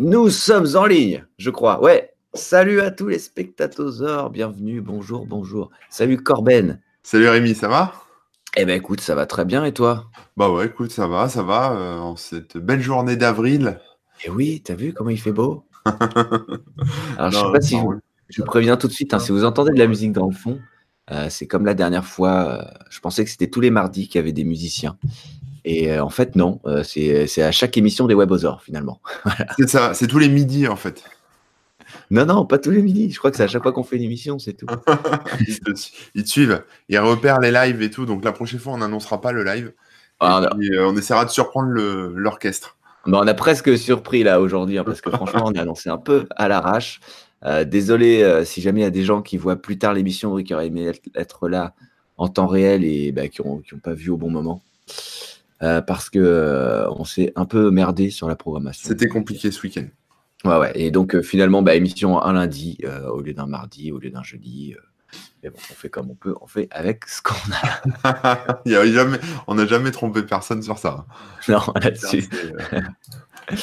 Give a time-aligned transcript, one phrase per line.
[0.00, 1.82] Nous sommes en ligne, je crois.
[1.82, 2.14] Ouais.
[2.32, 4.30] Salut à tous les spectateurs.
[4.30, 4.80] Bienvenue.
[4.80, 5.68] Bonjour, bonjour.
[5.90, 6.80] Salut Corben.
[7.02, 7.92] Salut Rémi, ça va?
[8.56, 10.06] Eh ben écoute, ça va très bien et toi?
[10.38, 11.72] Bah ouais, écoute, ça va, ça va.
[11.72, 13.78] euh, en cette belle journée d'avril.
[14.24, 15.64] Eh oui, t'as vu comment il fait beau?
[17.18, 17.96] Alors je sais pas si vous,
[18.30, 20.34] je vous préviens tout de suite, hein, si vous entendez de la musique dans le
[20.34, 20.58] fond,
[21.10, 22.48] euh, c'est comme la dernière fois.
[22.48, 24.96] euh, je pensais que c'était tous les mardis qu'il y avait des musiciens.
[25.64, 26.60] Et euh, en fait, non.
[26.66, 29.00] euh, c'est à chaque émission des Webosaures finalement.
[29.58, 31.04] C'est ça, c'est tous les midis en fait.
[32.10, 33.10] Non, non, pas tous les midis.
[33.10, 34.66] Je crois que c'est à chaque fois qu'on fait une émission, c'est tout.
[35.46, 35.70] Ils te,
[36.14, 38.06] ils te suivent, ils repèrent les lives et tout.
[38.06, 39.72] Donc la prochaine fois, on n'annoncera pas le live.
[40.20, 42.76] Ah, Et puis, euh, on essaiera de surprendre l'orchestre.
[43.06, 45.98] Bah, on a presque surpris là aujourd'hui, hein, parce que franchement, on a annoncé un
[45.98, 47.00] peu à l'arrache.
[47.44, 50.36] Euh, désolé euh, si jamais il y a des gens qui voient plus tard l'émission
[50.38, 51.72] et qui auraient aimé être, être là
[52.18, 54.62] en temps réel et bah, qui n'ont pas vu au bon moment.
[55.62, 58.88] Euh, parce que euh, on s'est un peu merdé sur la programmation.
[58.88, 59.86] C'était compliqué ce week-end.
[60.44, 60.72] Ouais, ouais.
[60.74, 62.78] Et donc euh, finalement, bah, émission un lundi
[63.12, 64.74] au lieu d'un mardi, au lieu d'un jeudi.
[65.42, 67.34] Mais bon, on fait comme on peut, on fait avec ce qu'on
[68.04, 68.60] a.
[68.66, 71.06] Il y a jamais, on n'a jamais trompé personne sur ça.
[71.48, 72.28] Non, là-dessus.
[72.72, 72.80] Euh,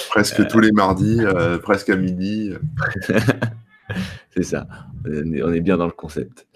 [0.09, 2.51] presque tous les mardis, euh, presque à midi.
[4.35, 4.67] C'est ça.
[5.05, 6.47] On est bien dans le concept.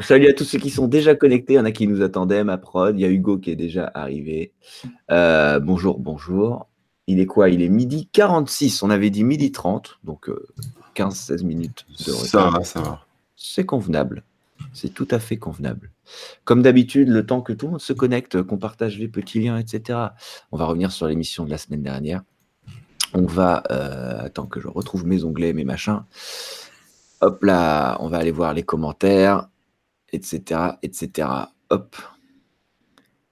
[0.00, 1.54] Salut à tous ceux qui sont déjà connectés.
[1.54, 2.96] Il y en a qui nous attendaient, ma prod.
[2.98, 4.52] Il y a Hugo qui est déjà arrivé.
[5.10, 6.66] Euh, bonjour, bonjour.
[7.06, 7.48] Il est quoi?
[7.48, 8.82] Il est midi 46.
[8.82, 10.46] On avait dit midi 30, donc euh,
[10.94, 11.86] 15-16 minutes.
[12.00, 12.58] de Ça retard.
[12.58, 13.06] va, ça va.
[13.36, 14.22] C'est convenable.
[14.72, 15.90] C'est tout à fait convenable.
[16.44, 19.56] Comme d'habitude, le temps que tout le monde se connecte, qu'on partage les petits liens,
[19.58, 19.98] etc.
[20.52, 22.22] On va revenir sur l'émission de la semaine dernière.
[23.14, 26.02] On va, euh, attends que je retrouve mes onglets, mes machins.
[27.20, 29.48] Hop là, on va aller voir les commentaires,
[30.12, 31.28] etc., etc.
[31.70, 31.96] Hop.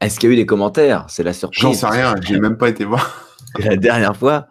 [0.01, 1.07] Est-ce qu'il y a eu des commentaires?
[1.09, 1.61] C'est la surprise.
[1.63, 3.23] J'en sais rien, j'ai même pas été voir.
[3.59, 4.49] La dernière fois,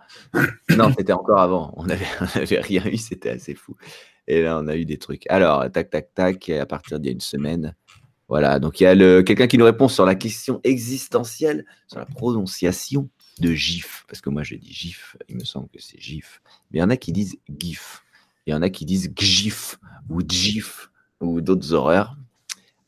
[0.76, 1.74] non, c'était encore avant.
[1.78, 3.76] On n'avait avait rien eu, c'était assez fou.
[4.28, 5.24] Et là, on a eu des trucs.
[5.30, 7.76] Alors, tac, tac, tac, à partir d'il y a une semaine.
[8.28, 12.00] Voilà, donc il y a le- quelqu'un qui nous répond sur la question existentielle, sur
[12.00, 13.08] la prononciation
[13.40, 14.06] de GIF.
[14.08, 16.42] Parce que moi, j'ai dit GIF, il me semble que c'est GIF.
[16.72, 18.04] Mais il y en a qui disent GIF.
[18.48, 19.78] Il y en a qui disent GIF
[20.10, 20.90] ou GIF
[21.22, 22.18] ou d'autres horreurs.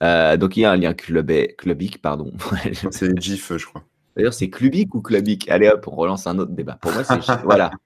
[0.03, 2.31] Euh, donc il y a un lien clubé- clubique, pardon.
[2.91, 3.83] C'est GIF, je crois.
[4.15, 5.47] D'ailleurs, c'est clubique ou clubique?
[5.49, 6.77] Allez hop, on relance un autre débat.
[6.81, 7.43] Pour moi, c'est GIF.
[7.43, 7.71] voilà.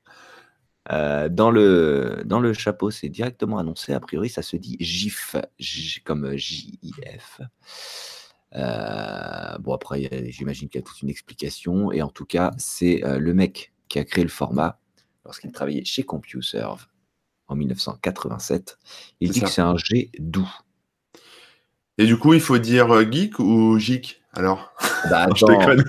[0.91, 3.93] Euh, dans, le, dans le chapeau, c'est directement annoncé.
[3.93, 7.39] A priori, ça se dit GIF, J- comme J-I-F.
[8.55, 11.91] Euh, bon, après, j'imagine qu'il y a toute une explication.
[11.91, 14.79] Et en tout cas, c'est euh, le mec qui a créé le format
[15.23, 16.87] lorsqu'il travaillait chez CompuServe
[17.51, 18.77] en 1987.
[19.19, 19.45] Il dit ça.
[19.45, 20.49] que c'est un G doux.
[21.97, 24.73] Et du coup, il faut dire euh, geek ou geek alors?
[25.09, 25.83] Bah, Je attends, déconne.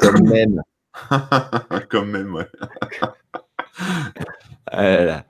[0.00, 0.62] quand même.
[1.90, 2.46] Quand même, ouais.
[4.66, 5.24] Ah là là.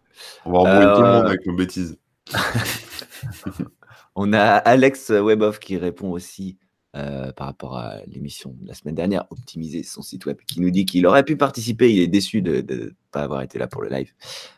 [0.45, 1.97] On va embrouiller tout le Euh, monde avec nos bêtises.
[4.15, 6.59] On a Alex Weboff qui répond aussi
[6.95, 10.71] euh, par rapport à l'émission de la semaine dernière, optimiser son site web, qui nous
[10.71, 11.91] dit qu'il aurait pu participer.
[11.91, 14.13] Il est déçu de ne pas avoir été là pour le live.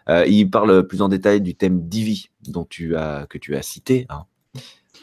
[0.08, 3.62] Euh, il parle plus en détail du thème Divi dont tu as, que tu as
[3.62, 4.06] cité.
[4.08, 4.26] hein.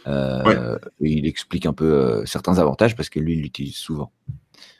[0.07, 4.11] Euh, il explique un peu certains avantages parce que lui, il l'utilise souvent.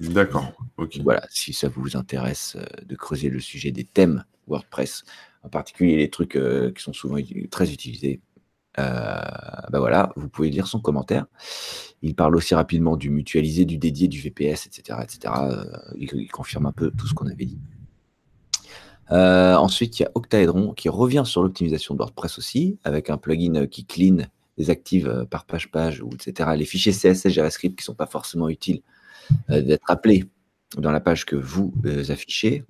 [0.02, 1.00] D'accord, ok.
[1.04, 5.06] Voilà, si ça vous intéresse de creuser le sujet des thèmes WordPress,
[5.44, 6.38] en particulier les trucs
[6.76, 7.18] qui sont souvent
[7.50, 8.20] très utilisés,
[8.78, 11.26] bah voilà, vous pouvez lire son commentaire.
[12.02, 15.00] Il parle aussi rapidement du mutualisé, du dédié, du VPS, etc.
[15.04, 15.34] etc.
[15.96, 17.60] Il, confirme un peu tout ce qu'on avait dit.
[19.12, 23.18] Euh, ensuite, il y a Octaedron qui revient sur l'optimisation de WordPress aussi, avec un
[23.18, 24.26] plugin qui clean,
[24.58, 26.52] désactive euh, par page-page, etc.
[26.56, 28.82] les fichiers CSS JavaScript qui ne sont pas forcément utiles
[29.48, 30.26] d'être appelés
[30.78, 31.74] dans la page que vous
[32.10, 32.66] affichez,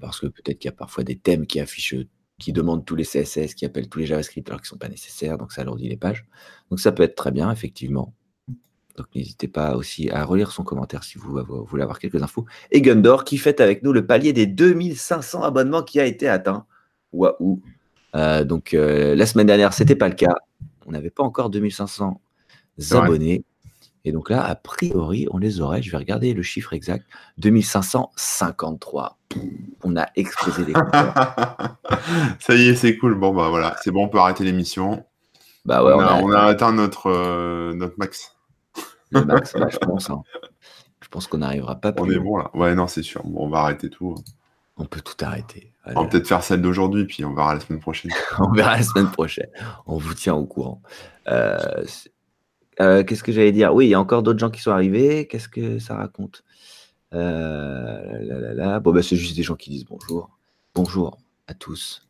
[0.00, 1.96] parce que peut-être qu'il y a parfois des thèmes qui affichent,
[2.40, 4.88] qui demandent tous les CSS, qui appellent tous les JavaScript alors qu'ils ne sont pas
[4.88, 6.26] nécessaires, donc ça alourdit les pages.
[6.70, 8.12] Donc ça peut être très bien, effectivement.
[8.96, 12.44] Donc n'hésitez pas aussi à relire son commentaire si vous, vous voulez avoir quelques infos.
[12.72, 16.66] Et Gundor qui fête avec nous le palier des 2500 abonnements qui a été atteint.
[17.12, 17.62] Waouh
[18.16, 20.34] Euh, Donc euh, la semaine dernière, c'était pas le cas.
[20.86, 22.20] On n'avait pas encore 2500
[22.78, 23.06] C'est vrai.
[23.06, 23.44] abonnés.
[24.04, 25.82] Et donc là, a priori, on les aurait.
[25.82, 27.04] Je vais regarder le chiffre exact.
[27.38, 29.18] 2553.
[29.84, 31.14] On a explosé les compteurs.
[32.40, 33.14] Ça y est, c'est cool.
[33.14, 35.04] Bon, bah voilà, c'est bon, on peut arrêter l'émission.
[35.64, 38.34] Bah ouais, on, on, a, a, on a atteint notre, euh, notre max.
[39.10, 40.08] le max, bah, je pense.
[40.10, 40.22] hein.
[41.02, 42.22] Je pense qu'on n'arrivera pas On plus est haut.
[42.24, 42.50] bon là.
[42.54, 43.22] Ouais, non, c'est sûr.
[43.24, 44.14] Bon, on va arrêter tout.
[44.76, 45.72] On peut tout arrêter.
[45.84, 48.10] Allez, On va peut-être faire celle d'aujourd'hui, puis on verra la semaine prochaine.
[48.38, 49.48] on verra la semaine prochaine.
[49.86, 50.80] On vous tient au courant.
[51.28, 51.58] Euh,
[52.80, 53.74] euh, Qu'est-ce que j'allais dire?
[53.74, 55.26] Oui, il y a encore d'autres gens qui sont arrivés.
[55.26, 56.44] Qu'est-ce que ça raconte?
[57.12, 58.80] Euh, là, là, là.
[58.80, 60.30] Bon, bah, c'est juste des gens qui disent bonjour.
[60.74, 62.06] Bonjour à tous.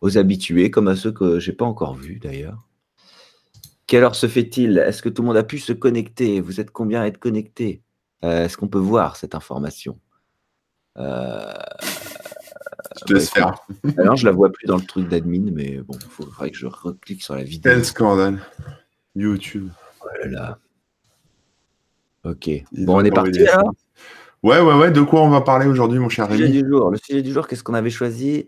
[0.00, 2.68] Aux habitués, comme à ceux que j'ai pas encore vus d'ailleurs.
[3.86, 4.78] Quelle heure se fait-il?
[4.78, 6.40] Est-ce que tout le monde a pu se connecter?
[6.40, 7.82] Vous êtes combien à être connectés
[8.24, 9.98] Euh, Est-ce qu'on peut voir cette information?
[10.96, 11.52] Euh,
[12.96, 13.56] Je te laisse faire.
[13.98, 16.66] Alors, je la vois plus dans le truc d'admin, mais bon, il faudrait que je
[16.66, 17.72] reclique sur la vidéo.
[17.72, 18.40] Quel scandale.
[19.16, 19.68] YouTube.
[20.04, 20.58] Oh là là.
[22.24, 22.46] Ok.
[22.46, 23.72] Ils Bon, on est parti alors
[24.42, 24.90] Ouais, ouais, ouais.
[24.90, 26.90] De quoi on va parler aujourd'hui, mon cher Le sujet Rémi du jour.
[26.90, 28.46] Le sujet du jour, qu'est-ce qu'on avait choisi?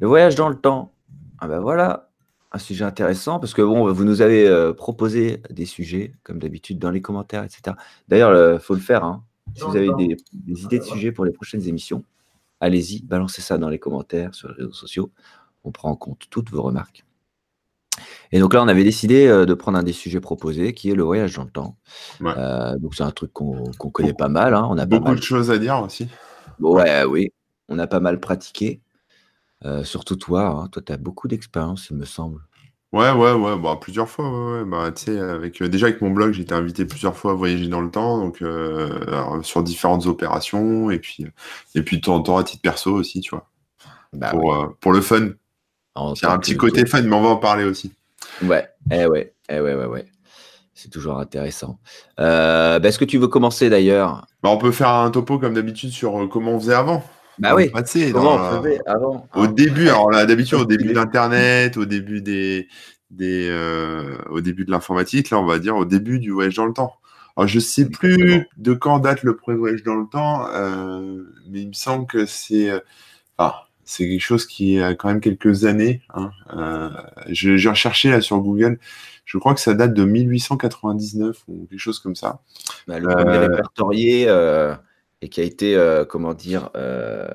[0.00, 0.92] Le voyage dans le temps.
[1.38, 2.10] Ah ben voilà,
[2.52, 6.78] un sujet intéressant parce que bon, vous nous avez euh, proposé des sujets, comme d'habitude,
[6.78, 7.76] dans les commentaires, etc.
[8.08, 9.04] D'ailleurs, il faut le faire.
[9.04, 9.24] hein.
[9.54, 12.04] Si vous avez des, des idées de sujets pour les prochaines émissions,
[12.60, 15.10] allez-y, balancez ça dans les commentaires, sur les réseaux sociaux.
[15.64, 17.04] On prend en compte toutes vos remarques.
[18.32, 20.94] Et donc là, on avait décidé euh, de prendre un des sujets proposés, qui est
[20.94, 21.76] le voyage dans le temps.
[22.20, 22.32] Ouais.
[22.36, 24.54] Euh, donc c'est un truc qu'on connaît pas mal.
[24.54, 24.66] hein.
[24.70, 26.08] On a pas Beaucoup mal de choses à dire aussi.
[26.60, 27.32] Ouais, oui,
[27.68, 28.80] on a pas mal pratiqué.
[29.64, 30.68] Euh, surtout toi, hein.
[30.68, 32.40] toi, tu as beaucoup d'expérience, il me semble.
[32.92, 34.64] Ouais, ouais, ouais, bah, plusieurs fois, ouais, ouais.
[34.66, 37.80] Bah, avec, euh, déjà avec mon blog, j'ai été invité plusieurs fois à voyager dans
[37.80, 41.26] le temps, donc alors, sur différentes opérations, et puis,
[41.74, 43.48] et puis de temps en temps à titre perso aussi, tu vois,
[44.12, 44.74] Bah pour, oui.
[44.80, 45.30] pour le fun.
[45.94, 47.92] En C'est tant un petit côté fun, mais on va en parler aussi.
[48.42, 50.06] Ouais, eh ouais, eh ouais, ouais, ouais.
[50.74, 51.78] C'est toujours intéressant.
[52.18, 54.26] Euh, bah, Est-ce que tu veux commencer d'ailleurs?
[54.42, 57.04] Bah, on peut faire un topo comme d'habitude sur euh, comment on faisait avant.
[57.38, 60.62] Bah oui, passé, comment dans on faisait avant Au hein début, alors là, d'habitude, au
[60.62, 62.68] Au début d'Internet, au début des,
[63.10, 66.66] des, euh, au début de l'informatique, là, on va dire au début du voyage dans
[66.66, 66.94] le temps.
[67.36, 71.62] Alors, je sais plus de quand date le premier voyage dans le temps, euh, mais
[71.62, 72.70] il me semble que c'est,
[73.38, 76.02] ah, c'est quelque chose qui a quand même quelques années.
[76.14, 76.30] Hein.
[76.56, 76.90] Euh,
[77.28, 78.78] je- J'ai recherché là sur Google.
[79.24, 82.40] Je crois que ça date de 1899 ou quelque chose comme ça.
[82.88, 84.74] Bah, Le premier Euh, répertorié euh,
[85.20, 87.28] et qui a été, euh, comment dire, euh,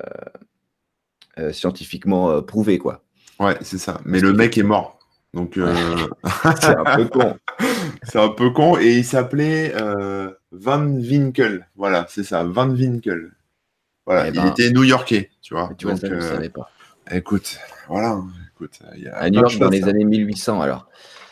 [1.38, 3.02] euh, scientifiquement euh, prouvé, quoi.
[3.38, 4.00] Ouais, c'est ça.
[4.04, 4.98] Mais le mec est mort.
[5.34, 5.74] Donc, euh,
[6.60, 7.36] C'est un peu con.
[8.02, 8.78] C'est un peu con.
[8.78, 11.66] Et il s'appelait euh, Van Winkel.
[11.76, 13.32] Voilà, c'est ça, Van Winkel.
[14.08, 14.46] Voilà, Eh il ben.
[14.48, 15.70] était new-yorkais, tu vois.
[15.76, 16.70] Tu vois, Donc, ça, je ne euh, savais pas.
[17.12, 17.58] écoute,
[17.88, 18.18] voilà.
[18.54, 19.88] Écoute, il y a À New York, dans les ça.
[19.88, 20.86] années 1800, alors.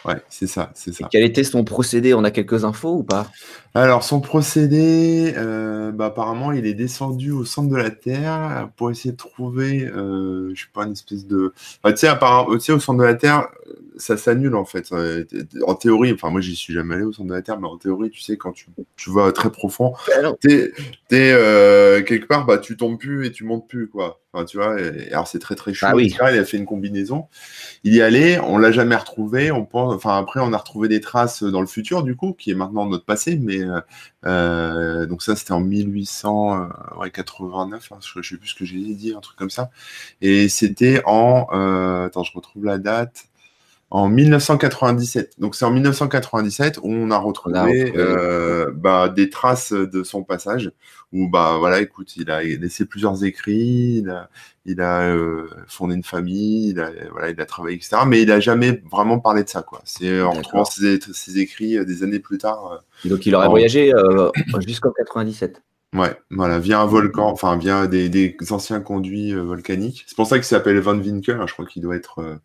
[0.05, 1.09] Ouais, c'est ça, c'est ça.
[1.11, 2.13] Quel était son procédé?
[2.15, 3.31] On a quelques infos ou pas?
[3.79, 8.91] Alors, son procédé, euh, bah, apparemment, il est descendu au centre de la Terre pour
[8.91, 11.53] essayer de trouver, euh, je sais pas, une espèce de.
[11.83, 13.49] Enfin, tu sais, apparemment, tu sais, au centre de la Terre,
[13.99, 14.91] ça s'annule en fait.
[14.93, 15.25] Euh,
[15.67, 17.77] En théorie, enfin, moi, j'y suis jamais allé au centre de la Terre, mais en
[17.77, 19.93] théorie, tu sais, quand tu, tu vas très profond,
[20.41, 20.73] t'es
[21.09, 24.21] t'es, euh, quelque part, bah, tu tombes plus et tu montes plus, quoi.
[24.33, 25.87] Enfin, tu vois, et- alors c'est très très chaud.
[25.89, 26.15] Ah oui.
[26.33, 27.27] Il a fait une combinaison.
[27.85, 29.51] Il y allait, on l'a jamais retrouvé.
[29.51, 32.51] On pense, enfin, après, on a retrouvé des traces dans le futur, du coup, qui
[32.51, 33.81] est maintenant notre passé, mais euh,
[34.27, 37.93] euh, donc ça, c'était en 1889.
[37.93, 39.71] hein, je, je sais plus ce que j'ai dit, un truc comme ça.
[40.21, 43.27] Et c'était en, euh, attends, je retrouve la date.
[43.91, 45.35] En 1997.
[45.39, 47.93] Donc c'est en 1997 où on a retrouvé, retrouvé.
[47.97, 50.73] euh, bah, des traces de son passage.
[51.13, 54.29] Où bah voilà, écoute, il a laissé plusieurs écrits, il a,
[54.65, 57.99] il a euh, fondé une famille, il a, voilà, il a travaillé, etc.
[58.09, 59.81] Mais il a jamais vraiment parlé de ça, quoi.
[59.85, 62.83] C'est en retrouvant ses, ses écrits euh, des années plus tard.
[63.05, 63.51] euh, Donc, il aurait Oh.
[63.51, 64.31] voyagé euh,
[64.67, 65.63] jusqu'en 97.
[65.95, 70.05] Ouais, voilà, via un volcan, enfin via des, des anciens conduits euh, volcaniques.
[70.07, 72.37] C'est pour ça qu'il s'appelle Van Winkel, hein, je crois qu'il doit être euh,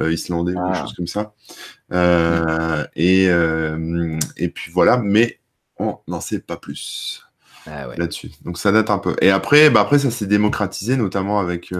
[0.00, 0.72] euh, islandais ou Ah.
[0.72, 1.32] quelque chose comme ça.
[1.92, 3.24] Euh, et,
[4.36, 5.38] et puis voilà, mais
[5.78, 7.24] on n'en sait pas plus
[7.66, 7.96] Ah ouais.
[7.96, 8.30] là-dessus.
[8.44, 9.14] Donc ça date un peu.
[9.22, 11.72] Et après, bah après ça s'est démocratisé, notamment avec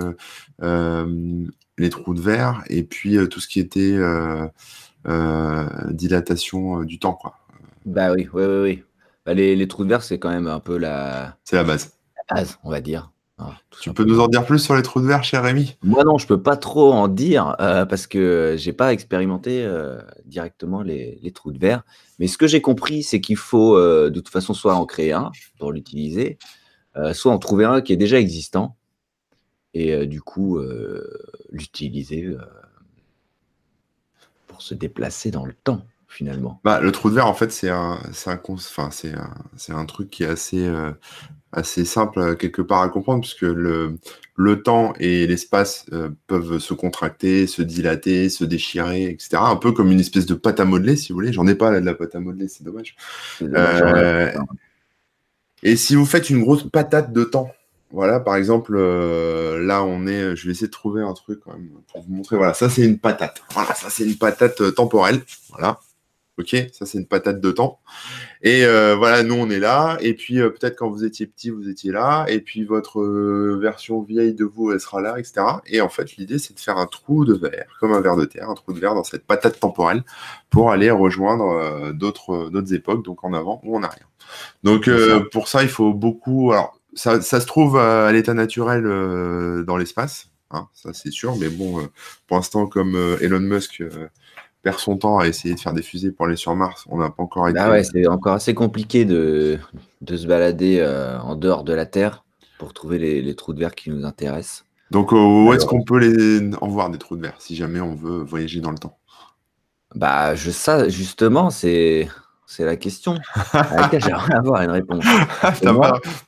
[0.62, 3.98] les trous de verre et puis tout ce qui était
[5.90, 7.38] dilatation du temps, quoi.
[7.86, 8.60] Bah oui, oui, oui.
[8.62, 8.84] oui.
[9.28, 11.92] Bah, les, les trous de verre, c'est quand même un peu la, C'est la base.
[12.16, 13.12] la base, on va dire.
[13.68, 15.76] tout Tu peux nous en dire plus sur les trous de verre, cher Rémi?
[15.82, 20.00] Moi non, je peux pas trop en dire euh, parce que j'ai pas expérimenté euh,
[20.24, 21.82] directement les, les trous de verre.
[22.18, 25.12] Mais ce que j'ai compris, c'est qu'il faut euh, de toute façon soit en créer
[25.12, 26.38] un pour l'utiliser,
[27.12, 28.76] soit en trouver un qui est déjà existant
[29.74, 30.58] et du coup
[31.50, 32.34] l'utiliser
[34.46, 36.60] pour se déplacer dans le temps finalement.
[36.64, 38.40] Bah, le trou de verre, en fait, c'est un, c'est un,
[38.90, 40.90] c'est un, c'est un truc qui est assez, euh,
[41.52, 43.98] assez simple euh, quelque part à comprendre, puisque le,
[44.34, 49.36] le temps et l'espace euh, peuvent se contracter, se dilater, se déchirer, etc.
[49.40, 51.32] Un peu comme une espèce de pâte à modeler, si vous voulez.
[51.32, 52.96] J'en ai pas là de la pâte à modeler, c'est dommage.
[53.42, 54.32] Euh.
[55.62, 57.50] Et si vous faites une grosse patate de temps,
[57.90, 61.52] voilà, par exemple, euh, là on est, je vais essayer de trouver un truc quand
[61.52, 62.36] même pour vous montrer.
[62.36, 63.42] Voilà, ça c'est une patate.
[63.52, 65.22] Voilà, ça c'est une patate euh, temporelle.
[65.48, 65.80] Voilà.
[66.38, 67.80] Ok, ça c'est une patate de temps.
[68.42, 69.98] Et euh, voilà, nous on est là.
[70.00, 72.26] Et puis euh, peut-être quand vous étiez petit, vous étiez là.
[72.28, 75.44] Et puis votre euh, version vieille de vous, elle sera là, etc.
[75.66, 78.24] Et en fait, l'idée c'est de faire un trou de verre, comme un verre de
[78.24, 80.04] terre, un trou de verre dans cette patate temporelle
[80.48, 84.08] pour aller rejoindre d'autres d'autres époques, donc en avant ou en arrière.
[84.62, 84.88] Donc
[85.32, 86.52] pour ça, il faut beaucoup.
[86.52, 88.84] Alors ça, ça se trouve à l'état naturel
[89.64, 90.28] dans l'espace.
[90.52, 91.88] Hein, ça c'est sûr, mais bon,
[92.28, 93.82] pour l'instant, comme Elon Musk
[94.68, 96.84] perd son temps à essayer de faire des fusées pour aller sur Mars.
[96.90, 97.58] On n'a pas encore été.
[97.58, 99.58] Ah ouais, c'est encore assez compliqué de,
[100.02, 102.22] de se balader euh, en dehors de la Terre
[102.58, 104.66] pour trouver les, trous de verre qui nous intéressent.
[104.90, 107.80] Donc, euh, où est-ce qu'on peut les en voir des trous de verre si jamais
[107.80, 108.98] on veut voyager dans le temps?
[109.94, 112.08] Bah, je ça justement, c'est
[112.44, 113.14] c'est la question
[113.54, 115.02] à laquelle j'aimerais avoir une réponse.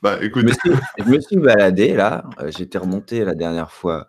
[0.01, 0.47] bah, écoute.
[0.97, 2.23] Je, me suis, baladé là.
[2.39, 4.07] Euh, j'étais remonté la dernière fois.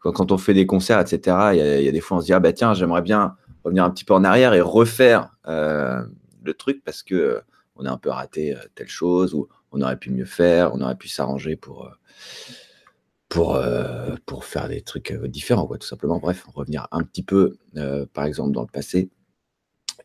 [0.00, 2.34] Quand, on fait des concerts, etc., il y, y, a des fois on se dit
[2.34, 6.02] ah bah tiens j'aimerais bien revenir un petit peu en arrière et refaire euh,
[6.44, 7.40] le truc parce que euh,
[7.76, 10.80] on a un peu raté euh, telle chose ou on aurait pu mieux faire, on
[10.80, 11.90] aurait pu s'arranger pour
[13.28, 13.58] pour,
[14.26, 16.18] pour faire des trucs différents, quoi, tout simplement.
[16.18, 17.56] Bref, revenir un petit peu,
[18.12, 19.08] par exemple, dans le passé.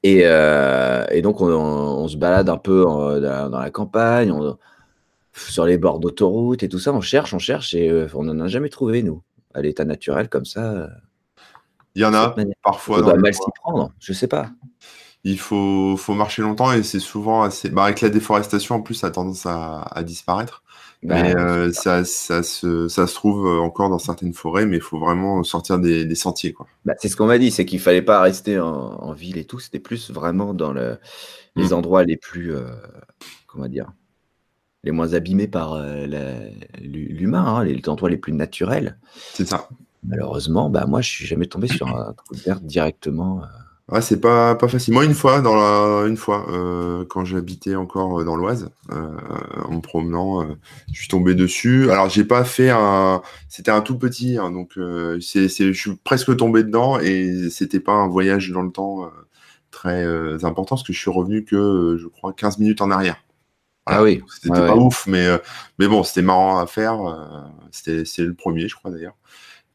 [0.01, 4.33] Et, et donc, on, se balade un peu dans, la campagne,
[5.33, 6.93] sur les bords d'autoroute et tout ça.
[6.93, 9.21] On cherche, on cherche et on n'en a jamais trouvé, nous,
[9.53, 10.89] à l'état naturel, comme ça.
[11.97, 12.99] Il y en a parfois.
[12.99, 14.51] On doit mal s'y prendre, je sais pas.
[15.23, 17.69] Il faut, faut marcher longtemps et c'est souvent assez.
[17.69, 20.63] Bah, avec la déforestation, en plus, ça a tendance à, disparaître.
[21.01, 24.81] Bah, mais euh, ça, ça, se, ça, se, trouve encore dans certaines forêts, mais il
[24.81, 26.53] faut vraiment sortir des, sentiers.
[26.53, 26.67] Quoi.
[26.85, 29.59] Bah, c'est ce qu'on m'a dit, c'est qu'il fallait pas rester en, ville et tout,
[29.59, 30.99] c'était plus vraiment dans le,
[31.55, 31.73] les mm.
[31.73, 32.67] endroits les plus, euh,
[33.47, 33.91] comment dire,
[34.83, 36.05] les moins abîmés par euh,
[36.79, 38.99] l'humain, hein, les endroits les plus naturels.
[39.33, 39.67] C'est ça.
[40.07, 43.41] Malheureusement, bah, moi, je suis jamais tombé sur un trou de verre directement.
[43.89, 44.93] Ouais, c'est pas, pas facile.
[44.93, 49.75] Moi, une fois, dans la, une fois euh, quand j'habitais encore euh, dans l'Oise, en
[49.75, 50.45] me promenant,
[50.91, 51.91] je suis tombé dessus.
[51.91, 53.21] Alors, j'ai pas fait un.
[53.49, 54.79] C'était un tout petit, hein, donc
[55.21, 59.11] c'est, je suis presque tombé dedans et c'était pas un voyage dans le temps
[59.71, 60.05] très
[60.43, 63.17] important parce que je suis revenu que, je crois, 15 minutes en arrière.
[63.85, 64.21] Ah oui.
[64.27, 65.27] C'était pas ouf, mais,
[65.79, 66.97] mais bon, c'était marrant à faire.
[67.71, 69.15] c'était, c'est le premier, je crois d'ailleurs.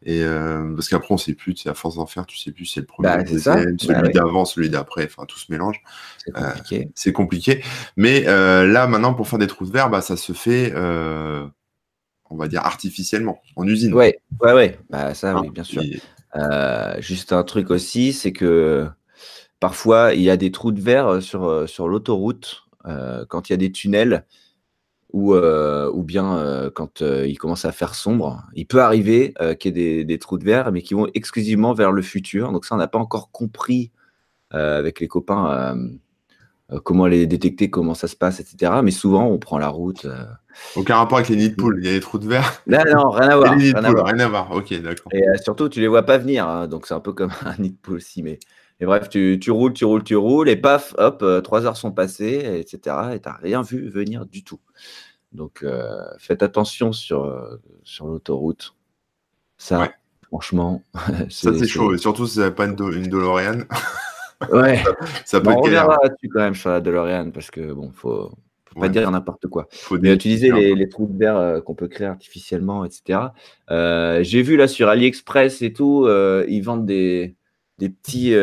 [0.04, 2.74] Et euh, parce qu'après, on sait plus, à force d'en faire, tu sais plus si
[2.74, 5.80] c'est le premier, bah, celui bah d'avant, celui d'après, enfin tout se mélange.
[6.94, 7.62] C'est euh, compliqué.
[7.96, 12.36] Mais euh, là, maintenant, pour faire des trous de verre, bah, ça se fait, on
[12.36, 13.94] va dire, artificiellement, en usine.
[13.94, 14.78] Ouais, ouais, ouais.
[14.90, 15.82] Bah, ça, oui, hein, bien sûr.
[16.98, 18.88] juste un truc aussi, c'est que
[19.60, 22.64] parfois, il y a des trous de verre sur, sur l'autoroute,
[23.28, 24.24] quand il y a des tunnels
[25.12, 29.34] ou, euh, ou bien euh, quand euh, il commence à faire sombre, il peut arriver
[29.58, 32.52] qu'il y ait des, trous de verre, mais qui vont exclusivement vers le futur.
[32.52, 33.90] Donc ça, on n'a pas encore compris
[34.50, 35.76] avec les copains
[36.84, 38.72] comment les détecter, comment ça se passe, etc.
[38.82, 40.06] Mais souvent, on prend la route.
[40.76, 42.62] Aucun rapport avec les nids de poules, il y a des trous de verre?
[42.66, 43.52] Là, non, rien à voir.
[43.54, 44.06] rien, à voir.
[44.06, 45.12] rien à voir, ok, d'accord.
[45.14, 47.70] Et surtout, tu les vois pas venir, hein, donc c'est un peu comme un nid
[47.70, 48.22] de poule aussi.
[48.22, 48.38] Mais,
[48.80, 51.92] et bref, tu, tu, roules, tu roules, tu roules, et paf, hop, trois heures sont
[51.92, 52.96] passées, etc.
[53.14, 54.60] Et tu n'as rien vu venir du tout.
[55.32, 58.74] Donc, euh, faites attention sur, euh, sur l'autoroute.
[59.56, 59.90] Ça,
[60.22, 60.82] franchement.
[61.30, 61.96] ça, c'est chaud.
[61.96, 63.62] surtout si vous n'avez pas une, une DeLorean.
[64.52, 64.82] ouais.
[65.24, 68.30] ça, peut être On reviendra là-dessus quand même sur la DeLorean parce que, bon, faut.
[68.74, 69.68] Faut pas dire n'importe quoi.
[69.70, 73.18] Faut Mais utiliser les, les, trous de verre euh, qu'on peut créer artificiellement, etc.
[73.68, 77.36] J'ai vu là sur AliExpress et tout, ils vendent des,
[77.78, 78.34] des petits.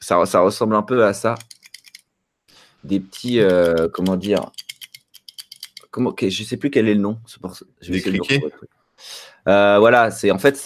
[0.00, 1.34] ça, ça ressemble un peu à ça.
[2.84, 3.40] Des petits,
[3.92, 4.50] comment dire,
[5.90, 7.18] comment, okay, je sais plus quel est le nom.
[7.40, 8.42] Pour, je vais cliquer.
[9.46, 10.56] Euh, voilà, c'est en fait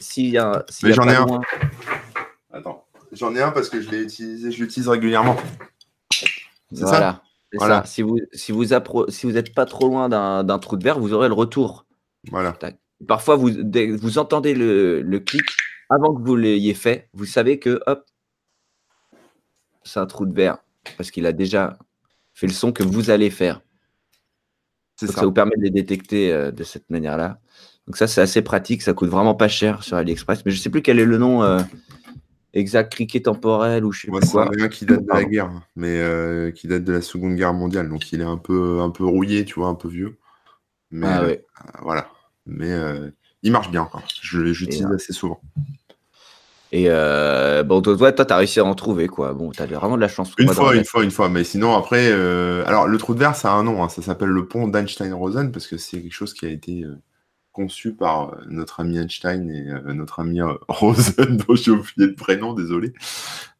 [0.00, 0.64] s'il y a.
[0.82, 1.40] Mais j'en ai un.
[2.52, 5.36] Attends, j'en ai un parce que je l'ai utilisé, je l'utilise régulièrement.
[6.72, 7.22] C'est ça?
[7.54, 7.84] Voilà.
[7.84, 8.64] Si vous si vous
[9.08, 11.86] si vous n'êtes pas trop loin d'un trou de verre, vous aurez le retour.
[12.30, 12.56] Voilà.
[13.06, 13.50] Parfois, vous
[14.00, 15.44] vous entendez le, le clic
[15.92, 18.06] avant que vous l'ayez fait, vous savez que hop,
[19.84, 20.58] c'est un trou de verre
[20.96, 21.78] parce qu'il a déjà
[22.32, 23.60] fait le son que vous allez faire.
[24.96, 25.24] Ça.
[25.24, 27.40] vous permet de les détecter euh, de cette manière-là.
[27.86, 28.82] Donc ça, c'est assez pratique.
[28.82, 30.44] Ça coûte vraiment pas cher sur AliExpress.
[30.46, 31.60] Mais je sais plus quel est le nom euh,
[32.52, 34.48] exact, criquet temporel ou je sais pas quoi.
[34.52, 37.52] C'est un qui date de la guerre, mais euh, qui date de la Seconde Guerre
[37.52, 37.88] mondiale.
[37.88, 40.16] Donc il est un peu, un peu rouillé, tu vois, un peu vieux.
[40.92, 42.08] Mais ah voilà.
[42.46, 42.70] Mais
[43.42, 44.02] il marche bien encore.
[44.20, 45.40] Je l'utilise assez souvent.
[46.74, 49.34] Et euh, bon, toi, toi, tu as réussi à en trouver, quoi.
[49.34, 50.32] Bon, tu as vraiment de la chance.
[50.38, 51.28] Une fois, une fois, une fois.
[51.28, 53.84] Mais sinon, après, euh, alors le trou de verre, ça a un nom.
[53.84, 53.90] Hein.
[53.90, 56.96] Ça s'appelle le pont d'Einstein-Rosen parce que c'est quelque chose qui a été euh,
[57.52, 62.94] conçu par notre ami Einstein et notre ami Rosen, dont j'ai oublié le prénom, désolé.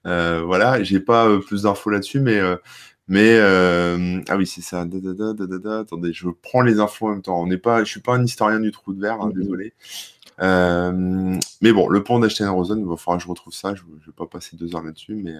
[0.05, 2.41] voilà, j'ai pas plus d'infos là-dessus, mais
[3.09, 4.81] mais ah oui, c'est ça.
[4.81, 7.39] Attendez, je prends les infos en même temps.
[7.43, 9.39] On n'est pas, je suis pas un historien du trou de verre, hein, mm-hmm.
[9.39, 9.75] désolé.
[10.39, 13.75] Mais bon, le pont d'Einstein-Rosen, il va falloir que je retrouve ça.
[13.75, 15.35] Je ne vais pas passer deux heures là-dessus, mais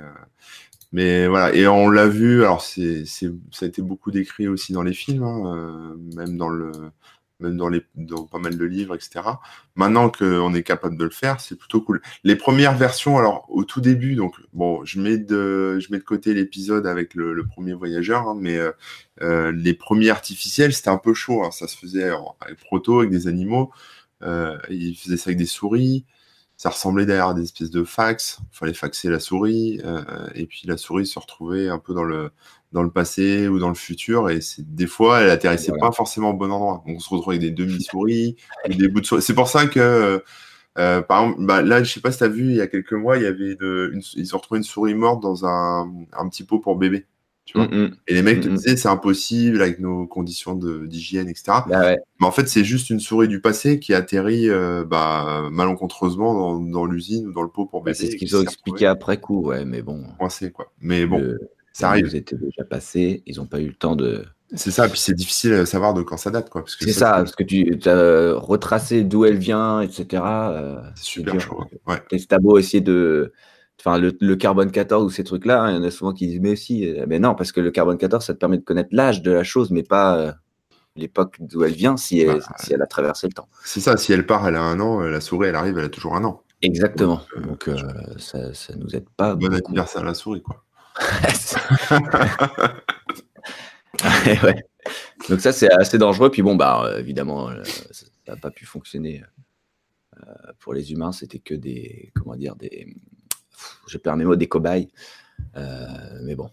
[0.93, 3.27] mais voilà, et on l'a vu, alors c'est, ça
[3.63, 6.73] a été beaucoup décrit aussi dans les films, hein, euh, même dans le
[7.41, 9.21] même dans, les, dans pas mal de livres, etc.
[9.75, 12.01] Maintenant qu'on est capable de le faire, c'est plutôt cool.
[12.23, 16.05] Les premières versions, alors au tout début, donc bon, je mets de, je mets de
[16.05, 18.71] côté l'épisode avec le, premier voyageur, hein, mais euh,
[19.23, 21.43] euh, les premiers artificiels, c'était un peu chaud.
[21.43, 23.73] Hein, ça se faisait avec proto, avec des animaux.
[24.23, 26.05] Euh, ils faisaient ça avec des souris
[26.63, 28.39] ça ressemblait d'ailleurs à des espèces de fax.
[28.53, 30.05] Il fallait faxer la souris, euh,
[30.37, 32.31] et puis la souris se retrouvait un peu dans le,
[32.71, 36.35] dans le passé ou dans le futur, et des fois, elle atterrissait pas forcément au
[36.35, 36.85] bon endroit.
[36.87, 38.37] Donc, on se retrouvait avec des demi-souris,
[38.69, 39.23] des bouts de souris.
[39.23, 40.23] C'est pour ça que,
[40.79, 42.69] euh, par exemple, bah, là, je sais pas si tu as vu, il y a
[42.69, 46.29] quelques mois, il y avait une, ils ont retrouvé une souris morte dans un, un
[46.29, 47.07] petit pot pour bébé.
[47.45, 47.97] Tu vois mm, mm.
[48.07, 51.59] Et les mecs te mm, disaient c'est impossible avec nos conditions d'hygiène, etc.
[51.69, 56.35] Bah Mais en fait, c'est juste une souris du passé qui atterrit euh, bah, malencontreusement
[56.35, 58.07] dans, dans l'usine ou dans le pot pour bah, bébé.
[58.07, 60.05] c'est ce qu'ils ont expliqué après coup, ouais, mais bon.
[60.19, 60.73] Coincé, quoi.
[60.81, 61.37] Mais bon,
[61.73, 62.07] ça arrive.
[62.07, 64.25] Ils étaient déjà passés, ils n'ont pas eu le temps de.
[64.55, 66.63] C'est ça, puis c'est difficile de savoir de quand ça date, quoi.
[66.67, 70.23] C'est ça, parce que tu as retracé d'où elle vient, etc.
[70.25, 71.65] Euh, c'est super chaud.
[71.87, 71.97] Ouais.
[72.13, 73.33] Et t'as beau essayer de
[73.81, 76.41] enfin le, carbone 14 ou ces trucs-là, hein, il y en a souvent qui disent
[76.41, 78.91] mais aussi, euh, mais non, parce que le carbone 14, ça te permet de connaître
[78.93, 80.33] l'âge de la chose, mais pas euh,
[80.97, 83.49] l'époque d'où elle vient si elle, bah, si elle a traversé le temps.
[83.65, 85.87] C'est ça, si elle part, elle a un an, euh, la souris, elle arrive, elle
[85.87, 86.43] a toujours un an.
[86.63, 87.21] Exactement.
[87.43, 87.69] Donc,
[88.19, 89.35] ça, ça nous aide pas.
[89.35, 90.63] Bon anniversaire à la souris, quoi.
[95.29, 96.31] Donc ça, c'est assez dangereux.
[96.31, 99.25] Puis bon, bah évidemment, ça n'a pas pu fonctionner
[100.61, 101.11] pour les humains.
[101.11, 102.95] C'était que des, comment dire, des
[103.87, 104.89] je perds mes mots, des cobayes.
[105.57, 106.51] Euh, mais bon.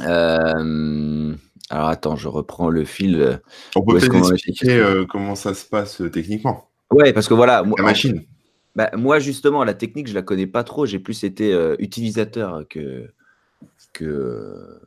[0.00, 1.34] Euh,
[1.70, 3.40] alors attends, je reprends le fil.
[3.74, 6.70] On peut peut-être expliquer euh, comment ça se passe techniquement?
[6.90, 7.64] Ouais, parce que voilà.
[7.76, 8.24] La machine.
[8.74, 10.84] Bah, moi, justement, la technique, je la connais pas trop.
[10.84, 13.10] J'ai plus été utilisateur que,
[13.94, 14.80] que,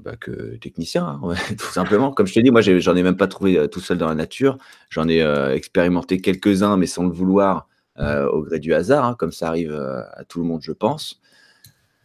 [0.00, 2.12] bah, que technicien, hein, tout simplement.
[2.12, 4.58] Comme je te dis, moi, j'en ai même pas trouvé tout seul dans la nature.
[4.90, 5.20] J'en ai
[5.52, 7.68] expérimenté quelques-uns, mais sans le vouloir,
[8.32, 11.20] au gré du hasard, hein, comme ça arrive euh, à tout le monde, je pense.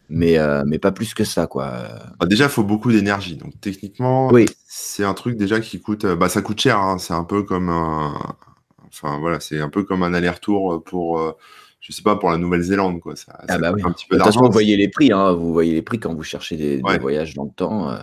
[0.08, 1.72] Mais, euh, mais pas plus que ça, quoi.
[2.20, 3.36] Bah, déjà, il faut beaucoup d'énergie.
[3.36, 4.46] Donc, techniquement, oui.
[4.66, 6.06] c'est un truc déjà qui coûte.
[6.06, 6.78] Bah, ça coûte cher.
[6.78, 6.98] Hein.
[6.98, 8.14] C'est un peu comme un.
[8.86, 11.36] Enfin, voilà, c'est un peu comme un aller-retour pour
[11.80, 13.14] je sais pas, pour la Nouvelle-Zélande, quoi.
[13.14, 13.80] Ça, ah bah oui.
[13.84, 14.42] un petit peu d'argent.
[14.42, 15.32] vous voyez les prix, hein.
[15.32, 17.96] vous voyez les prix quand vous cherchez des, voyages dans le temps.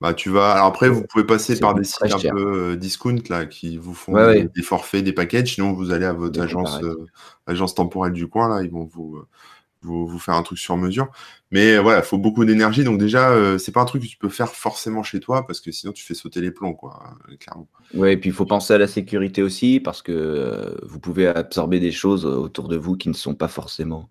[0.00, 0.52] Bah, tu vas.
[0.52, 3.94] Alors après, vous pouvez passer par des sites un peu euh, discount là, qui vous
[3.94, 5.54] font des, forfaits, des packages.
[5.54, 7.06] Sinon, vous allez à votre agence, euh,
[7.46, 9.26] agence temporelle du coin là, ils vont vous, euh,
[9.82, 11.08] vous, vous faire un truc sur mesure.
[11.50, 12.84] Mais voilà, il faut beaucoup d'énergie.
[12.84, 15.72] Donc déjà, c'est pas un truc que tu peux faire forcément chez toi parce que
[15.72, 17.66] sinon tu fais sauter les plombs, quoi, clairement.
[17.92, 21.80] Ouais, et puis il faut penser à la sécurité aussi parce que vous pouvez absorber
[21.80, 24.08] des choses autour de vous qui ne sont pas forcément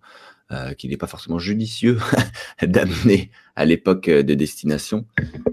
[0.50, 1.98] euh, qu'il n'est pas forcément judicieux
[2.62, 5.04] d'amener à l'époque de destination.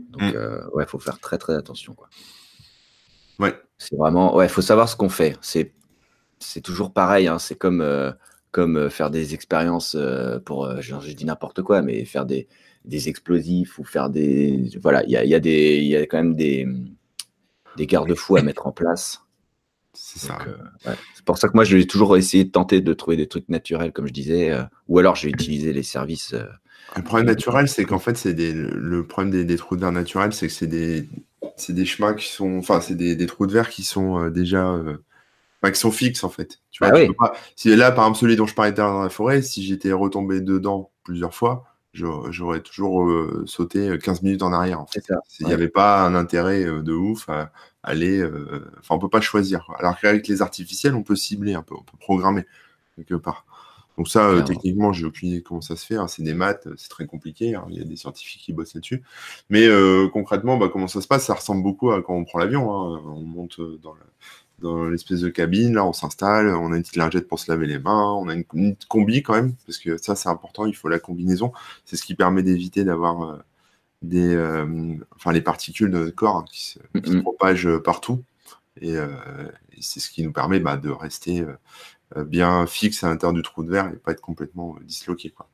[0.10, 0.36] Donc, mm.
[0.36, 1.94] euh, ouais, il faut faire très très attention.
[1.94, 2.08] Quoi.
[3.40, 3.54] Ouais.
[3.78, 5.38] C'est vraiment, ouais, faut savoir ce qu'on fait.
[5.42, 5.74] C'est,
[6.40, 7.28] c'est toujours pareil.
[7.28, 7.40] Hein.
[7.40, 8.14] C'est comme, euh,
[8.52, 9.98] comme faire des expériences
[10.46, 12.48] pour, je, je, dis n'importe quoi, mais faire des,
[12.86, 16.06] des explosifs ou faire des, voilà, il y a, y a des, il y a
[16.06, 16.66] quand même des,
[17.76, 19.25] des garde-fous à mettre en place.
[19.96, 20.38] C'est ça.
[20.48, 23.28] Euh, c'est pour ça que moi, je vais toujours essayer de tenter de trouver des
[23.28, 26.34] trucs naturels, comme je disais, euh, ou alors je vais utiliser les services.
[26.34, 26.46] Euh,
[26.96, 30.34] le problème naturel, c'est qu'en fait, c'est des, le problème des, trous de verre naturels,
[30.34, 31.10] c'est que c'est des,
[31.58, 34.80] c'est des chemins qui sont, enfin, c'est des, trous de verre qui sont déjà,
[35.64, 36.60] qui sont fixes en fait.
[36.70, 39.64] Tu vois, ah si là, par exemple, celui dont je parlais dans la forêt, si
[39.64, 43.12] j'étais retombé dedans plusieurs fois, j'aurais toujours
[43.46, 44.80] sauté 15 minutes en arrière.
[44.80, 45.04] En fait.
[45.28, 47.52] S'il n'y avait pas un intérêt de ouf à,
[47.86, 48.20] aller.
[48.20, 49.70] Euh, enfin, on peut pas choisir.
[49.80, 52.46] Alors qu'avec les artificiels, on peut cibler un peu, on peut programmer
[52.96, 53.46] quelque part.
[53.98, 55.96] Donc ça, euh, techniquement, j'ai aucune idée comment ça se fait.
[55.96, 56.08] Hein.
[56.08, 57.56] C'est des maths, c'est très compliqué.
[57.56, 57.66] Hein.
[57.70, 59.04] Il y a des scientifiques qui bossent là-dessus.
[59.50, 61.26] Mais euh, concrètement, bah, comment ça se passe?
[61.26, 62.72] Ça ressemble beaucoup à quand on prend l'avion.
[62.72, 63.02] Hein.
[63.06, 63.60] On monte
[64.60, 67.68] dans l'espèce de cabine, là, on s'installe, on a une petite lingette pour se laver
[67.68, 70.66] les mains, on a une, une combi quand même, parce que ça, c'est important.
[70.66, 71.52] Il faut la combinaison.
[71.86, 73.44] C'est ce qui permet d'éviter d'avoir
[74.06, 78.24] des, euh, enfin, les particules de notre corps hein, qui, se, propagent partout.
[78.84, 79.08] Euh,
[79.74, 81.46] et, c'est ce qui nous permet bah, de rester
[82.16, 85.30] euh, bien fixe à l'intérieur du trou de verre et pas être complètement disloqué.
[85.30, 85.48] Quoi.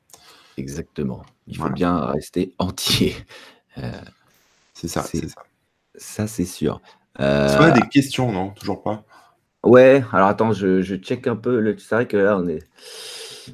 [0.56, 1.22] Exactement.
[1.46, 3.14] Il faut bien rester entier.
[4.74, 5.42] c'est ça, c'est ça.
[5.94, 6.80] Ça, c'est sûr.
[7.18, 9.04] Est-ce qu'on a des questions, non Toujours pas
[9.62, 11.60] Ouais, alors attends, je, je check un peu.
[11.60, 11.78] Le...
[11.78, 12.64] C'est vrai que là, on est.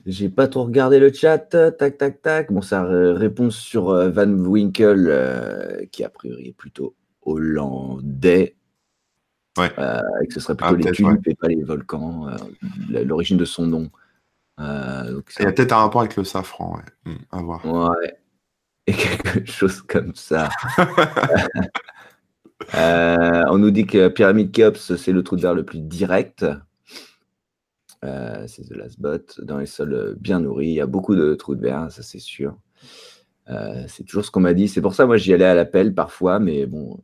[0.06, 1.38] J'ai pas trop regardé le chat.
[1.38, 2.52] Tac, tac, tac.
[2.52, 8.54] Bon, ça répond sur Van Winkle, qui a priori est plutôt hollandais.
[9.58, 9.72] Ouais.
[10.22, 12.28] et que ce serait plutôt les tulipes et pas les volcans,
[12.88, 13.90] l'origine de son nom.
[14.60, 17.12] Euh, Il y a peut-être un rapport avec le safran, ouais.
[17.12, 17.64] Hmm, à voir.
[17.64, 18.18] Ouais.
[18.86, 20.48] Et quelque chose comme ça.
[22.74, 26.44] Euh, on nous dit que Pyramide Kiops, c'est le trou de verre le plus direct.
[28.04, 29.40] Euh, c'est The Last Bot.
[29.42, 32.18] Dans les sols bien nourris, il y a beaucoup de trous de verre, ça c'est
[32.20, 32.56] sûr.
[33.88, 34.68] c'est toujours ce qu'on m'a dit.
[34.68, 37.00] C'est pour ça, moi, j'y allais à l'appel parfois, mais bon,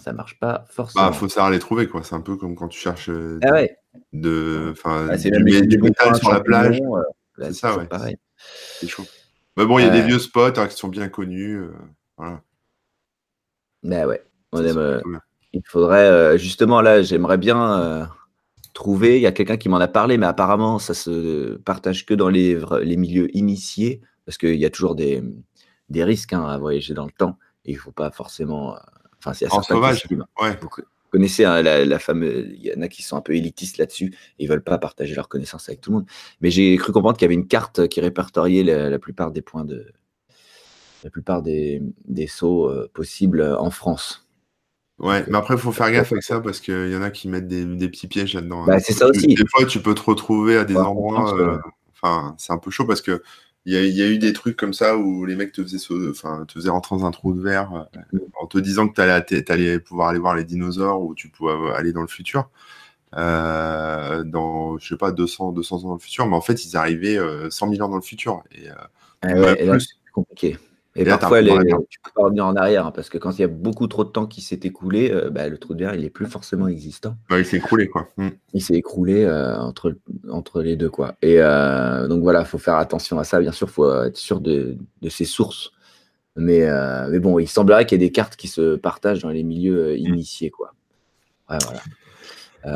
[0.00, 1.06] ça marche pas forcément.
[1.06, 2.02] Bah, faut savoir les trouver, quoi.
[2.02, 3.10] C'est un peu comme quand tu cherches
[3.42, 3.76] ah ouais.
[4.12, 6.80] de, enfin, Ah, c'est du, du métal sur la plage.
[6.80, 7.02] euh,
[7.36, 7.86] C'est c'est ça, ouais.
[7.86, 8.16] pareil.
[8.36, 9.04] C'est chaud.
[9.56, 11.56] Mais bon, il y a des Euh, vieux spots hein, qui sont bien connus.
[11.58, 11.72] euh,
[12.16, 12.40] voilà.
[13.82, 15.00] Mais ouais, on aime, euh,
[15.52, 18.08] il faudrait, euh, justement, là, j'aimerais bien
[18.86, 22.28] il y a quelqu'un qui m'en a parlé, mais apparemment, ça se partage que dans
[22.28, 25.22] les, les milieux initiés, parce qu'il y a toujours des,
[25.88, 28.74] des risques hein, à voyager dans le temps, et il ne faut pas forcément...
[28.74, 28.78] euh,
[29.20, 30.06] Enfin, c'est En qui sauvage.
[30.40, 30.56] Ouais.
[30.62, 32.46] Vous co- connaissez hein, la, la fameuse.
[32.54, 35.28] Il y en a qui sont un peu élitistes là-dessus ils veulent pas partager leurs
[35.28, 36.06] connaissances avec tout le monde.
[36.40, 39.42] Mais j'ai cru comprendre qu'il y avait une carte qui répertoriait la, la plupart des
[39.42, 39.90] points de.
[41.02, 44.27] La plupart des, des sauts euh, possibles en France.
[44.98, 47.28] Ouais, mais après, il faut faire gaffe avec ça parce qu'il y en a qui
[47.28, 48.62] mettent des, des petits pièges là-dedans.
[48.62, 48.66] hein.
[48.66, 49.28] Bah, c'est ça aussi.
[49.28, 51.34] Des fois, tu peux te retrouver à des Ouais, endroits.
[51.38, 51.58] Euh.
[52.02, 53.22] Enfin, c'est un peu chaud parce que
[53.64, 55.62] il y, a- il y a eu des trucs comme ça où les mecs te
[55.62, 59.50] faisaient, te rentrer dans un trou de verre euh, en te disant que tu allais,
[59.50, 62.48] allais pouvoir aller voir les dinosaures ou tu pouvais aller dans le futur.
[63.16, 66.76] euh, dans, je sais pas, 200, 200 ans dans le futur, mais en fait, ils
[66.76, 68.42] arrivaient euh, 100 000 ans dans le futur.
[68.52, 68.68] Et,
[69.22, 69.80] Ah Ouais, et là, plus.
[70.04, 70.56] c'est compliqué.
[70.98, 71.52] Et, Et là, t'as parfois, les-
[71.88, 74.04] tu peux pas revenir en arrière hein, parce que quand il y a beaucoup trop
[74.04, 76.66] de temps qui s'est écoulé, euh, bah, le trou de verre, il est plus forcément
[76.66, 77.16] existant.
[77.30, 78.08] bah, il s'est écroulé, quoi.
[78.16, 78.30] Hmm.
[78.52, 79.96] il s'est écroulé euh, entre,
[80.28, 80.90] entre les deux.
[80.90, 81.14] Quoi.
[81.22, 83.38] Et euh, donc voilà, il faut faire attention à ça.
[83.40, 85.70] Bien sûr, il faut être sûr de, de ses sources.
[86.34, 86.68] Mais,
[87.10, 89.86] mais bon, il semblerait qu'il y ait des cartes qui se partagent dans les milieux
[89.90, 90.50] euh, initiés.
[90.50, 90.72] Quoi.
[91.48, 91.80] Ouais, voilà.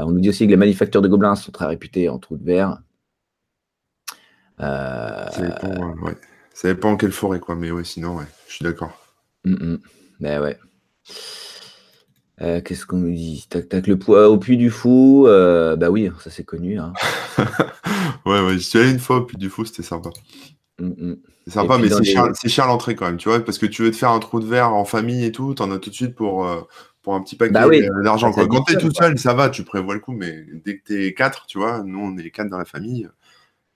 [0.06, 2.44] On nous dit aussi que les manufactures de gobelins sont très réputées en trou de
[2.44, 2.80] verre.
[4.60, 6.16] Euh, dépend, euh, ouais.
[6.54, 7.56] Ça dépend en quelle forêt, quoi.
[7.56, 8.98] Mais ouais, sinon, ouais, je suis d'accord.
[9.44, 9.78] hum, hum.
[10.20, 10.58] Mais ouais.
[12.40, 13.46] Euh, Qu'est-ce qu'on nous dit?
[13.48, 15.26] Tac, tac, le poids au puits du fou.
[15.26, 16.78] euh, bah oui, ça c'est connu.
[16.78, 16.92] Hein.
[18.26, 20.10] ouais, ouais, j'y suis allé une fois, puis du coup, c'était sympa.
[20.80, 21.16] Hum, hum.
[21.46, 23.90] C'est sympa, mais c'est les- cher, l'entrée quand même, tu vois, parce que tu veux
[23.90, 26.14] te faire un trou de verre en famille et tout, t'en as tout de suite
[26.14, 26.60] pour, euh,
[27.02, 27.84] pour un petit paquet Bah oui.
[28.02, 28.32] d'argent.
[28.32, 31.46] Quand t'es tout seul, ça va, tu prévois le coup, mais dès que t'es quatre,
[31.46, 33.08] tu vois, nous on est quatre dans la famille,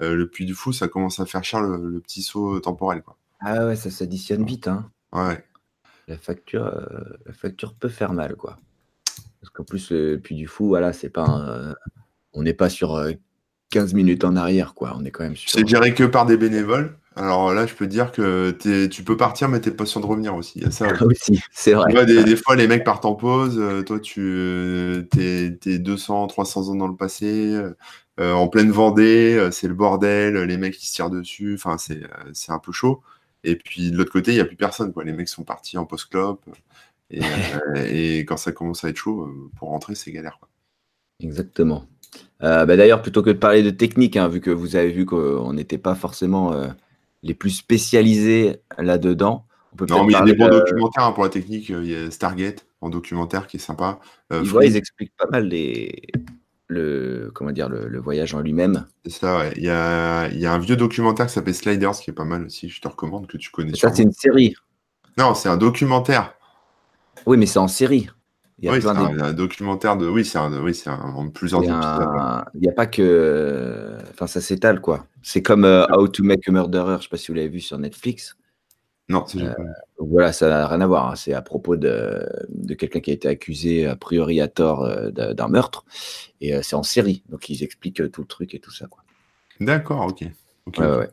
[0.03, 3.03] euh, le puits du fou, ça commence à faire cher le, le petit saut temporel,
[3.03, 3.17] quoi.
[3.41, 4.69] Ah ouais, ça s'additionne vite.
[4.69, 4.91] Hein.
[5.13, 5.45] Ouais,
[6.09, 8.57] La facture, euh, la facture peut faire mal, quoi.
[9.41, 11.75] Parce qu'en plus, le Puy du Fou, voilà, c'est pas, un, euh,
[12.33, 13.13] on n'est pas sur euh,
[13.71, 14.95] 15 minutes en arrière, quoi.
[14.99, 15.51] On est quand même sur.
[15.51, 16.99] c'est géré que par des bénévoles.
[17.19, 20.03] Alors là, je peux te dire que t'es- tu peux partir, mais t'es pas sûr
[20.03, 20.59] de revenir aussi.
[20.59, 20.87] Il y a ça.
[21.01, 21.91] Ah aussi, c'est vrai.
[21.91, 23.57] Vois, des, des fois, les mecs partent en pause.
[23.59, 27.59] euh, toi, tu euh, t'es, t'es 200, 300 ans dans le passé,
[28.21, 31.55] euh, en pleine Vendée, euh, c'est le bordel, les mecs qui se tirent dessus.
[31.55, 33.03] Enfin, c'est, euh, c'est un peu chaud.
[33.45, 34.93] Et puis de l'autre côté, il n'y a plus personne.
[34.93, 35.05] Quoi.
[35.05, 36.45] Les mecs sont partis en post-clope.
[37.11, 37.21] Et,
[37.77, 40.39] euh, et quand ça commence à être chaud, euh, pour rentrer, c'est galère.
[40.39, 40.49] Quoi.
[41.21, 41.87] Exactement.
[42.43, 45.07] Euh, bah, D'ailleurs, plutôt que de parler de technique, hein, vu que vous avez vu
[45.07, 46.69] qu'on n'était pas forcément euh,
[47.23, 51.05] les plus spécialisés là-dedans, on peut Non, mais il y a des bons de- documentaires
[51.05, 51.69] hein, pour la technique.
[51.69, 54.01] Il y a Stargate en documentaire qui est sympa.
[54.33, 56.03] Euh, ouais, ils expliquent pas mal les...
[56.69, 58.87] le, comment dire, le, le voyage en lui-même.
[59.05, 59.53] c'est ça, ouais.
[59.57, 62.25] Il y a, il y a un vieux documentaire qui s'appelle Sliders qui est pas
[62.25, 62.69] mal aussi.
[62.69, 63.75] Je te recommande que tu connais.
[63.77, 64.55] Ça, c'est une série.
[65.19, 66.35] Non, c'est un documentaire.
[67.25, 68.11] Oui, mais c'est en série.
[68.59, 70.09] Il y a oui, c'est plein un, documentaire de.
[70.09, 72.61] Oui, c'est un, oui, c'est un, en plusieurs Il a ouais.
[72.61, 73.97] n'y a pas que.
[74.11, 75.07] Enfin, ça s'étale, quoi.
[75.23, 77.49] C'est comme euh, How to Make a Murderer, je ne sais pas si vous l'avez
[77.49, 78.37] vu sur Netflix.
[79.09, 79.53] Non, c'est Euh,
[79.99, 81.11] voilà, ça n'a rien à voir.
[81.11, 81.17] hein.
[81.17, 85.11] C'est à propos de, de quelqu'un qui a été accusé, a priori à tort, euh,
[85.11, 85.85] d'un meurtre.
[86.41, 87.23] Et euh, c'est en série.
[87.29, 88.87] Donc ils expliquent tout le truc et tout ça.
[89.61, 90.25] D'accord, ok.
[90.67, 91.09] Ok, Ouais.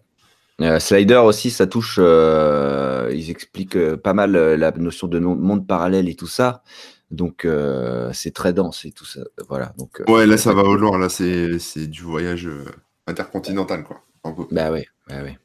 [0.61, 1.97] Euh, Slider aussi, ça touche.
[1.99, 6.63] ils expliquent pas mal la notion de monde parallèle et tout ça.
[7.11, 7.47] Donc
[8.11, 9.21] c'est très dense et tout ça.
[9.49, 9.73] Voilà.
[9.77, 10.97] Donc, Ouais, là, ça va au loin.
[10.97, 12.49] Là, c'est du voyage
[13.07, 14.01] intercontinental, quoi.
[14.23, 14.43] Peu.
[14.51, 15.37] Bah ouais, bah ouais.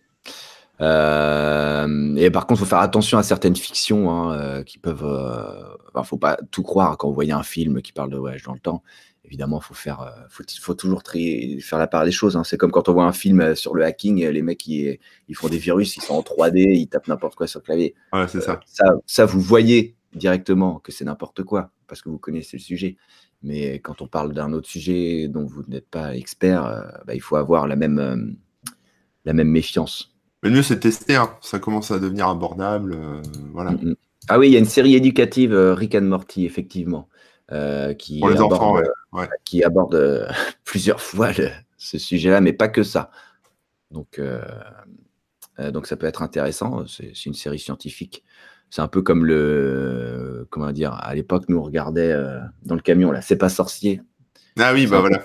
[0.81, 5.05] Euh, et par contre, faut faire attention à certaines fictions hein, euh, qui peuvent.
[5.05, 8.43] Euh, enfin, faut pas tout croire quand vous voyez un film qui parle de voyage
[8.45, 8.83] dans le temps.
[9.25, 12.37] Évidemment, faut faire, euh, faut, faut toujours trier, faire la part des choses.
[12.37, 12.45] hein.
[12.45, 15.49] C'est comme quand on voit un film sur le hacking, les mecs ils, ils font
[15.49, 17.95] des virus, ils sont en 3D, ils tapent n'importe quoi sur le clavier.
[18.13, 18.61] Ouais, c'est ça.
[18.67, 22.97] Ça, ça, vous voyez directement que c'est n'importe quoi, parce que vous connaissez le sujet.
[23.43, 26.63] Mais quand on parle d'un autre sujet dont vous n'êtes pas expert,
[27.07, 28.37] bah, il faut avoir la même,
[29.27, 30.18] la même méfiance.
[30.43, 31.17] Mais le mieux, c'est tester.
[31.17, 31.31] Hein.
[31.41, 32.95] Ça commence à devenir abordable.
[32.95, 33.23] Euh,
[33.53, 33.73] voilà.
[33.73, 33.97] Mm.
[34.29, 37.09] Ah oui, il y a une série éducative, Rick and Morty, effectivement,
[37.99, 38.81] qui, Pour les aborde, enfants,
[39.13, 39.29] ouais.
[39.45, 40.29] qui aborde
[40.65, 41.31] plusieurs fois
[41.79, 43.11] ce sujet-là, mais pas que ça.
[43.91, 44.21] Donc,
[45.59, 46.87] donc ça peut être intéressant.
[46.87, 48.23] C'est une série scientifique
[48.71, 50.47] c'est un peu comme le.
[50.51, 54.03] Comment dire À l'époque, nous, on regardait euh, dans le camion, là, C'est pas sorcier.
[54.59, 55.21] Ah oui, bah voilà.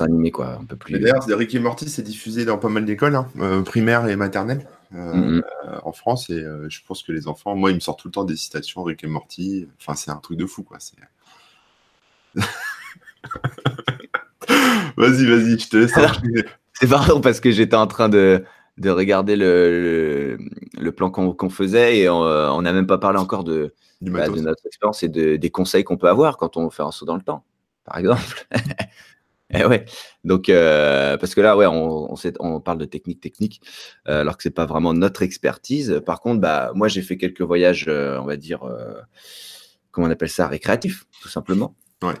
[0.00, 0.98] Animé, quoi, un peu plus.
[0.98, 4.66] D'ailleurs, Rick et Morty, c'est diffusé dans pas mal d'écoles, hein, euh, primaires et maternelles,
[4.94, 5.80] euh, mm-hmm.
[5.84, 6.28] en France.
[6.30, 8.82] Et je pense que les enfants, moi, ils me sortent tout le temps des citations
[8.82, 9.68] Rick et Morty.
[9.80, 10.78] Enfin, c'est un truc de fou, quoi.
[14.96, 15.94] vas-y, vas-y, je te laisse.
[16.72, 18.44] C'est pardon parce que j'étais en train de,
[18.78, 20.36] de regarder le,
[20.76, 24.66] le, plan qu'on faisait et on n'a même pas parlé encore de, bah, de notre
[24.66, 27.22] expérience et de, des conseils qu'on peut avoir quand on fait un saut dans le
[27.22, 27.44] temps,
[27.84, 28.46] par exemple.
[29.50, 29.84] eh ouais.
[30.24, 33.60] Donc, euh, parce que là, ouais, on, on, on, parle de technique technique,
[34.08, 36.02] euh, alors que c'est pas vraiment notre expertise.
[36.04, 38.60] Par contre, bah, moi, j'ai fait quelques voyages, euh, on va dire,
[39.90, 41.74] comment on appelle ça, récréatifs, tout simplement.
[42.02, 42.14] Ouais.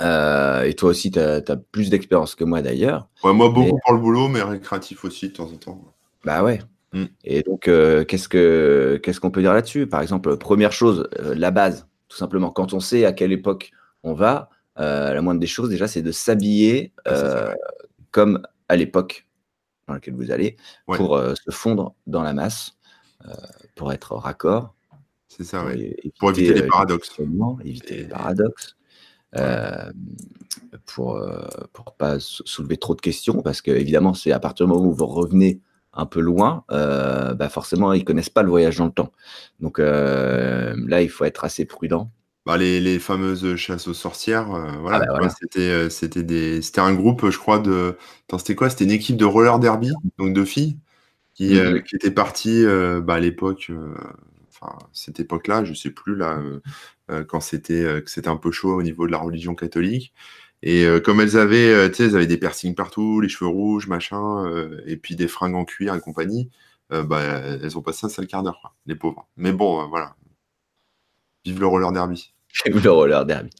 [0.00, 3.08] Euh, et toi aussi, tu as, plus d'expérience que moi d'ailleurs.
[3.24, 5.84] Ouais, moi, beaucoup pour le boulot, mais récréatif aussi de temps en temps.
[6.24, 6.60] Bah ouais.
[6.92, 7.04] Mm.
[7.24, 9.86] Et donc, euh, qu'est-ce que qu'est-ce qu'on peut dire là-dessus?
[9.86, 12.50] Par exemple, première chose, euh, la base, tout simplement.
[12.50, 13.72] Quand on sait à quelle époque
[14.04, 17.52] on va, la moindre des choses déjà, c'est de s'habiller ah,
[18.10, 19.26] comme à l'époque
[19.86, 22.78] dans laquelle vous allez, pour se fondre dans la masse,
[23.74, 24.74] pour être raccord.
[25.28, 25.64] C'est ça.
[26.18, 27.12] Pour éviter les paradoxes.
[27.64, 28.78] Éviter les paradoxes.
[29.36, 29.92] Euh,
[30.86, 34.72] pour euh, pour pas soulever trop de questions, parce que évidemment, c'est à partir du
[34.72, 35.60] moment où vous revenez
[35.92, 39.12] un peu loin, euh, bah forcément, ils connaissent pas le voyage dans le temps.
[39.60, 42.10] Donc là, il faut être assez prudent.
[42.48, 44.48] Bah, les, les, fameuses chasses aux sorcières,
[44.80, 47.96] voilà, ah bah, c'était c'était des c'était un groupe, je crois de,
[48.38, 48.70] c'était quoi?
[48.70, 50.78] C'était une équipe de roller derby, donc de filles
[51.34, 52.64] qui, qui était partie
[53.02, 53.70] bah, à l'époque
[54.92, 56.60] cette époque-là, je sais plus là, euh,
[57.10, 60.12] euh, quand c'était euh, que c'était un peu chaud au niveau de la religion catholique.
[60.62, 64.44] Et comme elles avaient, tu sais, elles avaient des piercings partout, les cheveux rouges, machin,
[64.86, 66.50] et puis des fringues en cuir et compagnie,
[66.90, 69.28] bah, elles ont passé un sale quart d'heure, les pauvres.
[69.36, 70.16] Mais bon, voilà.
[71.44, 72.34] Vive le roller derby.
[72.64, 73.50] Vive le roller derby.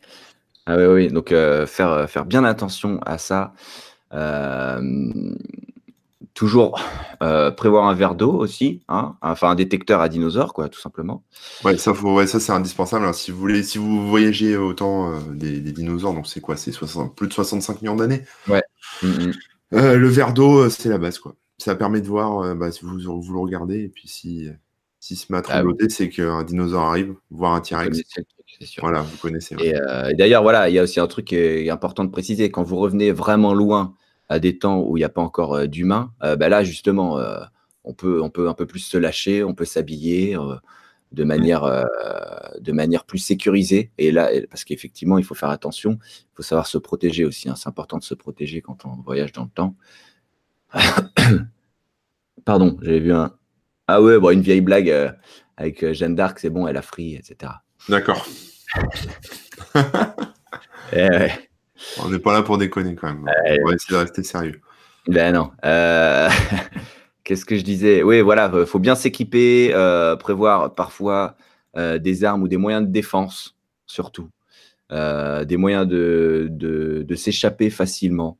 [0.66, 1.09] Ah oui, oui.
[1.09, 3.53] Donc faire, faire bien attention à ça.
[6.38, 6.81] Toujours
[7.20, 11.24] euh, prévoir un verre d'eau aussi, hein, enfin un détecteur à dinosaures, quoi, tout simplement.
[11.64, 11.92] Ouais, ça,
[12.29, 13.07] ça c'est indispensable.
[13.07, 13.12] Hein.
[13.12, 16.57] Si vous voulez, si vous voyagez autant euh, des, dinosaures, donc c'est quoi?
[16.57, 16.70] C'est
[17.16, 18.22] plus de 65 millions d'années?
[18.46, 18.62] Ouais.
[19.03, 19.33] Mm, mm.
[19.72, 21.35] Euh, le verre d'eau, c'est la base, quoi.
[21.59, 24.46] Ça permet de voir bah, si vous, vous le regardez, et puis si,
[25.01, 27.98] si se met à ah c'est qu'un dinosaure arrive, voir un T-Rex.
[28.80, 29.56] Voilà, vous connaissez.
[29.60, 29.74] Et,
[30.14, 32.50] d'ailleurs, voilà, il y a aussi un truc qui est important de préciser.
[32.50, 33.94] Quand vous revenez vraiment loin
[34.28, 37.18] à des temps où il n'y a pas encore euh, d'humains, euh, bah là justement,
[37.18, 37.40] euh,
[37.84, 40.36] on peut, on peut un peu plus se lâcher, on peut s'habiller
[41.12, 41.86] de manière,
[42.60, 43.92] de manière plus sécurisée.
[43.96, 47.48] Et là, parce qu'effectivement, il faut faire attention, il faut savoir se protéger aussi.
[47.48, 47.54] Hein.
[47.56, 49.74] C'est important de se protéger quand on voyage dans le temps.
[52.44, 53.34] Pardon, j'avais vu un.
[53.86, 55.16] Ah ouais, bon, une vieille blague
[55.56, 57.52] avec Jeanne d'Arc, c'est bon, elle a fri, etc.
[57.88, 58.26] D'accord.
[60.92, 61.28] eh
[62.02, 63.24] on n'est pas là pour déconner quand même.
[63.24, 64.61] on va essayer de rester sérieux.
[65.09, 65.50] Ben non.
[65.64, 66.28] Euh,
[67.24, 68.02] qu'est-ce que je disais?
[68.02, 71.37] Oui, voilà, il faut bien s'équiper, euh, prévoir parfois
[71.76, 74.28] euh, des armes ou des moyens de défense, surtout.
[74.90, 78.38] des moyens de, de, s'échapper facilement.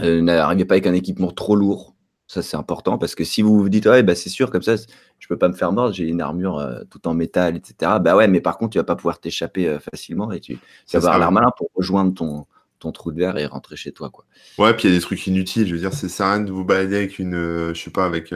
[0.00, 1.95] N'arrivez pas avec un équipement trop lourd.
[2.28, 4.74] Ça, c'est important parce que si vous vous dites, ouais, bah, c'est sûr, comme ça,
[4.76, 7.92] je peux pas me faire mordre, j'ai une armure euh, tout en métal, etc.
[8.00, 10.58] Bah ouais, mais par contre, tu vas pas pouvoir t'échapper euh, facilement et tu,
[10.92, 12.46] vas avoir l'air malin pour rejoindre ton,
[12.80, 14.24] ton trou de verre et rentrer chez toi, quoi.
[14.58, 15.68] Ouais, puis il y a des trucs inutiles.
[15.68, 18.04] Je veux dire, c'est ça rien de vous balader avec une, euh, je sais pas,
[18.04, 18.34] avec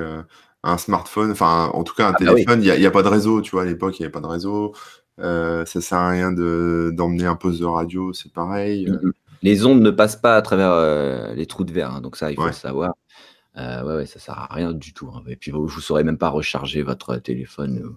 [0.63, 2.63] un smartphone, enfin, en tout cas, un ah bah téléphone.
[2.63, 4.27] Il n'y a, pas de réseau, tu vois, à l'époque, il n'y avait pas de
[4.27, 4.73] réseau.
[5.19, 8.89] ça sert à rien d'emmener un poste de radio, c'est pareil.
[8.89, 9.13] Mm.
[9.43, 12.37] Les ondes ne passent pas à travers les trous de verre, hein, donc ça, il
[12.37, 12.95] faut le savoir.
[13.61, 15.11] Euh, ouais, ouais, ça sert à rien du tout.
[15.15, 15.23] Hein.
[15.29, 17.97] Et puis vous ne saurez même pas recharger votre téléphone ou,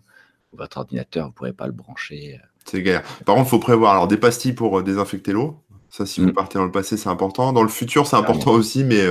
[0.55, 2.35] votre ordinateur, vous ne pourrez pas le brancher.
[2.35, 2.47] Euh.
[2.65, 3.03] C'est galère.
[3.25, 5.57] Par contre, il faut prévoir alors des pastilles pour euh, désinfecter l'eau.
[5.89, 6.33] Ça, si vous mmh.
[6.33, 7.53] partez dans le passé, c'est important.
[7.53, 9.03] Dans le futur, c'est important aussi, mais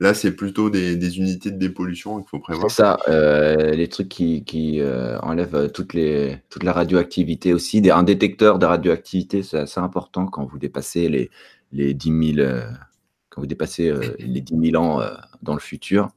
[0.00, 2.70] là, c'est plutôt des, unités de dépollution qu'il faut prévoir.
[2.70, 4.82] Ça, les trucs qui, qui
[5.22, 7.80] enlèvent toutes les, toute la radioactivité aussi.
[7.80, 11.30] Des, un détecteur de radioactivité, c'est assez important quand vous dépassez les,
[11.72, 12.48] les 10 000
[13.36, 16.08] quand vous dépassez euh, les 10 000 ans euh, dans le futur.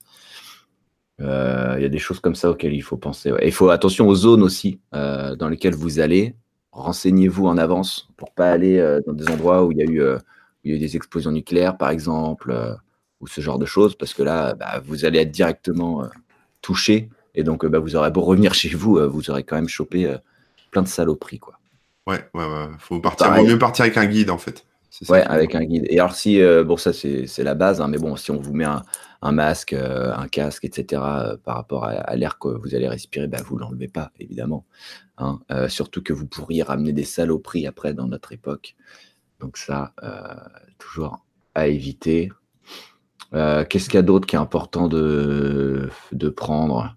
[1.19, 3.33] Euh, il y a des choses comme ça auxquelles il faut penser.
[3.43, 6.33] Il faut attention aux zones aussi dans lesquelles vous allez.
[6.71, 10.01] Renseignez-vous en avance pour pas aller dans des endroits où il y a eu,
[10.63, 12.57] il y a eu des explosions nucléaires, par exemple,
[13.19, 16.07] ou ce genre de choses, parce que là, bah, vous allez être directement
[16.61, 17.09] touché.
[17.35, 20.15] Et donc, bah, vous aurez beau revenir chez vous, vous aurez quand même chopé
[20.71, 21.39] plein de saloperies.
[21.39, 21.59] Quoi.
[22.07, 22.67] Ouais, ouais, ouais.
[22.77, 23.33] Faut partir.
[23.33, 24.65] Vaut mieux partir avec un guide, en fait.
[25.07, 25.85] Ouais, avec un guide.
[25.89, 28.53] Et alors, si, euh, bon, ça, c'est la base, hein, mais bon, si on vous
[28.53, 28.83] met un,
[29.21, 33.27] un masque, euh, un casque, etc., euh, par rapport à, l'air que vous allez respirer,
[33.27, 34.65] bah, vous ne l'enlevez pas, évidemment.
[35.17, 35.39] Hein.
[35.67, 38.75] surtout que vous pourriez ramener des saloperies après dans notre époque.
[39.39, 39.93] Donc, ça,
[40.77, 41.25] toujours
[41.55, 42.31] à éviter.
[43.31, 46.95] Qu'est-ce qu'il y a d'autre qui est important de, de prendre?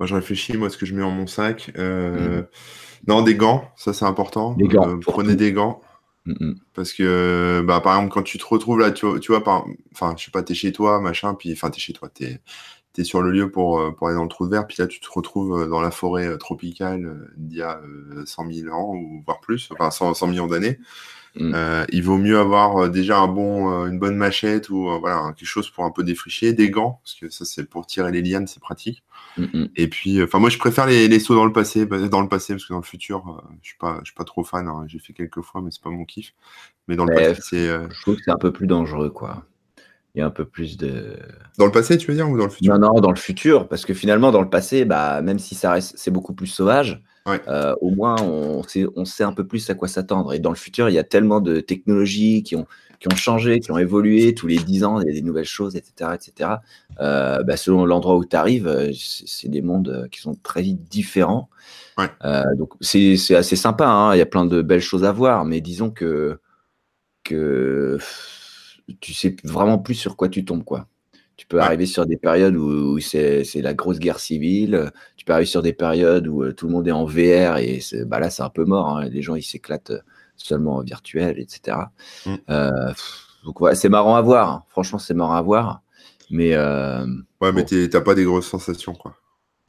[0.00, 1.72] Moi, je réfléchis, moi, ce que je mets dans mon sac.
[1.76, 2.46] Mmh.
[3.06, 4.54] Non, des gants, ça, c'est important.
[4.54, 4.98] Des gants.
[5.00, 5.80] prenez des gants.
[6.74, 10.24] Parce que, bah, par exemple, quand tu te retrouves là, tu, vois, par, enfin, je
[10.24, 12.40] sais pas, t'es chez toi, machin, puis, enfin, t'es chez toi, t'es
[13.00, 14.86] es sur le lieu pour, euh, pour aller dans le trou de verre, puis là,
[14.86, 17.80] tu te retrouves euh, dans la forêt euh, tropicale d'il y a
[18.24, 20.78] 100 000 ans, ou voire plus, enfin, 100, 100 millions d'années.
[21.36, 21.52] Mm.
[21.54, 25.70] Euh, il vaut mieux avoir déjà un bon, une bonne machette ou voilà quelque chose
[25.70, 28.60] pour un peu défricher, des gants parce que ça c'est pour tirer les lianes, c'est
[28.60, 29.04] pratique.
[29.38, 29.68] Mm, mm.
[29.76, 32.28] Et puis, enfin moi je préfère les, les, sauts dans le passé, bah, dans le
[32.28, 34.68] passé parce que dans le futur, je suis pas, je suis pas trop fan.
[34.68, 34.84] Hein.
[34.86, 36.34] J'ai fait quelques fois, mais c'est pas mon kiff.
[36.88, 37.66] Mais dans le passé, c'est.
[37.66, 39.44] Je trouve que c'est un peu plus dangereux, quoi.
[40.14, 41.16] Il y a un peu plus de.
[41.58, 42.78] Dans le passé, tu veux dire, ou dans le futur?
[42.78, 45.72] Non, non, dans le futur, parce que finalement, dans le passé, bah, même si ça
[45.72, 47.02] reste, c'est beaucoup plus sauvage,
[47.46, 50.32] euh, au moins, on sait, on sait un peu plus à quoi s'attendre.
[50.32, 52.66] Et dans le futur, il y a tellement de technologies qui ont,
[53.00, 54.34] qui ont changé, qui ont évolué.
[54.34, 56.10] Tous les 10 ans, il y a des nouvelles choses, etc.
[56.14, 56.50] etc.
[57.00, 60.82] Euh, bah, selon l'endroit où tu arrives, euh, c'est des mondes qui sont très vite
[60.84, 61.48] différents.
[62.56, 63.86] donc, c'est assez sympa.
[63.86, 64.14] Hein.
[64.14, 65.44] Il y a plein de belles choses à voir.
[65.44, 66.40] Mais disons que,
[67.24, 67.98] que
[69.00, 70.64] tu sais vraiment plus sur quoi tu tombes.
[70.64, 70.88] quoi.
[71.38, 74.90] Tu peux arriver sur des périodes où, c'est la grosse guerre civile.
[75.16, 77.78] Tu peux arriver sur des périodes où euh, tout le monde est en VR et
[78.06, 78.98] bah là, c'est un peu mort.
[78.98, 79.08] Hein.
[79.08, 80.00] Les gens, ils s'éclatent euh,
[80.38, 81.76] seulement en virtuel, etc.
[82.24, 82.34] Mm.
[82.50, 82.92] Euh,
[83.44, 84.50] donc, ouais, c'est marrant à voir.
[84.50, 84.64] Hein.
[84.68, 85.82] Franchement, c'est marrant à voir.
[86.30, 86.56] Mais.
[86.56, 89.14] ouais, mais t'as pas des grosses sensations, quoi.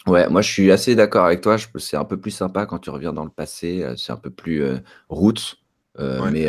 [0.08, 1.58] Ouais, moi, je suis assez d'accord avec toi.
[1.76, 3.86] C'est un peu plus sympa quand tu reviens dans le passé.
[3.98, 4.64] C'est un peu plus
[5.10, 5.58] route.
[5.98, 6.48] Mais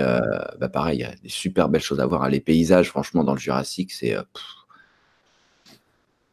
[0.59, 2.25] bah, pareil, il y a des super belles choses à voir.
[2.25, 2.29] Hein.
[2.29, 4.17] Les paysages, franchement, dans le Jurassique, c'est.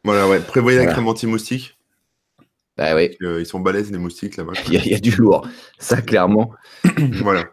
[0.04, 0.40] Voilà, ouais.
[0.40, 1.77] Prévoyez la crème anti-moustique.
[2.78, 3.16] Bah oui.
[3.20, 4.52] ils sont balèzes, les moustiques, là-bas.
[4.68, 5.46] Il y, a du lourd,
[5.78, 6.52] ça, clairement.
[7.22, 7.44] voilà.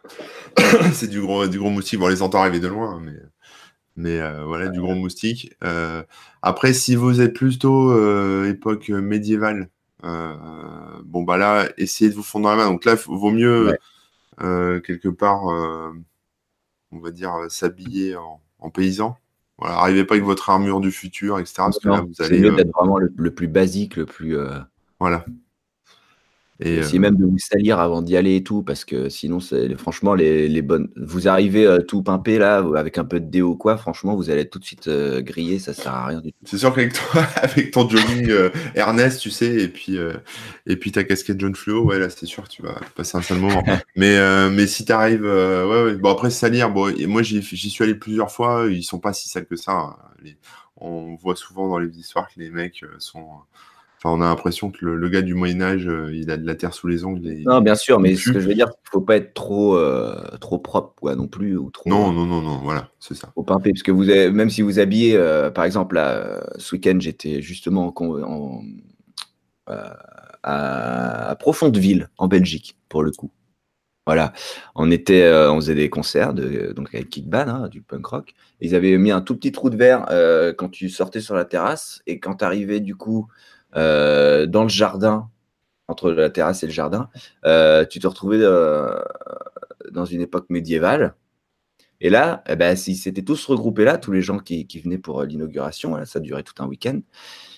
[0.94, 2.00] c'est du gros, du gros moustique.
[2.00, 3.18] Bon, on les entend arriver de loin, mais,
[3.98, 5.54] mais euh, voilà, du gros moustique.
[5.64, 6.04] Euh,
[6.42, 9.70] après, si vous êtes plutôt euh, époque médiévale,
[10.04, 12.70] bon, bah là, essayez de vous fondre dans la main.
[12.70, 13.76] Donc là, il vaut mieux,
[14.38, 19.18] quelque part, on va dire, s'habiller en paysan.
[19.58, 21.54] Voilà, arrivez pas avec votre armure du futur, etc.
[21.58, 22.40] Parce que là, vous allez.
[22.40, 24.38] mieux euh, d'être vraiment le, plus basique, le plus.
[24.38, 24.60] Euh,
[25.00, 25.26] voilà.
[26.62, 29.40] Et euh, même de vous salir avant d'y aller et tout, parce que sinon,
[29.78, 30.90] franchement, les, les, bonnes.
[30.96, 34.42] Vous arrivez euh, tout pimpé là, avec un peu de déo quoi, franchement, vous allez
[34.42, 36.40] être tout de suite euh, grillé, ça sert à rien du tout.
[36.46, 38.32] C'est sûr qu'avec toi, avec ton jogging
[38.74, 39.98] Ernest, tu sais, et puis,
[40.66, 43.22] et puis ta casquette jaune fluo, ouais, là, c'est sûr que tu vas passer un
[43.22, 43.64] sale moment.
[43.98, 44.18] mais,
[44.50, 48.32] mais si tu arrives, ouais, ouais, bon, après, salir, bon, moi, j'y suis allé plusieurs
[48.32, 49.74] fois, ils sont pas si sales que ça.
[49.74, 49.98] Hein,
[50.78, 53.28] on voit souvent dans les histoires que les mecs sont
[54.12, 56.74] on a l'impression que le, gars du Moyen Âge, euh, il a de la terre
[56.74, 57.42] sous les ongles.
[57.44, 60.16] non, bien sûr, mais ce que je veux dire, il faut pas être trop, euh,
[60.40, 61.90] trop propre, quoi, non plus, ou trop.
[61.90, 63.32] Non, non, non, non, voilà, c'est ça.
[63.34, 66.02] Faut pimper, parce que vous avez, même si vous habillez, euh, par exemple,
[66.58, 68.62] ce week-end, j'étais justement en,
[70.44, 73.32] à, Profondeville, en Belgique, pour le coup.
[74.06, 74.34] Voilà,
[74.76, 78.34] on était, on faisait des concerts de, donc avec Kickban, hein, du punk rock.
[78.62, 80.06] Ils avaient mis un tout petit trou de verre
[80.60, 83.28] quand tu sortais sur la terrasse et quand tu arrivais du coup
[83.76, 85.30] euh, dans le jardin,
[85.88, 87.10] entre la terrasse et le jardin,
[87.46, 89.00] euh, tu te retrouvais euh,
[89.92, 91.16] dans une époque médiévale.
[92.02, 95.24] Et là, eh ben, ils s'étaient tous regroupés là, tous les gens qui, venaient pour
[95.24, 97.00] l'inauguration, ça durait tout un week-end.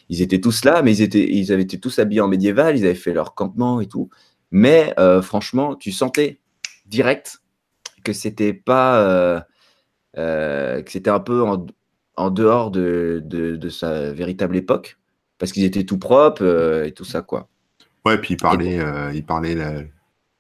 [0.10, 2.86] Ils étaient tous là, mais ils, étaient, ils avaient été tous habillés en médiéval, ils
[2.86, 4.10] avaient fait leur campement et tout.
[4.52, 6.40] Mais franchement, tu sentais
[6.86, 7.42] direct
[8.04, 9.46] que c'était pas.
[10.16, 11.44] que c'était un peu
[12.16, 14.98] en, dehors de, de, sa véritable époque
[15.38, 17.48] parce qu'ils étaient tout propres euh, et tout ça, quoi.
[18.06, 19.58] Ouais, puis ils parlaient, euh, ils parlaient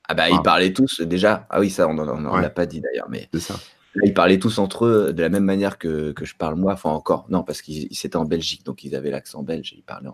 [0.07, 1.45] Ah bah, ils parlaient tous déjà.
[1.49, 3.29] Ah oui, ça, on n'en a pas dit d'ailleurs, mais.
[3.39, 3.55] ça.
[3.95, 6.73] Là, ils parlaient tous entre eux de la même manière que, que je parle moi.
[6.73, 9.83] Enfin, encore, non, parce qu'ils étaient en Belgique, donc ils avaient l'accent belge et ils
[9.83, 10.09] parlaient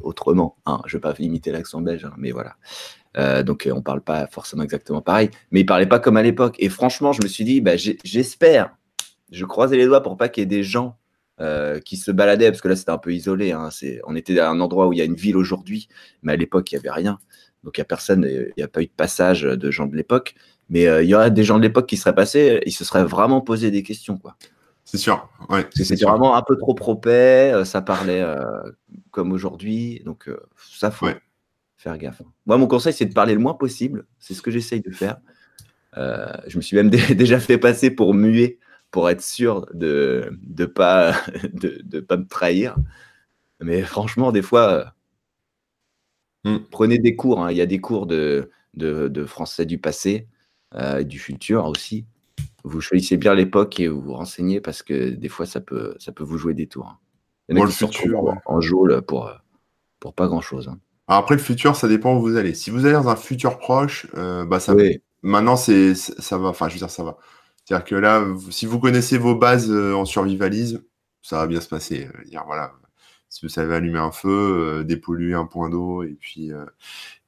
[0.00, 0.56] autrement.
[0.66, 0.80] Hein.
[0.86, 2.56] Je ne vais pas imiter l'accent belge, hein, mais voilà.
[3.16, 5.30] Euh, donc, on ne parle pas forcément exactement pareil.
[5.50, 6.56] Mais ils ne parlaient pas comme à l'époque.
[6.58, 8.74] Et franchement, je me suis dit, bah, j'espère,
[9.30, 10.96] je croisais les doigts pour pas qu'il y ait des gens
[11.38, 13.52] euh, qui se baladaient, parce que là c'était un peu isolé.
[13.52, 13.68] Hein,
[14.04, 15.86] on était à un endroit où il y a une ville aujourd'hui,
[16.22, 17.18] mais à l'époque il n'y avait rien.
[17.62, 19.94] Donc il n'y a personne, il n'y a pas eu de passage de gens de
[19.94, 20.34] l'époque.
[20.70, 23.04] Mais euh, il y aurait des gens de l'époque qui seraient passés, ils se seraient
[23.04, 24.16] vraiment posé des questions.
[24.16, 24.36] quoi.
[24.84, 25.28] C'est sûr.
[25.50, 28.24] Ouais, c'était vraiment un peu trop propret, euh, ça parlait
[29.10, 30.00] comme aujourd'hui.
[30.06, 31.06] Donc ça, faut
[31.76, 32.22] faire gaffe.
[32.46, 34.06] Moi, mon conseil, c'est de parler le moins possible.
[34.18, 35.18] C'est ce que j'essaye de faire.
[35.94, 38.58] je me suis même déjà fait passer pour muet
[38.96, 41.12] pour être sûr de ne pas,
[41.52, 42.76] de, pas me trahir.
[43.60, 44.94] Mais franchement, des fois,
[46.44, 46.60] hmm.
[46.70, 47.44] prenez des cours.
[47.44, 47.50] Hein.
[47.50, 50.28] Il y a des cours de, de, français du passé,
[50.76, 52.06] euh, du futur aussi.
[52.64, 56.10] Vous choisissez bien l'époque et vous vous renseignez parce que des fois, ça peut, ça
[56.10, 56.86] peut vous jouer des tours.
[56.86, 56.98] Hein.
[57.50, 59.30] Il y en a qui le futur, en joule pour,
[60.00, 60.68] pour pas grand-chose.
[60.68, 60.78] Hein.
[61.06, 62.54] après, le futur, ça dépend où vous allez.
[62.54, 64.74] Si vous allez dans un futur proche, euh, bah ça,
[65.20, 66.48] maintenant, c'est, ça va.
[66.48, 67.18] Enfin, je veux dire, ça va.
[67.66, 70.82] C'est-à-dire que là, si vous connaissez vos bases euh, en survivalisme,
[71.22, 72.06] ça va bien se passer.
[72.06, 72.72] Euh, dire, voilà,
[73.28, 74.28] si vous savez allumer un feu,
[74.80, 76.52] euh, dépolluer un point d'eau et puis,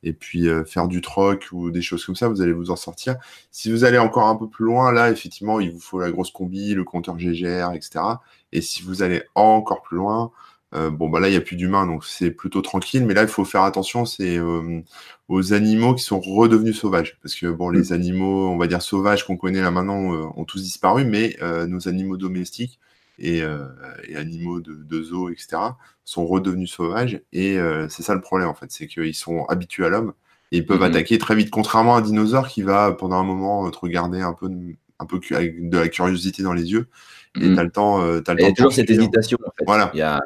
[0.05, 3.17] et puis faire du troc ou des choses comme ça, vous allez vous en sortir.
[3.51, 6.31] Si vous allez encore un peu plus loin, là, effectivement, il vous faut la grosse
[6.31, 8.01] combi, le compteur GGR, etc.
[8.53, 10.31] Et si vous allez encore plus loin,
[10.75, 13.05] euh, bon, bah là, il n'y a plus d'humains, donc c'est plutôt tranquille.
[13.07, 14.81] Mais là, il faut faire attention, c'est euh,
[15.29, 17.19] aux animaux qui sont redevenus sauvages.
[17.23, 17.93] Parce que, bon, les mm.
[17.93, 21.89] animaux, on va dire sauvages qu'on connaît là maintenant, euh, ont tous disparu, mais nos
[21.89, 22.79] animaux domestiques
[23.19, 23.43] et,
[24.15, 25.57] animaux de, zoo, etc.,
[26.05, 27.21] sont redevenus sauvages.
[27.33, 27.59] Et
[27.89, 30.13] c'est ça le problème, en fait, c'est qu'ils sont habitués à l'homme
[30.51, 30.85] et ils peuvent mm-hmm.
[30.85, 31.51] attaquer très vite.
[31.51, 34.49] Contrairement à un dinosaure qui va, pendant un moment, te regarder un peu,
[34.99, 36.89] un peu avec de la curiosité dans les yeux.
[37.37, 37.55] Et mm.
[37.55, 38.01] tu as le temps.
[38.01, 39.65] As le temps il y a toujours cette hésitation, en fait.
[39.67, 39.91] Voilà.
[39.93, 40.21] Il y a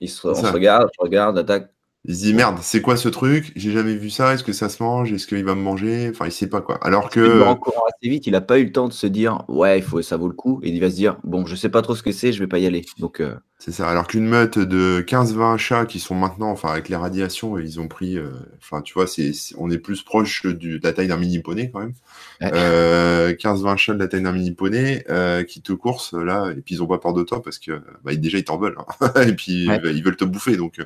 [0.00, 1.68] il se, on se regarde, je regarde.
[2.06, 3.52] Il se dit merde, c'est quoi ce truc?
[3.56, 4.32] J'ai jamais vu ça.
[4.32, 5.12] Est-ce que ça se mange?
[5.12, 6.08] Est-ce qu'il va me manger?
[6.10, 6.78] Enfin, il sait pas quoi.
[6.82, 7.20] Alors que.
[7.20, 8.26] Il courant assez vite.
[8.26, 10.34] Il a pas eu le temps de se dire ouais, il faut, ça vaut le
[10.34, 10.60] coup.
[10.62, 12.46] Et il va se dire bon, je sais pas trop ce que c'est, je vais
[12.46, 12.84] pas y aller.
[12.98, 13.20] Donc.
[13.20, 13.90] Euh, c'est ça.
[13.90, 17.88] Alors qu'une meute de 15-20 chats qui sont maintenant, enfin avec les radiations, ils ont
[17.88, 21.18] pris, euh, enfin tu vois, c'est, on est plus proche du, de la taille d'un
[21.18, 21.92] mini poney quand même.
[22.40, 26.62] 15-20 euh, chats de la taille d'un mini poney euh, qui te coursent là, et
[26.62, 29.12] puis ils ont pas peur de toi parce que bah, déjà ils t'en veulent, hein.
[29.28, 30.82] et puis bah, ils veulent te bouffer, donc tu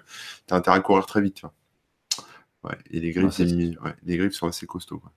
[0.50, 1.42] as intérêt à courir très vite.
[2.64, 2.76] Ouais.
[2.90, 3.38] Et les griffes,
[4.04, 4.98] les griffes sont assez costauds.
[4.98, 5.12] Quoi.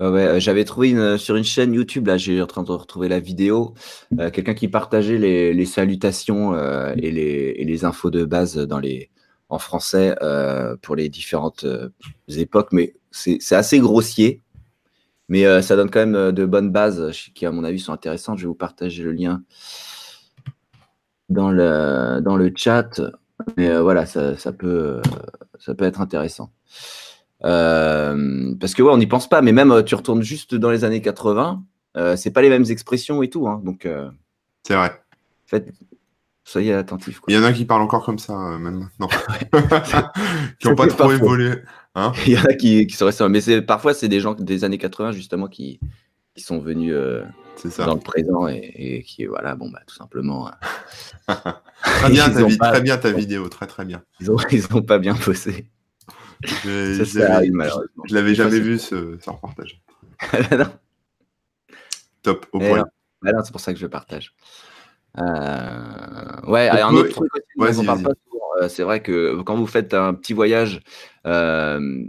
[0.00, 3.20] Ouais, j'avais trouvé une, sur une chaîne YouTube, là, j'ai en train de retrouver la
[3.20, 3.74] vidéo,
[4.18, 9.10] euh, quelqu'un qui partageait les, salutations euh, et, les, infos de base dans les,
[9.50, 11.66] en français euh, pour les différentes
[12.28, 14.42] époques, mais c'est assez grossier,
[15.28, 18.38] mais ça donne quand même de bonnes bases qui, à mon avis, sont intéressantes.
[18.38, 19.42] Je vais vous partager le lien
[21.28, 23.02] dans le, dans le chat,
[23.58, 25.02] mais voilà, ça, peut,
[25.58, 26.50] ça peut être intéressant.
[27.44, 30.70] Euh, parce que ouais, on n'y pense pas, mais même euh, tu retournes juste dans
[30.70, 31.62] les années 80,
[31.96, 33.48] euh, c'est pas les mêmes expressions et tout.
[33.48, 33.88] Hein, donc,
[34.66, 35.02] c'est vrai.
[35.46, 35.72] Fait,
[36.44, 37.20] soyez attentifs.
[37.28, 39.08] Il y en a qui parlent encore comme ça, même maintenant.
[40.58, 41.54] qui n'ont pas trop évolué.
[41.94, 43.28] Hein Il y en a qui, qui sont restés.
[43.28, 45.80] Mais parfois, c'est des gens des années 80, justement, qui,
[46.34, 46.94] qui sont venus
[47.78, 50.50] dans le présent et, qui, voilà, bon, bah, tout simplement.
[51.26, 54.02] très, bien ta, très bien ta vidéo, très très bien.
[54.20, 55.66] Ils n'ont ils ont pas bien bossé.
[56.42, 59.82] Je l'avais jamais vu ce, reportage.
[62.22, 62.84] Top, au point.
[63.22, 64.34] c'est pour ça que je partage.
[65.18, 67.86] Euh, ouais, un autre truc aussi,
[68.60, 70.80] euh, c'est vrai que quand vous faites un petit voyage,
[71.26, 72.04] euh,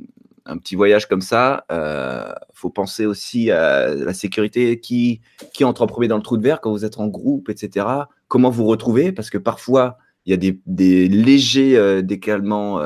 [0.46, 5.22] un petit voyage comme ça, il faut penser aussi à la sécurité, qui,
[5.54, 7.88] qui entre en premier dans le trou de verre quand vous êtes en groupe, etc.
[8.28, 12.80] Comment vous retrouvez, parce que parfois il y a des, des légers décalements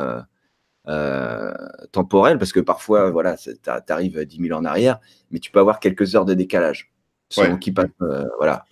[0.88, 1.53] euh,
[1.91, 3.51] temporel, parce que parfois, voilà, tu
[3.89, 4.99] arrives 10 000 en arrière,
[5.31, 6.91] mais tu peux avoir quelques heures de décalage.
[7.59, 8.65] qui passe, euh, voilà.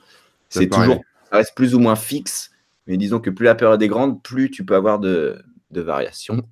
[0.49, 2.51] C'est toujours, ça reste plus ou moins fixe,
[2.85, 6.43] mais disons que plus la période est grande, plus tu peux avoir de, de variations.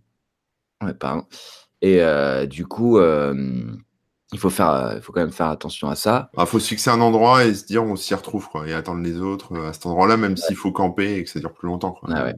[1.84, 6.30] Et euh, du coup, il faut faire, il faut quand même faire attention à ça.
[6.34, 8.74] Il bah, faut se fixer un endroit et se dire on s'y retrouve quoi, et
[8.74, 11.68] attendre les autres à cet endroit-là, même s'il faut camper et que ça dure plus
[11.68, 11.92] longtemps.
[11.92, 12.10] Quoi.
[12.14, 12.32] Ah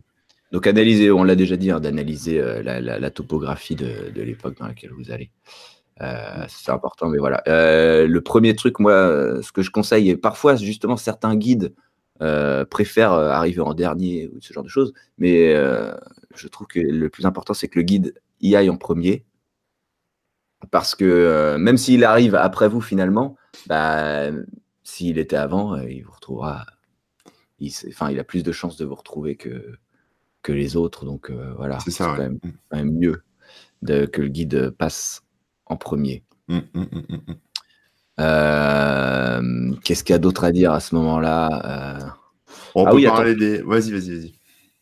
[0.54, 4.91] donc analyser, on l'a déjà dit, hein, d'analyser euh, la, topographie de, l'époque dans laquelle
[4.91, 5.32] vous allez.
[6.01, 7.41] Euh, c'est important, mais voilà.
[7.47, 11.74] Euh, le premier truc, moi, ce que je conseille, et parfois, justement, certains guides
[12.70, 15.54] préfèrent arriver en dernier ou ce genre de choses, mais
[16.36, 19.26] je trouve que le plus important, c'est que le guide y aille en premier.
[20.72, 23.36] Parce que même s'il arrive après vous, finalement,
[23.68, 24.30] bah,
[24.84, 26.66] s'il était avant, il vous retrouvera.
[27.89, 29.78] enfin, il a plus de chances de vous retrouver que,
[30.44, 31.06] que les autres.
[31.06, 33.24] Donc euh, voilà, c'est quand, même, mieux
[33.82, 35.24] de, que le guide passe
[35.66, 36.24] en premier.
[36.48, 37.34] Mmh, mmh, mmh,
[38.20, 42.10] euh, qu'est-ce qu'il y a d'autre à dire à ce moment-là euh?
[42.76, 43.62] On Ah peut oui, parler des.
[43.62, 44.34] Vas-y, vas-y, vas-y.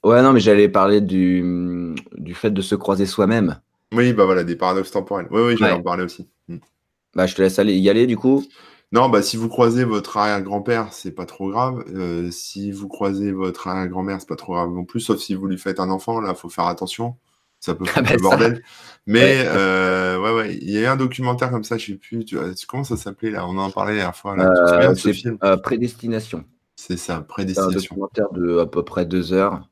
[0.04, 3.60] Ouais, non, mais j'allais parler du, du fait de se croiser soi-même.
[3.94, 5.28] Oui, bah voilà, des paradoxes temporels.
[5.30, 5.80] Oui, oui, j'allais Ouais.
[5.80, 6.28] en parler aussi.
[6.48, 6.58] Mm.
[7.14, 8.44] Bah, je te laisse aller, y aller du coup.
[8.94, 11.86] Non, bah si vous croisez votre arrière-grand-père, c'est pas trop grave.
[11.96, 15.48] Euh, si vous croisez votre arrière-grand-mère, c'est pas trop grave non plus, sauf si vous
[15.48, 17.16] lui faites un enfant, là, faut faire attention.
[17.62, 18.22] Ça peut Ah foutre bah le ça.
[18.22, 18.62] bordel.
[19.06, 19.46] Mais Ouais.
[19.48, 22.26] euh, ouais, ouais, il y a un documentaire comme ça, je sais plus.
[22.26, 22.38] Tu,
[22.68, 23.48] comment ça s'appelait là?
[23.48, 24.36] On en parlait la dernière fois.
[24.36, 24.50] Là.
[24.68, 25.38] souviens Euh, ce film?
[25.44, 26.44] euh, Prédestination.
[26.76, 27.96] C'est ça, C'est un Prédestination.
[27.96, 29.70] documentaire de à peu près deux heures.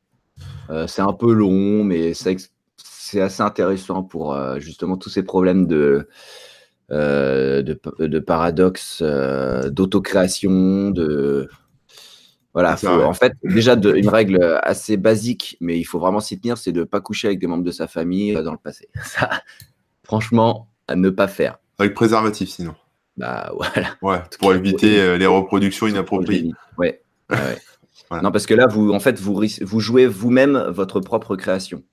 [0.88, 6.07] C'est un peu long, mais c'est assez intéressant pour justement tous ces problèmes de,
[6.92, 11.50] euh, de, de paradoxes, euh, d'autocréation, de.
[12.54, 16.40] Voilà, faut- en fait, déjà de- une règle assez basique, mais il faut vraiment s'y
[16.40, 18.58] tenir, c'est de ne pas coucher avec des membres de sa famille euh, dans le
[18.58, 18.90] passé.
[19.04, 19.30] Ça,
[20.04, 21.60] franchement, à ne pas faire.
[21.78, 22.74] Avec préservatif, sinon.
[23.18, 23.96] Bah voilà.
[24.02, 26.52] Ouais, pour cas, éviter euh, les reproductions inappropriées.
[26.78, 27.02] Ouais.
[27.30, 27.58] ouais, ouais.
[28.10, 28.24] Voilà.
[28.24, 31.84] Non, parce que là, vous, en fait, vous, vous jouez vous-même votre propre création.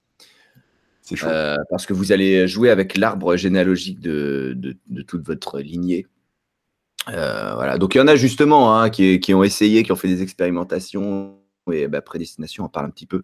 [1.23, 4.77] Euh, parce que vous allez jouer avec l'arbre généalogique de,
[5.07, 6.07] toute votre lignée.
[7.09, 7.79] Euh, voilà.
[7.79, 11.39] Donc il y en a justement hein, qui, ont essayé, qui ont fait des expérimentations.
[11.73, 13.23] Et bah, prédestination en parle un petit peu.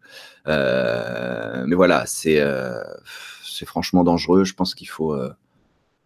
[0.49, 2.41] Euh, mais voilà, c'est
[3.67, 4.45] franchement dangereux.
[4.45, 5.17] Je pense qu'il faut,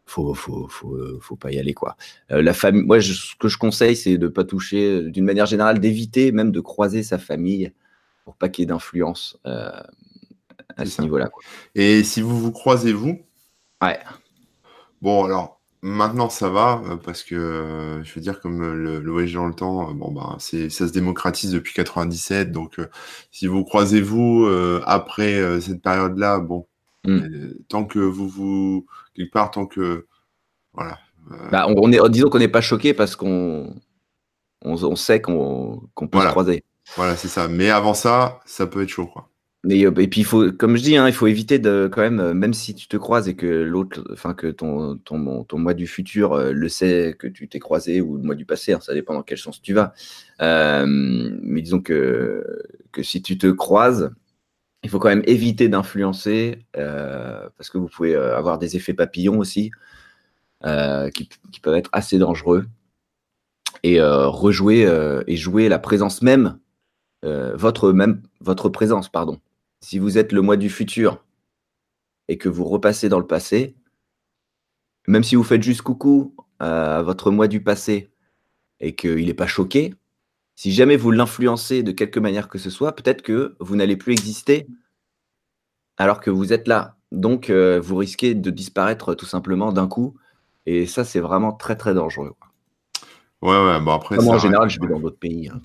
[0.05, 1.97] faut, faut, faut, faut pas y aller quoi.
[2.29, 6.53] La moi, ce que je conseille, c'est de pas toucher, d'une manière générale, d'éviter même
[6.53, 7.73] de croiser sa famille
[8.25, 9.39] pour pas qu'il y ait d'influence
[10.77, 11.31] à ce niveau-là.
[11.75, 13.21] Et si vous vous croisez, vous,
[13.83, 13.99] Ouais.
[15.03, 19.01] Bon, alors, maintenant ça va, euh, parce que euh, je veux dire, comme euh, le,
[19.01, 22.89] le voyage dans le temps, bon, bah, c'est, ça se démocratise depuis 97, donc euh,
[23.31, 26.67] si vous croisez vous euh, après euh, cette période-là, bon,
[27.05, 27.19] Mm.
[27.19, 30.07] euh, tant que vous vous, quelque part, tant que,
[30.73, 30.99] voilà.
[31.53, 33.73] Bah, on, on est, disons qu'on n'est pas choqué parce qu'on
[34.65, 36.31] on, on sait qu'on qu'on peut Voilà.
[36.31, 36.65] se croiser.
[36.97, 37.47] voilà, c'est ça.
[37.47, 39.29] Mais avant ça, ça peut être chaud, quoi.
[39.71, 42.21] Euh, et puis, il faut, comme je dis, hein, il faut éviter de, quand même,
[42.21, 45.75] euh, même si tu te croises et que l'autre, enfin, que ton, ton, ton moi
[45.75, 48.81] du futur euh, le sait que tu t'es croisé ou le moi du passé, hein,
[48.81, 49.93] ça dépend dans quel sens tu vas.
[50.41, 52.45] Mais disons que,
[52.93, 54.11] que si tu te croises,
[54.83, 59.71] il faut quand même éviter d'influencer parce que vous pouvez avoir des effets papillons aussi
[60.63, 62.67] qui, qui peuvent être assez dangereux
[63.83, 64.87] et rejouer
[65.27, 66.59] et jouer la présence même,
[67.23, 69.41] votre même votre présence, pardon.
[69.81, 71.25] Si vous êtes le moi du futur
[72.29, 73.77] et que vous repassez dans le passé,
[75.07, 78.11] même si vous faites juste coucou à votre moi du passé
[78.81, 79.95] et qu'il n'est pas choqué,
[80.55, 84.13] si jamais vous l'influencez de quelque manière que ce soit, peut-être que vous n'allez plus
[84.13, 84.67] exister
[85.99, 86.97] alors que vous êtes là.
[87.13, 90.17] Donc, euh, vous risquez de disparaître tout simplement d'un coup.
[90.67, 92.35] Et ça, c'est vraiment très, très dangereux.
[93.43, 95.49] Ouais, ouais, bon, après, Moi, en général, je vais dans d'autres pays.
[95.49, 95.61] hein,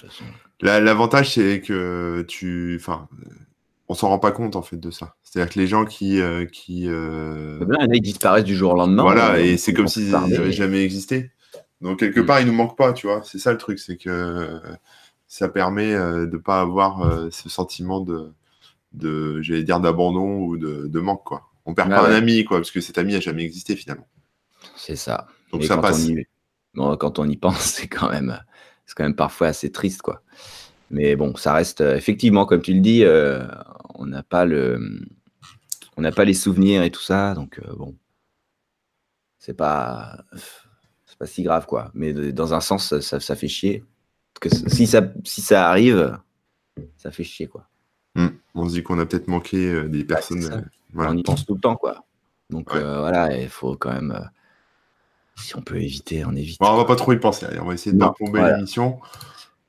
[0.61, 3.09] L'avantage, c'est que tu, enfin,
[3.91, 5.15] on s'en rend pas compte, en fait, de ça.
[5.21, 7.59] C'est-à-dire que les gens qui, euh, qui, euh,
[7.91, 9.03] ils disparaissent du jour au lendemain.
[9.03, 11.31] Voilà, euh, et c'est ils comme s'ils n'avaient jamais existé.
[11.81, 12.25] Donc, quelque Mm.
[12.25, 13.21] part, il nous manque pas, tu vois.
[13.25, 14.61] C'est ça le truc, c'est que
[15.27, 18.31] ça permet de pas avoir ce sentiment de,
[18.93, 21.49] de j'allais dire, d'abandon ou de, de manque, quoi.
[21.65, 24.07] On perd Ah pas un ami, quoi, parce que cet ami a jamais existé, finalement.
[24.77, 25.27] C'est ça.
[25.51, 26.05] Donc, ça quand passe.
[26.05, 26.27] On y...
[26.75, 28.39] bon, quand on y pense, c'est quand même,
[28.85, 30.21] c'est quand même parfois assez triste, quoi.
[30.91, 33.45] Mais bon, ça reste effectivement, comme tu le dis, euh,
[33.95, 34.79] on n'a pas le,
[35.97, 37.95] on n'a pas les souvenirs et tout ça, donc euh, bon,
[39.39, 40.23] c'est pas,
[41.05, 41.91] c'est pas si grave, quoi.
[41.93, 43.83] Mais dans un sens, ça, ça, ça fait chier.
[44.39, 46.17] Que si ça, si ça arrive,
[46.97, 47.67] ça fait chier, quoi.
[48.15, 48.27] Mm.
[48.55, 50.43] On se dit qu'on a peut-être manqué euh, des personnes.
[50.51, 50.61] euh,
[50.93, 51.11] voilà.
[51.11, 52.03] On y pense tout le temps, quoi.
[52.49, 52.79] Donc Ouais.
[52.79, 54.29] euh, voilà, il faut quand même,
[55.35, 56.59] si on peut éviter, on évite.
[56.59, 57.45] Bon, on va pas trop y penser.
[57.45, 58.99] allez, on va essayer de Non, pas plomber l'émission.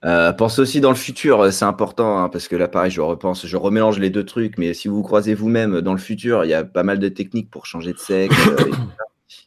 [0.04, 3.00] Euh, pensez aussi dans le futur, euh, c'est important, hein, parce que là, pareil, je
[3.00, 6.44] repense, je remélange les deux trucs, mais si vous vous croisez vous-même dans le futur,
[6.44, 8.36] il y a pas mal de techniques pour changer de sexe.
[8.48, 8.70] euh.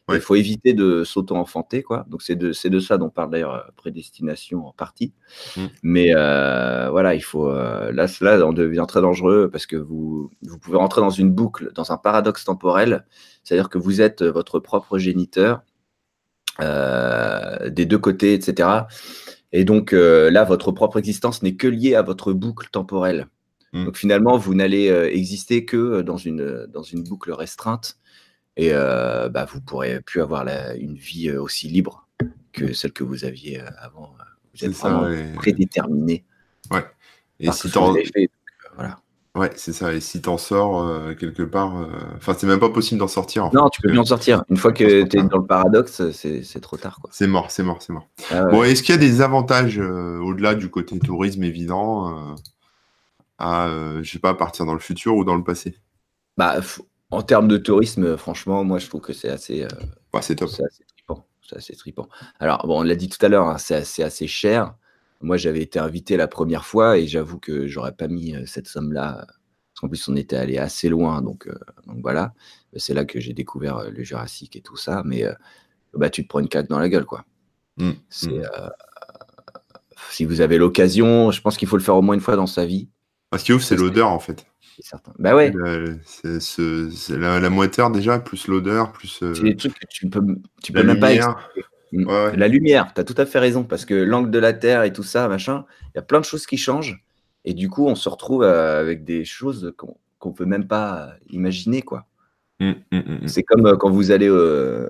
[0.08, 0.16] Ouais.
[0.16, 2.06] Il faut éviter de s'auto-enfanter, quoi.
[2.08, 5.12] Donc, c'est de, c'est de ça dont parle d'ailleurs euh, prédestination en partie.
[5.56, 5.66] Mm.
[5.82, 7.48] Mais euh, voilà, il faut.
[7.50, 11.32] euh, là, là, on devient très dangereux parce que vous, vous pouvez rentrer dans une
[11.32, 13.04] boucle, dans un paradoxe temporel.
[13.42, 15.62] C'est-à-dire que vous êtes votre propre géniteur
[16.60, 18.68] euh, des deux côtés, etc.
[19.52, 23.28] Et donc euh, là, votre propre existence n'est que liée à votre boucle temporelle.
[23.72, 23.84] Mm.
[23.86, 27.98] Donc finalement, vous n'allez euh, exister que dans une, dans une boucle restreinte
[28.56, 32.08] et euh, bah, vous pourrez plus avoir la- une vie euh, aussi libre
[32.52, 34.14] que celle que vous aviez euh, avant.
[34.54, 34.88] Vous êtes ça.
[34.88, 35.32] vraiment ouais.
[35.34, 36.24] prédéterminé
[37.38, 38.26] Et par si fait.
[38.26, 38.30] Donc,
[38.64, 39.00] euh, voilà.
[39.36, 39.92] Ouais, c'est ça.
[39.92, 43.44] Et si t'en sors euh, quelque part, euh, enfin, c'est même pas possible d'en sortir.
[43.44, 44.42] en Non, fait, tu peux plus en sortir.
[44.48, 45.28] Une fois que transport tu es pas.
[45.28, 47.00] dans le paradoxe, c'est c'est trop tard.
[47.10, 48.08] C'est mort, c'est mort, c'est mort.
[48.30, 48.44] Ah.
[48.46, 52.34] Bon, est-ce qu'il y a des avantages euh, au-delà du côté tourisme évident
[53.38, 53.68] à,
[54.02, 55.76] je sais pas, partir dans le futur ou dans le passé?
[56.38, 56.56] Bah,
[57.10, 59.66] en termes de tourisme, franchement, moi, je trouve que c'est assez,
[60.12, 60.48] Bah, c'est top.
[60.48, 61.26] c'est assez trippant.
[61.46, 62.08] C'est assez trippant.
[62.40, 64.74] Alors, bon, on l'a dit tout à l'heure, hein, c'est assez, assez cher.
[65.20, 68.68] Moi, j'avais été invité la première fois et j'avoue que j'aurais pas mis euh, cette
[68.68, 69.26] somme-là.
[69.26, 71.22] Parce qu'en plus, on était allé assez loin.
[71.22, 71.54] Donc, euh,
[71.86, 72.32] donc voilà.
[72.76, 75.02] C'est là que j'ai découvert euh, le Jurassique et tout ça.
[75.04, 75.32] Mais euh,
[75.94, 77.24] bah, tu te prends une claque dans la gueule, quoi.
[77.78, 78.42] Mm, C'est, mm.
[78.58, 78.68] euh,
[80.10, 82.46] si vous avez l'occasion, je pense qu'il faut le faire au moins une fois dans
[82.46, 82.88] sa vie.
[83.36, 84.46] Ce qui est ouf, c'est l'odeur en fait.
[84.76, 85.12] C'est certain.
[85.18, 85.52] Bah ouais,
[86.04, 90.08] c'est ce- c'est la, la moiteur déjà, plus l'odeur, plus c'est des trucs que tu
[90.08, 90.22] peux,
[90.62, 91.50] tu peux même pas lumière.
[91.56, 91.62] Ouais,
[92.04, 92.36] ouais.
[92.36, 94.92] La lumière, tu as tout à fait raison, parce que l'angle de la Terre et
[94.92, 97.02] tout ça, machin, il y a plein de choses qui changent.
[97.44, 101.12] Et du coup, on se retrouve euh, avec des choses qu'on qu'on peut même pas
[101.30, 102.06] imaginer, quoi.
[102.60, 103.28] Mm, mm, mm, mm.
[103.28, 104.88] C'est comme euh, quand vous allez euh,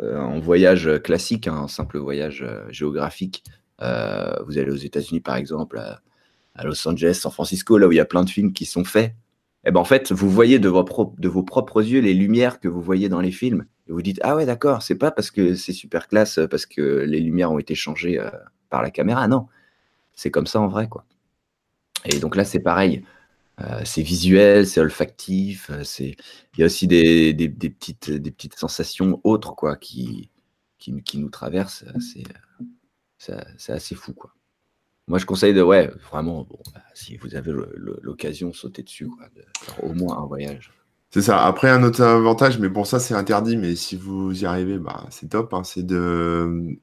[0.00, 3.44] euh, en voyage classique, hein, un simple voyage euh, géographique.
[3.80, 6.00] Euh, vous allez aux États-Unis, par exemple, à,
[6.54, 8.84] à Los Angeles, San Francisco, là où il y a plein de films qui sont
[8.84, 9.14] faits.
[9.66, 10.84] Et ben en fait, vous voyez de vos,
[11.42, 13.66] propres yeux les lumières que vous voyez dans les films.
[13.88, 16.66] Et vous dites, ah ouais, d'accord, c'est pas parce que c'est super classe, euh, parce
[16.66, 18.30] que les lumières ont été changées euh,
[18.70, 19.26] par la caméra.
[19.28, 19.46] Non,
[20.14, 21.04] c'est comme ça en vrai, quoi.
[22.04, 23.04] Et donc là, c'est pareil.
[23.60, 26.16] Euh, c'est visuel, c'est olfactif, il
[26.58, 30.32] y a aussi des, petites des petites sensations autres quoi qui
[30.78, 31.84] qui, qui nous traversent.
[33.18, 34.34] c'est assez fou quoi.
[35.06, 37.52] Moi, je conseille de ouais vraiment bon, bah, si vous avez
[38.02, 40.72] l'occasion, sauter dessus quoi, de faire au moins un voyage.
[41.10, 41.44] C'est ça.
[41.46, 45.06] Après, un autre avantage, mais bon, ça c'est interdit, mais si vous y arrivez, bah,
[45.10, 45.54] c'est top.
[45.54, 46.76] hein, c'est de,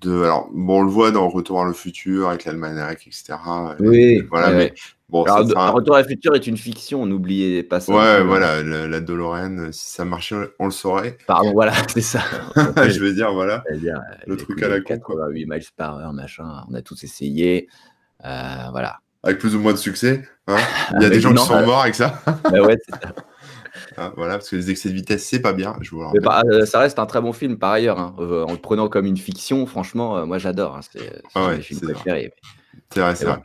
[0.00, 0.22] de.
[0.22, 3.74] Alors, bon, on le voit dans Retour vers le futur avec l'almanach, etc.
[3.78, 4.74] Oui, Voilà, ouais, mais ouais.
[5.08, 7.92] Bon, Alors, ça- Retour à la futur est une fiction, n'oubliez pas ça.
[7.92, 8.24] Ouais, hein.
[8.24, 11.18] voilà, la, la DeLorean, si ça marchait, on le saurait.
[11.26, 12.20] Pardon, voilà, c'est ça.
[12.88, 13.62] je veux dire, voilà.
[13.70, 15.16] Le euh, truc à la con, quoi.
[15.16, 16.64] 88 miles par heure, machin.
[16.70, 17.68] On a tous essayé.
[18.24, 18.98] Euh, voilà.
[19.22, 20.22] Avec plus ou moins de succès.
[20.46, 20.56] hein.
[20.96, 22.22] Il y a des gens qui sont or- morts avec ça.
[22.44, 23.12] Bah ouais, c'est ça.
[23.98, 25.76] Hein, voilà, parce que les excès de vitesse, c'est pas bien.
[25.80, 27.98] Je vous le euh, ça reste un très bon film par ailleurs.
[27.98, 28.14] hein.
[28.18, 30.76] Euh, en le prenant comme une fiction, franchement, euh, moi j'adore.
[30.76, 30.80] hein.
[30.82, 32.32] C'est Ah ouais, films c'est vrai.
[32.92, 33.38] C'est vrai.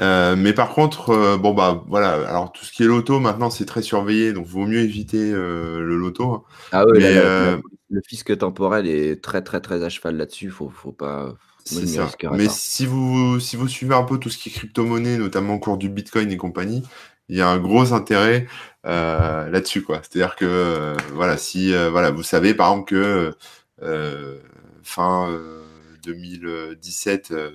[0.00, 3.50] Euh, mais par contre, euh, bon bah voilà, alors tout ce qui est loto maintenant
[3.50, 6.32] c'est très surveillé, donc vaut mieux éviter euh, le loto.
[6.32, 6.42] hein.
[6.72, 7.58] Ah Mais, là, euh,
[7.90, 10.50] le fisc temporel est très très très à cheval là-dessus.
[10.50, 11.34] Faut, faut pas.
[11.72, 12.08] Moi, ça.
[12.32, 15.58] Mais si vous si vous suivez un peu tout ce qui est crypto-monnaie, notamment au
[15.58, 16.82] cours du Bitcoin et compagnie,
[17.28, 18.46] il y a un gros intérêt
[18.86, 20.00] euh, là-dessus quoi.
[20.02, 23.34] C'est-à-dire que euh, voilà, si euh, voilà, vous savez par exemple que
[23.82, 24.38] euh,
[24.82, 25.62] fin euh,
[26.04, 27.50] 2017 euh,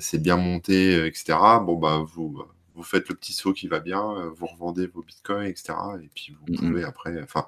[0.00, 1.38] c'est bien monté, euh, etc.
[1.64, 2.42] Bon bah vous
[2.74, 5.74] vous faites le petit saut qui va bien, euh, vous revendez vos bitcoins, etc.
[6.02, 7.46] Et puis vous pouvez après, enfin,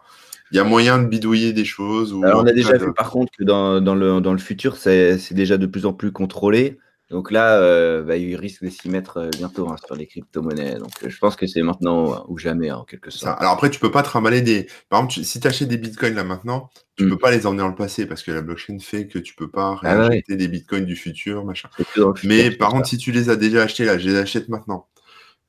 [0.50, 2.12] il y a moyen de bidouiller des choses.
[2.12, 4.38] Ou Alors, on a déjà de- vu par contre que dans, dans le, dans le
[4.38, 6.78] futur, c'est c'est déjà de plus en plus contrôlé.
[7.14, 10.80] Donc là, euh, bah, il risque de s'y mettre euh, bientôt hein, sur les crypto-monnaies.
[10.80, 13.18] Donc euh, je pense que c'est maintenant euh, ou jamais, hein, en quelque Ça.
[13.18, 13.40] sorte.
[13.40, 14.66] Alors après, tu peux pas trimballer des.
[14.88, 17.10] Par exemple, tu- si tu achètes des bitcoins là maintenant, tu Mm.
[17.10, 19.46] peux pas les emmener dans le passé parce que la blockchain fait que tu peux
[19.48, 20.08] pas Ah ouais.
[20.08, 21.68] réacheter des bitcoins du futur, machin.
[21.76, 24.88] Futur, Mais par contre, si tu les as déjà achetés là, je les achète maintenant.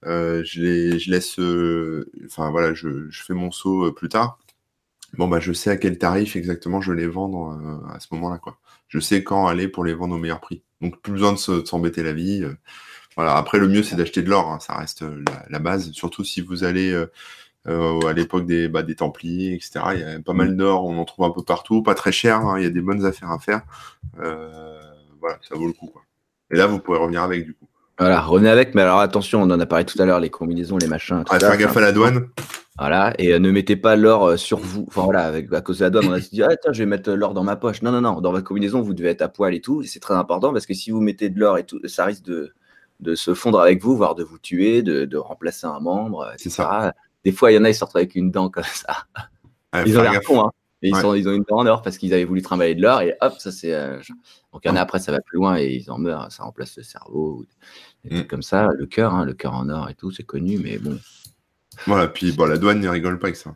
[0.05, 1.39] Euh, je les, je laisse.
[2.27, 4.37] Enfin voilà, je, je fais mon saut plus tard.
[5.17, 8.37] Bon bah, je sais à quel tarif exactement je les vendre euh, à ce moment-là
[8.37, 8.59] quoi.
[8.87, 10.61] Je sais quand aller pour les vendre au meilleur prix.
[10.81, 12.43] Donc plus besoin de se- de s'embêter la vie.
[12.43, 12.55] euh.
[13.17, 13.37] Voilà.
[13.37, 14.51] Après, le mieux c'est d'acheter de l'or.
[14.51, 15.91] hein, Ça reste euh, la, la base.
[15.93, 16.91] Surtout si vous allez.
[17.67, 19.95] euh, à l'époque des, bah, des Templiers, etc.
[19.95, 22.37] Il y a pas mal d'or, on en trouve un peu partout, pas très cher,
[22.41, 23.61] hein, il y a des bonnes affaires à faire.
[24.19, 24.79] Euh,
[25.19, 25.87] voilà, ça vaut le coup.
[25.87, 26.03] Quoi.
[26.51, 27.67] Et là, vous pouvez revenir avec du coup.
[27.97, 30.77] Voilà, revenez avec, mais alors attention, on en a parlé tout à l'heure, les combinaisons,
[30.77, 31.23] les machins.
[31.23, 32.27] tout Ah, ça, faire gaffe à la douane.
[32.77, 34.83] Voilà, et euh, ne mettez pas l'or euh, sur vous.
[34.89, 36.85] Enfin voilà, avec, à cause de la douane, on a dit, ah tiens, je vais
[36.85, 37.81] mettre euh, l'or dans ma poche.
[37.81, 39.81] Non, non, non, dans votre combinaison, vous devez être à poil et tout.
[39.81, 42.23] Et c'est très important parce que si vous mettez de l'or et tout, ça risque
[42.25, 42.53] de,
[42.99, 46.49] de se fondre avec vous, voire de vous tuer, de, de remplacer un membre, C'est
[46.49, 46.67] etc.
[47.23, 49.05] Des fois, il y en a, ils sortent avec une dent comme ça.
[49.85, 50.51] Ils ont l'air cons, hein.
[50.81, 51.01] Et ils, Ouais.
[51.01, 53.15] sont, ils ont une dent en or parce qu'ils avaient voulu trimballer de l'or et
[53.21, 53.73] hop, ça c'est.
[53.73, 53.97] euh,
[54.53, 56.43] Donc, il y en a après, ça va plus loin et ils en meurent, ça
[56.43, 57.45] remplace le cerveau,
[58.03, 58.17] des Mm.
[58.19, 58.67] trucs comme ça.
[58.77, 60.99] Le cœur, hein, le cœur en or et tout, c'est connu, mais bon.
[61.87, 63.55] Voilà, puis bon, la douane ne rigole pas avec ça.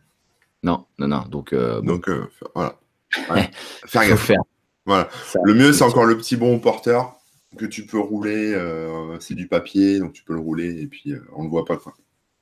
[0.64, 1.24] Non, non, non.
[1.30, 2.80] Donc, euh, bon, Donc euh, voilà.
[3.30, 3.50] Ouais.
[3.86, 4.22] Faire gaffe.
[4.26, 4.42] faire.
[4.86, 5.10] Voilà.
[5.26, 5.40] ça.
[5.44, 7.18] Le mieux, c'est encore le petit bon porteur
[7.58, 8.54] que tu peux rouler.
[8.54, 11.78] euh, c'est du papier, donc tu peux le rouler et puis on le voit pas.
[11.78, 11.94] quoi.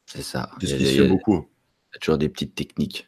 [0.06, 0.50] C'est ça.
[0.62, 1.48] C'est ce qui se fait beaucoup.
[1.92, 3.08] il y a toujours des petites techniques.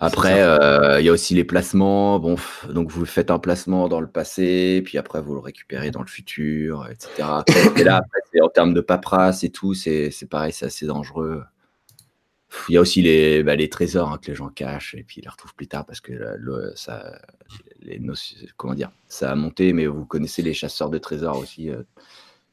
[0.00, 2.18] Après, euh, il y a aussi les placements.
[2.18, 2.36] Bon,
[2.68, 6.08] donc vous faites un placement dans le passé, puis après vous le récupérez dans le
[6.08, 7.28] futur, etc.
[7.76, 11.42] et là, après, en termes de paperasse et tout, c'est pareil, c'est assez dangereux.
[12.68, 15.20] Il y a aussi les, bah, les trésors hein, que les gens cachent et puis
[15.20, 16.12] ils les retrouvent plus tard parce que
[16.74, 17.18] ça,
[17.80, 18.00] les
[18.56, 21.70] comment dire, ça a monté, mais vous connaissez les chasseurs de trésors aussi.
[21.70, 21.82] Euh,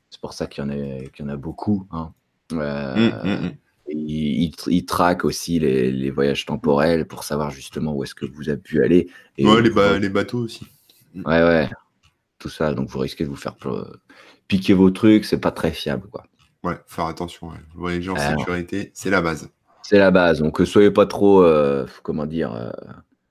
[0.10, 1.88] c'est pour ça qu'il y, en a, qu'il y en a beaucoup.
[1.92, 2.14] Hein.
[2.54, 3.58] Euh, mmh, mmh,
[4.00, 4.52] mmh.
[4.68, 8.84] Il, traque aussi les, voyages temporels pour savoir justement où est-ce que vous avez pu
[8.84, 9.10] aller.
[9.38, 10.68] Et ouais, les, les, bateaux aussi.
[11.16, 11.70] Ouais, ouais.
[12.38, 12.74] Tout ça.
[12.74, 13.56] Donc, vous risquez de vous faire
[14.47, 15.26] piquer vos trucs.
[15.26, 16.24] C'est pas très fiable, quoi.
[16.64, 17.52] Ouais, faire attention.
[17.76, 19.50] Voyager en sécurité, c'est la base.
[19.84, 20.39] C'est la base.
[20.39, 22.54] Donc, soyez pas trop, euh, comment dire.
[22.54, 22.72] Euh,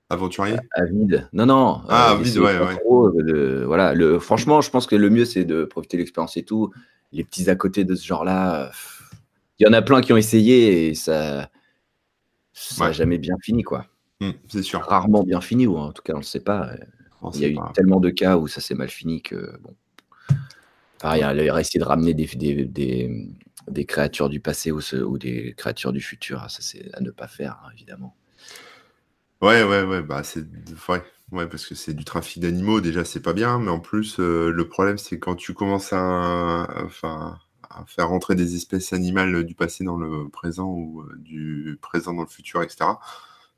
[0.09, 0.57] Aventurier?
[0.73, 1.29] Avide.
[1.33, 1.81] Non, non.
[1.87, 3.63] Ah, avide, ouais, ouais.
[3.65, 6.71] voilà, le, franchement, je pense que le mieux, c'est de profiter de l'expérience et tout.
[7.11, 8.71] Les petits à côté de ce genre-là
[9.59, 11.49] il y en a plein qui ont essayé et ça
[12.79, 13.85] n'a jamais bien fini, quoi.
[14.21, 14.81] Mmh, c'est sûr.
[14.81, 16.71] Rarement bien fini, ou en tout cas, on ne sait pas.
[17.33, 19.75] il y a eu tellement de cas où ça s'est mal fini que, bon.
[20.99, 23.29] Pareil, il a essayé de ramener des, des,
[23.67, 26.49] des, créatures du passé ou, ou, des créatures du futur.
[26.49, 28.17] Ça, c'est à ne pas faire, hein, évidemment.
[29.41, 30.01] Ouais, ouais, ouais.
[30.01, 30.45] Bah, c'est.
[30.89, 31.01] Ouais.
[31.31, 34.51] Ouais, parce que c'est du trafic d'animaux, déjà, c'est pas bien, mais en plus, euh,
[34.51, 37.37] le problème, c'est quand tu commences à, enfin,
[37.87, 42.23] faire rentrer des espèces animales du passé dans le présent ou euh, du présent dans
[42.23, 42.91] le futur, etc.,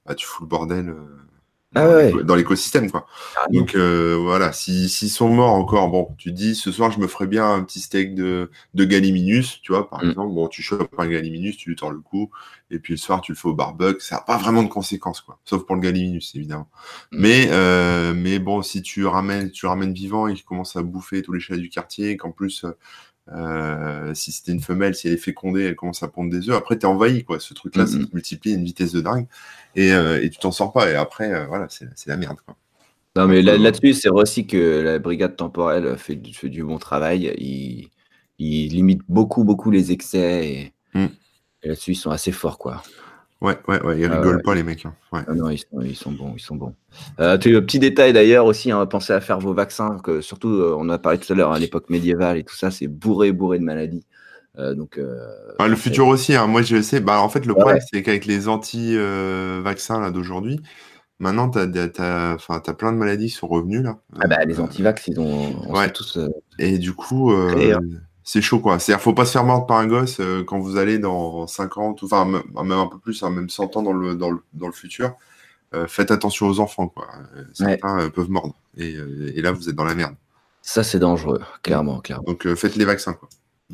[0.05, 2.91] bah, tu fous le bordel euh, ah dans l'écosystème.
[2.91, 3.05] quoi.
[3.51, 7.28] Donc euh, voilà, s'ils sont morts encore, bon, tu dis ce soir je me ferais
[7.28, 10.09] bien un petit steak de, de Galiminus, tu vois, par mm.
[10.09, 10.34] exemple.
[10.34, 12.30] Bon, tu chopes un Galiminus, tu lui tords le cou,
[12.72, 14.01] et puis le soir tu le fais au barbecue.
[14.01, 15.39] Ça n'a pas vraiment de conséquences, quoi.
[15.45, 16.67] Sauf pour le Galiminus, évidemment.
[17.11, 17.22] Mm.
[17.22, 21.32] Mais, mais bon, si tu ramènes, tu ramènes vivant et qu'il commence à bouffer tous
[21.32, 22.65] les chats du quartier, qu'en plus
[23.30, 26.57] euh, si c'était une femelle, si elle est fécondée, elle commence à pondre des œufs.
[26.57, 27.39] Après, tu es envahi, quoi.
[27.39, 29.28] Ce truc-là, ça se multiplie à une vitesse de dingue.
[29.76, 30.89] Et, euh, et tu t'en sors pas.
[30.91, 32.55] Et après, euh, voilà, c'est la merde, quoi.
[33.15, 37.34] Non, mais là-dessus, c'est aussi que la brigade temporelle fait, du bon travail.
[37.38, 37.89] Il,
[38.39, 40.47] il, limite beaucoup, beaucoup les excès.
[40.47, 41.07] Et, mm.
[41.63, 42.82] et là-dessus, ils sont assez forts, quoi.
[43.41, 44.85] Ouais, ouais, ouais, ils ah rigolent pas les mecs.
[44.85, 44.93] Hein.
[45.11, 45.21] Ouais.
[45.27, 46.75] Ah non, ils sont, ils sont, bons, ils sont bons.
[47.19, 50.89] Euh, petit détail d'ailleurs aussi, hein, pensez à faire vos vaccins, que surtout, euh, on
[50.89, 53.63] a parlé tout à l'heure à l'époque médiévale et tout ça, c'est bourré, bourré de
[53.63, 54.05] maladies.
[54.59, 54.99] Euh, donc,
[55.57, 56.99] bah, le futur aussi, hein, moi je sais.
[56.99, 60.59] Bah, en fait, le problème, c'est qu'avec les anti-vaccins d'aujourd'hui,
[61.17, 63.81] maintenant, tu as, as, plein de maladies qui sont revenues.
[63.81, 63.97] Là.
[64.19, 65.89] Ah bah, les anti-vax, ils ont, ouais.
[65.89, 66.19] tous.
[66.59, 67.33] Et du coup,
[68.24, 68.80] c'est chaud quoi.
[68.80, 72.01] C'est-à-dire faut pas se faire mordre par un gosse euh, quand vous allez dans 50
[72.01, 74.67] ou enfin même un peu plus, hein, même 100 ans dans le, dans le, dans
[74.67, 75.15] le futur.
[75.74, 77.07] Euh, faites attention aux enfants quoi.
[77.36, 80.15] Euh, certains peuvent mordre et, et, là vous êtes dans la merde.
[80.61, 82.24] Ça c'est dangereux, clairement, clairement.
[82.26, 83.30] Donc faites les vaccins quoi.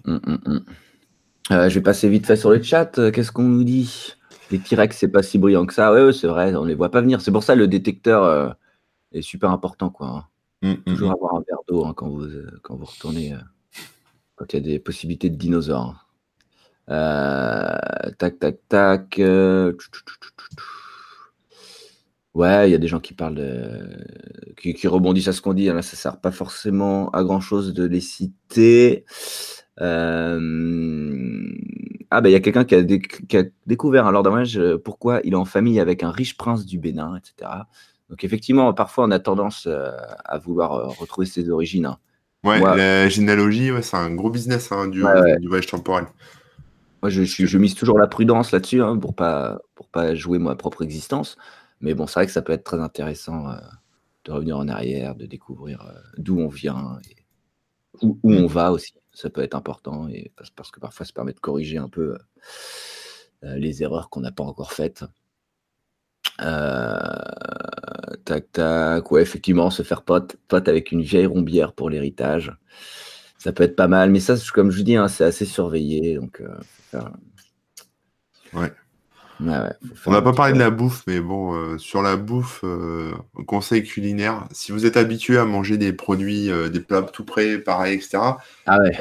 [0.05, 0.63] Hum, hum, hum.
[1.49, 3.11] je vais passer vite fait sur le chat.
[3.11, 4.13] Qu'est-ce qu'on nous dit?
[4.51, 5.91] Les T-Rex c'est pas si brillant que ça.
[5.91, 7.19] Ouais, c'est vrai, on les voit pas venir.
[7.19, 8.55] C'est pour ça le détecteur
[9.11, 10.29] est super important quoi.
[10.85, 12.27] Toujours avoir un verre d'eau hein, quand vous
[12.61, 13.35] quand vous retournez
[14.37, 16.07] quand il y a des possibilités de dinosaures.
[16.89, 17.75] Euh,
[18.17, 19.19] tac, tac, tac.
[19.19, 19.73] Euh,
[22.33, 23.97] ouais, il y a des gens qui parlent
[24.61, 25.65] qui, rebondissent à ce qu'on dit.
[25.65, 29.05] Là, ça sert pas forcément à grand chose de les citer.
[29.81, 30.39] Euh,
[32.09, 35.35] ah, ben il y a quelqu'un qui, a découvert un Lord dommage pourquoi il est
[35.35, 37.51] en famille avec un riche prince du Bénin, etc.
[38.09, 41.87] Donc, effectivement, parfois, on a tendance à vouloir retrouver ses origines.
[41.87, 41.97] Hein.
[42.47, 46.05] Ouais, la généalogie, ouais, c'est un gros business hein, du, voyage temporel.
[47.03, 50.55] Moi, je, je, mise toujours la prudence là-dessus hein, pour pas pour pas jouer ma
[50.55, 51.37] propre existence.
[51.81, 53.57] Mais bon, c'est vrai que ça peut être très intéressant euh,
[54.25, 57.15] de revenir en arrière, de découvrir euh, d'où on vient et
[58.01, 58.47] où, on mm.
[58.47, 58.93] va aussi.
[59.13, 62.17] Ça peut être important et parce, que parfois ça permet de corriger un peu
[63.43, 65.03] euh, les erreurs qu'on n'a pas encore faites.
[66.41, 67.07] Euh,
[68.27, 69.11] tac, tac.
[69.11, 72.55] Ouais, effectivement, se faire pote, pote avec une vieille rombière pour l'héritage.
[73.37, 76.15] Ça peut être pas mal, mais ça, comme je vous dis, hein, c'est assez surveillé.
[76.15, 76.99] Donc, euh,
[78.53, 78.71] Ouais.
[79.39, 82.65] on n'a pas parlé de la bouffe, mais bon, euh, sur la bouffe,
[83.45, 87.95] conseil culinaire, si vous êtes habitué à manger des produits, des plats tout prêts, pareil,
[87.95, 88.37] etc.
[88.65, 88.97] Ah ouais.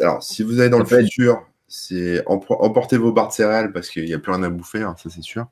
[0.00, 4.04] alors, si vous allez dans le futur, c'est emportez vos barres de céréales parce qu'il
[4.04, 5.46] n'y a plus rien à bouffer, hein, ça c'est sûr.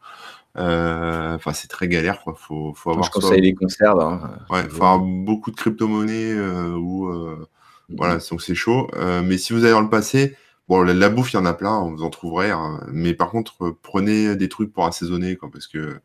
[0.59, 2.34] Euh, enfin, c'est très galère, quoi.
[2.36, 3.06] Faut, faut avoir.
[3.06, 4.00] Je conseille les conserves.
[4.00, 4.38] Hein.
[4.50, 7.48] Ouais, faut avoir beaucoup de crypto-monnaies euh, ou euh,
[7.90, 8.30] voilà, mm-hmm.
[8.30, 8.90] donc c'est chaud.
[9.24, 10.36] mais si vous allez dans le passé,
[10.68, 12.50] bon, la, bouffe, il y en a plein, vous en trouverez.
[12.50, 12.80] Hein.
[12.92, 16.00] mais par contre, prenez des trucs pour assaisonner, quoi, parce que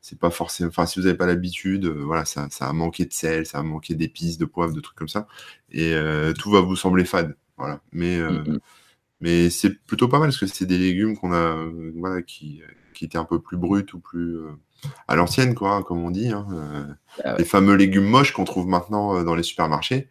[0.00, 0.70] c'est pas forcément.
[0.70, 3.62] Enfin, si vous n'avez pas l'habitude, voilà, ça, ça a manqué de sel, ça a
[3.62, 5.28] manqué d'épices, de poivre, de trucs comme ça,
[5.70, 5.94] et
[6.38, 7.36] tout va vous sembler fade.
[7.56, 7.80] Voilà.
[7.92, 8.58] Mais mm-hmm.
[9.20, 11.56] Mais c'est plutôt pas mal parce que c'est des légumes qu'on a,
[11.94, 12.60] voilà, qui,
[12.92, 14.50] qui étaient un peu plus bruts ou plus euh,
[15.08, 16.28] à l'ancienne, quoi, hein, comme on dit.
[16.28, 16.84] Hein, euh.
[17.24, 17.38] Ah ouais.
[17.38, 20.08] Les fameux légumes moches qu'on trouve maintenant euh, dans les supermarchés,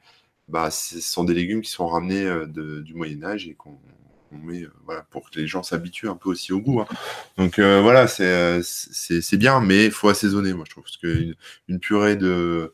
[0.48, 3.78] bah, ce sont des légumes qui sont ramenés de- du Moyen Âge et qu'on
[4.32, 6.80] met, voilà, pour que les gens s'habituent un peu aussi au goût.
[6.82, 6.88] hein.
[7.38, 11.36] Donc euh, voilà, c'est bien, mais il faut assaisonner, moi je trouve, parce qu'une
[11.68, 12.74] une purée de,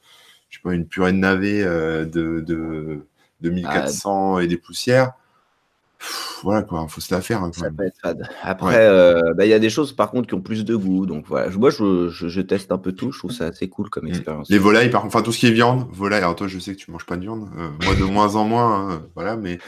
[0.50, 2.06] je sais pas, une purée de navet de,
[2.42, 3.06] de,
[3.42, 5.14] de 1400 et des poussières,
[6.00, 7.44] pff, voilà quoi, faut se la faire.
[7.44, 7.76] hein, quand Ça même.
[7.76, 8.28] peut être fade.
[8.44, 11.06] Après, euh, bah, il y a des choses par contre qui ont plus de goût.
[11.06, 13.12] Donc voilà, moi je, je- je teste un peu tout.
[13.12, 14.10] Je trouve ça assez cool comme Mm.
[14.10, 14.50] expérience.
[14.50, 16.74] Les volailles, par contre, enfin tout ce qui est viande, volaille, alors toi je sais
[16.76, 19.60] que tu manges pas de viande, euh, moi de moins en moins, hein, voilà, mais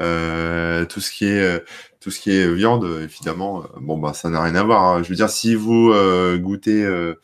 [0.00, 1.60] euh, tout ce qui est euh,
[2.00, 4.84] tout ce qui est viande, euh, évidemment, euh, bon bah ça n'a rien à voir.
[4.84, 5.02] hein.
[5.02, 7.14] Je veux dire, si vous euh, goûtez euh,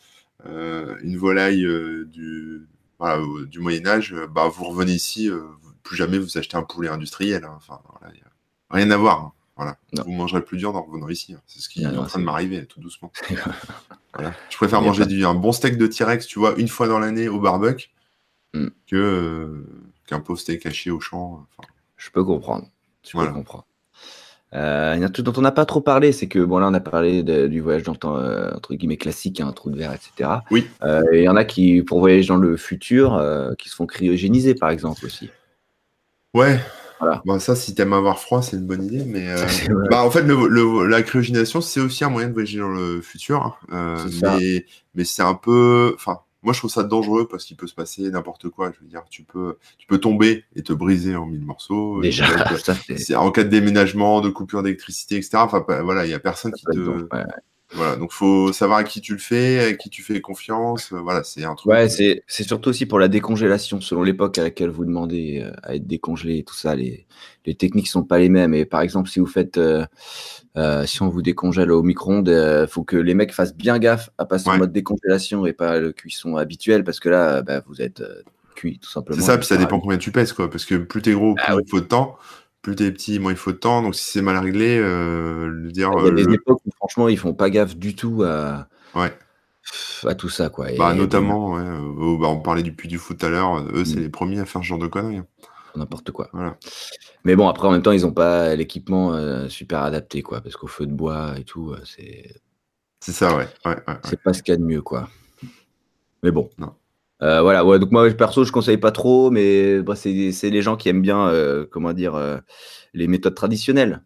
[0.47, 2.67] euh, une volaille euh, du
[2.99, 5.41] voilà, euh, du Moyen Âge, euh, bah vous revenez ici, euh,
[5.83, 7.43] plus jamais vous achetez un poulet industriel.
[7.45, 7.53] hein.
[7.57, 8.23] Enfin voilà, y a
[8.69, 9.19] rien à voir.
[9.21, 9.31] hein.
[9.55, 10.03] Voilà, Non.
[10.05, 11.33] vous mangerez plus viande en revenant ici.
[11.35, 11.41] hein.
[11.45, 13.11] C'est ce qui Non, est en train de m'arriver, tout doucement.
[14.15, 14.33] Voilà.
[14.49, 17.27] Je préfère manger du, un bon steak de T-Rex, tu vois, une fois dans l'année
[17.29, 17.89] au barbecue,
[18.55, 18.67] Mm.
[18.87, 19.65] que euh,
[20.05, 21.47] qu'un pauvre steak haché au champ.
[21.57, 22.67] Enfin, Je peux comprendre.
[23.03, 23.29] Je Voilà.
[23.31, 23.65] peux comprendre.
[24.53, 26.59] Euh, il y a un truc dont on n'a pas trop parlé, c'est que bon
[26.59, 29.51] là on a parlé de- du voyage dans le temps euh, entre guillemets classique, un
[29.51, 30.29] trou de verre, etc.
[30.51, 30.67] Oui.
[30.83, 33.75] Euh, et il y en a qui pour voyager dans le futur, euh, qui se
[33.75, 35.31] font cryogéniser par exemple aussi.
[36.35, 36.59] Ouais.
[37.03, 37.21] Voilà.
[37.25, 39.03] Bon, ça, si t'aimes avoir froid, c'est une bonne idée.
[39.05, 39.45] Mais euh,
[39.89, 43.01] bah, en fait, le, le- la cryogénisation, c'est aussi un moyen de voyager dans le
[43.01, 43.41] futur.
[43.41, 43.55] hein.
[43.73, 43.97] Euh,
[44.39, 45.93] mais mais c'est un peu.
[45.95, 48.71] Enfin, moi, je trouve ça dangereux parce qu'il peut se passer n'importe quoi.
[48.75, 52.01] Je veux dire, tu peux, tu peux tomber et te briser en mille morceaux.
[52.01, 52.25] Déjà,
[53.17, 55.31] en cas de déménagement, de coupure d'électricité, etc.
[55.37, 56.79] Enfin, voilà, il y a personne qui ça te.
[56.79, 57.07] être bon.
[57.17, 57.23] Ouais.
[57.75, 60.91] Voilà, donc faut savoir à qui tu le fais, à qui tu fais confiance.
[60.93, 61.71] euh, Voilà, c'est un truc.
[61.71, 65.51] Ouais, c'est c'est surtout aussi pour la décongélation, selon l'époque à laquelle vous demandez euh,
[65.63, 67.07] à être décongelé et tout ça, les,
[67.45, 68.53] les techniques sont pas les mêmes.
[68.53, 69.85] Et par exemple, si vous faites, euh,
[70.55, 74.09] euh, si on vous décongèle au micro-ondes, euh, faut que les mecs fassent bien gaffe
[74.19, 74.55] à passer Ouais.
[74.55, 78.21] en mode décongélation et pas le cuisson habituel, parce que là, bah, vous êtes euh,
[78.55, 79.19] cuit tout simplement.
[79.19, 80.47] C'est ça, puis ça dépend combien tu pèses, quoi.
[80.49, 82.17] Parce que plus t'es gros, plus Ah il faut de temps.
[82.63, 83.81] Plus t'es petit, moins il faut de temps.
[83.83, 85.91] Donc si c'est mal réglé, euh, le dire.
[85.97, 88.23] Il y a euh, des le- époques où franchement, ils font pas gaffe du tout
[88.23, 89.13] à, Ouais.
[90.05, 90.71] à tout ça, quoi.
[90.71, 93.29] Et Bah, notamment, ouais, euh, oh, bah, on parlait du puits du foot tout à
[93.29, 93.55] l'heure.
[93.55, 94.03] euh, Eux, c'est Mm.
[94.03, 95.17] les premiers à faire ce genre de conneries.
[95.17, 95.27] hein.
[95.75, 96.29] n'importe quoi.
[96.33, 96.55] Voilà.
[97.25, 100.55] Mais bon, après, en même temps, ils ont pas l'équipement euh, super adapté, quoi, parce
[100.55, 102.35] qu'au feu de bois et tout, euh, c'est
[102.99, 103.47] C'est ça, ouais.
[103.65, 103.95] ouais, ouais, ouais.
[104.03, 105.09] c'est pas ce qu'il y a de mieux, quoi.
[106.21, 106.49] Mais bon.
[106.59, 106.73] Non.
[107.21, 110.61] Euh, voilà, ouais, donc moi, perso, je conseille pas trop, mais bah, c'est c'est les
[110.61, 112.37] gens qui aiment bien, euh, comment dire, euh,
[112.93, 114.03] les méthodes traditionnelles.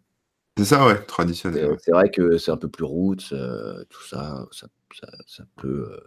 [0.58, 1.06] C'est ça, ouais,
[1.52, 1.66] C'est traditionnel.
[1.70, 1.78] ouais.
[1.78, 5.98] c'est vrai que c'est un peu plus roots, euh, tout ça, ça, ça, ça peut,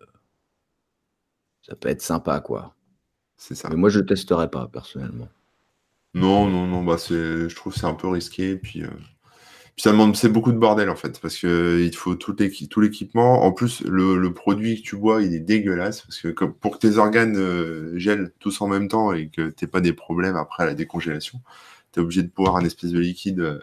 [1.64, 2.76] ça peut être sympa, quoi.
[3.38, 3.70] C'est ça.
[3.70, 5.30] Mais moi, je le testerai pas, personnellement.
[6.14, 8.56] Non, non, non, bah c'est, je trouve que c'est un peu risqué.
[8.58, 8.84] Puis,
[9.76, 12.16] puis ça demande, c'est beaucoup de bordel en fait, parce que euh, il te faut
[12.16, 13.44] tout, l'équi- tout l'équipement.
[13.44, 16.74] En plus, le, le produit que tu bois, il est dégueulasse, parce que comme, pour
[16.78, 20.36] que tes organes euh, gèlent tous en même temps et que t'aies pas des problèmes
[20.36, 21.42] après à la décongélation,
[21.92, 23.40] t'es obligé de boire un espèce de liquide.
[23.42, 23.60] euh,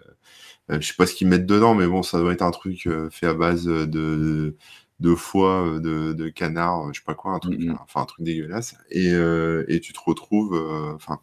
[0.70, 2.88] euh, je sais pas ce qu'ils mettent dedans, mais bon, ça doit être un truc
[3.10, 4.56] fait à base de,
[5.00, 8.76] de foie, de, de canard, je sais pas quoi, un truc, enfin un truc dégueulasse.
[8.90, 10.54] Et, euh, et tu te retrouves,
[10.94, 11.20] enfin.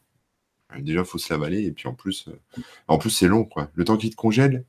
[0.80, 2.40] Déjà, faut se l'avaler et puis en plus, euh,
[2.88, 3.70] en plus c'est long quoi.
[3.76, 4.66] Le temps qu'il te congèle,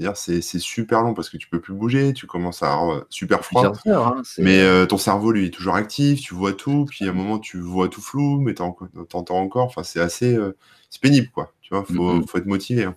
[0.00, 3.06] c'est-à-dire c'est super long parce que tu peux plus bouger, tu commences à avoir euh,
[3.10, 3.72] super froid.
[3.86, 7.10] Heures, hein, Mais euh, ton cerveau lui est toujours actif, tu vois tout, puis à
[7.10, 8.76] un moment tu vois tout flou, mais t'en-
[9.08, 9.66] t'entends encore.
[9.66, 10.56] Enfin, c'est assez, euh,
[10.88, 11.52] c'est pénible quoi.
[11.60, 12.26] Tu vois, faut, Mhm.
[12.26, 12.84] faut être motivé.
[12.84, 12.96] hein.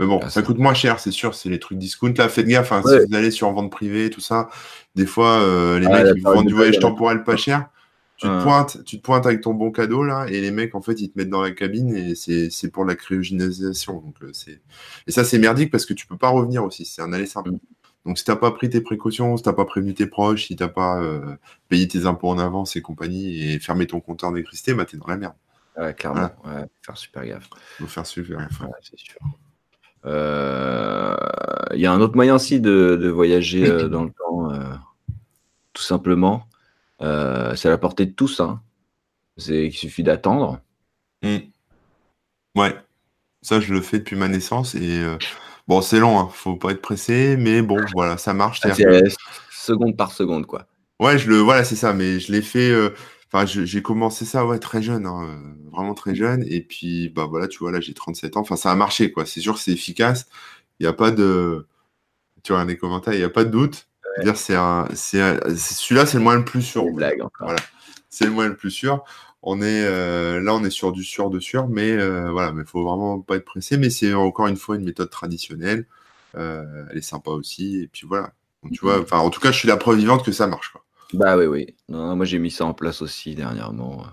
[0.00, 1.34] Mais bon, Ah, ça coûte moins cher, c'est sûr.
[1.34, 2.12] C'est les trucs discount.
[2.18, 2.72] Là, faites gaffe.
[2.72, 3.00] hein, Ouais.
[3.02, 4.48] Si vous allez sur vente privée, tout ça,
[4.96, 7.68] des fois euh, les Ah, mecs ils vous vendent du voyage temporel pas cher.
[8.16, 10.80] Tu te, pointes, tu te pointes avec ton bon cadeau là, et les mecs en
[10.80, 14.00] fait ils te mettent dans la cabine et c'est pour la cryogénisation.
[14.00, 14.60] Donc euh, c'est
[15.08, 16.84] et ça c'est merdique parce que tu peux pas revenir aussi.
[16.84, 17.50] C'est un aller simple.
[17.50, 17.58] Mm.
[18.06, 20.68] Donc si t'as pas pris tes précautions, si t'as pas prévenu tes proches, si t'as
[20.68, 21.34] pas euh,
[21.68, 25.08] payé tes impôts en avance et compagnie et fermé ton compteur d'électricité, bah t'es dans
[25.08, 25.34] la merde.
[25.76, 26.30] Ouais, clairement.
[26.44, 27.50] Ouais, faire super gaffe.
[27.78, 28.60] Faut faire super gaffe.
[28.60, 29.18] Ouais, c'est sûr.
[30.06, 31.16] Euh,
[31.74, 34.50] Il y a un autre moyen aussi de, de voyager euh, dans le temps,
[35.72, 36.46] tout simplement.
[37.04, 38.40] Euh, c'est à la portée de tous.
[38.40, 38.60] Hein.
[39.36, 40.60] C'est, il suffit d'attendre.
[41.22, 41.38] Mm.
[42.56, 42.76] Ouais,
[43.42, 45.18] ça je le fais depuis ma naissance et euh,
[45.66, 46.28] bon c'est long, hein.
[46.32, 48.60] faut pas être pressé, mais bon voilà ça marche.
[48.62, 49.08] C'est que- euh,
[49.50, 50.66] seconde par seconde, quoi.
[51.00, 52.72] Ouais, je le, voilà, c'est ça, mais je l'ai fait.
[53.32, 55.42] Enfin, j'ai commencé ça, ouais, très jeune, hein,
[55.72, 56.44] vraiment très jeune.
[56.46, 58.40] Et puis, bah voilà, tu vois, là, j'ai 37 ans.
[58.40, 59.26] Enfin, ça a marché, quoi.
[59.26, 60.28] C'est sûr que c'est efficace.
[60.78, 61.66] Il n'y a pas de.
[62.44, 63.88] Tu vois, les commentaires, il n'y a pas de doute.
[64.22, 66.84] Dire, c'est un, c'est, celui-là, c'est le moyen le plus sûr.
[67.40, 67.60] Voilà.
[68.10, 69.02] C'est le moyen le plus sûr.
[69.42, 69.82] on est
[70.40, 71.96] là, on est sur du sûr de sûr, mais
[72.28, 73.76] voilà, mais faut vraiment pas être pressé.
[73.76, 75.86] Mais c'est encore une fois une méthode traditionnelle.
[76.34, 77.82] elle est sympa aussi.
[77.82, 78.32] Et puis voilà.
[78.72, 80.70] tu vois, enfin, en tout cas, je suis la preuve vivante que ça marche.
[80.70, 80.84] Quoi.
[81.12, 81.74] Bah oui, oui.
[81.88, 84.04] moi, j'ai mis ça en place aussi dernièrement.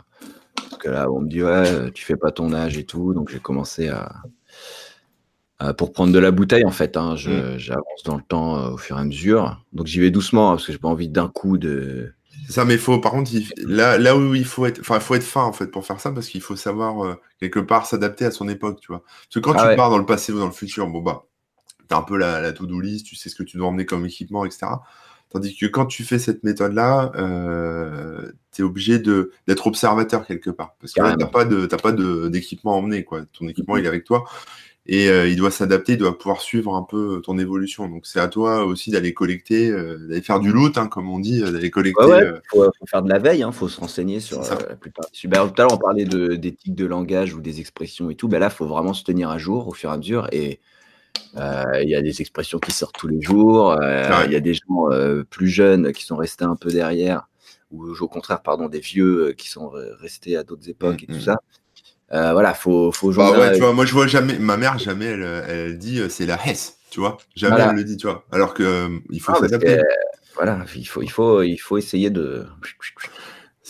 [0.56, 3.14] Parce que là, on me dit, ouais, tu fais pas ton âge et tout.
[3.14, 4.12] Donc, j'ai commencé à,
[5.78, 7.57] Pour prendre de la bouteille, en fait, hein, mmh.
[7.57, 9.64] j'avance dans le temps au fur et à mesure.
[9.74, 12.14] Donc, j'y vais doucement hein, parce que j'ai pas envie d'un coup de
[12.49, 15.43] ça, mais faut, par contre, là, là où il faut être, enfin, faut être fin
[15.43, 18.49] en fait pour faire ça parce qu'il faut savoir euh, quelque part s'adapter à son
[18.49, 19.03] époque, tu vois.
[19.03, 21.26] Parce que quand ah tu pars dans le passé ou dans le futur, bon bah,
[21.88, 24.05] t'as un peu la, la to-do list, tu sais ce que tu dois emmener comme
[24.05, 24.68] équipement, etc.
[25.30, 30.76] Tandis que quand tu fais cette méthode-là, euh, tu es obligé d'être observateur quelque part.
[30.82, 31.91] Parce que là, tu n'as pas
[32.30, 33.22] d'équipement à emmener, quoi.
[33.32, 34.26] Ton équipement, il est avec toi
[34.88, 37.88] et euh, il doit s'adapter, il doit pouvoir suivre un peu ton évolution.
[37.88, 41.20] Donc c'est à toi aussi d'aller collecter, euh, d'aller faire du loot, hein, comme on
[41.20, 42.04] dit, d'aller collecter.
[42.04, 45.06] Il euh, faut, faire de la veille, il hein, faut se renseigner sur la plupart.
[45.26, 48.28] Ben, tout à l'heure on parlait d'éthique de, langage ou des expressions et tout.
[48.28, 50.28] Ben là, il faut vraiment se tenir à jour au fur et à mesure.
[50.32, 50.60] Et
[51.36, 53.78] il y a des expressions qui sortent tous les jours.
[53.80, 54.88] Il y a des gens
[55.30, 57.28] plus jeunes qui sont restés un peu derrière,
[57.70, 61.18] ou au contraire, pardon, des vieux qui sont restés à d'autres époques et tout mmh,
[61.18, 61.22] mmh.
[61.22, 61.38] ça.
[62.14, 63.32] Euh, voilà, faut, faut jouer.
[63.32, 66.26] Bah tu vois, moi je vois jamais, ma mère jamais, elle, elle dit euh, c'est
[66.26, 67.18] la Hesse, tu vois.
[67.36, 68.26] Jamais elle le dit, tu vois.
[68.32, 69.80] Alors que euh, il faut ah, s'adapter.
[70.36, 72.45] voilà, il faut, il faut, il faut essayer de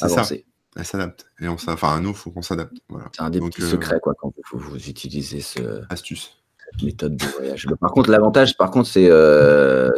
[0.01, 0.35] avancer.
[0.37, 0.79] Ça.
[0.79, 1.25] Elle s'adapte.
[1.41, 2.73] Et on enfin, nous, il faut qu'on s'adapte.
[2.89, 3.07] Voilà.
[3.15, 5.83] C'est un des petits secrets, quoi, quand vous, vous utilisez ce.
[5.89, 6.37] Astuce.
[6.71, 7.67] Cette méthode de voyage.
[7.79, 9.09] par contre, l'avantage, par contre, c'est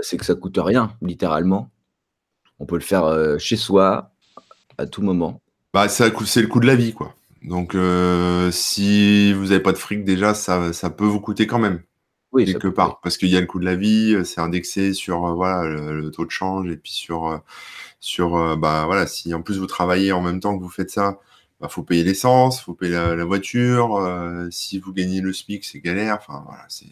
[0.01, 1.69] c'est que ça coûte rien, littéralement.
[2.59, 4.11] On peut le faire chez soi,
[4.77, 5.41] à tout moment.
[5.73, 7.15] Bah, c'est le coût de la vie, quoi.
[7.43, 11.59] Donc, euh, si vous n'avez pas de fric, déjà, ça, ça, peut vous coûter quand
[11.59, 11.83] même.
[12.31, 13.01] Oui, quelque part.
[13.01, 15.63] Parce qu'il y a le coût de la vie, euh, c'est indexé sur euh, voilà,
[15.67, 17.41] le, taux de change et puis sur,
[17.99, 21.19] sur bah, voilà, si en plus vous travaillez en même temps que vous faites ça,
[21.59, 24.01] bah, faut payer l'essence, faut payer la, voiture.
[24.49, 26.17] si vous gagnez le SMIC, c'est galère.
[26.19, 26.87] Enfin, voilà, c'est.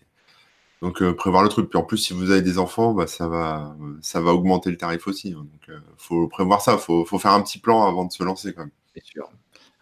[0.81, 1.69] Donc prévoir le truc.
[1.69, 4.77] Puis en plus, si vous avez des enfants, bah, ça va, ça va augmenter le
[4.77, 5.33] tarif aussi.
[5.33, 5.45] Hein.
[5.45, 6.77] Donc faut prévoir ça.
[6.77, 8.71] Faut, faut faire un petit plan avant de se lancer quand même.
[8.93, 9.29] C'est sûr.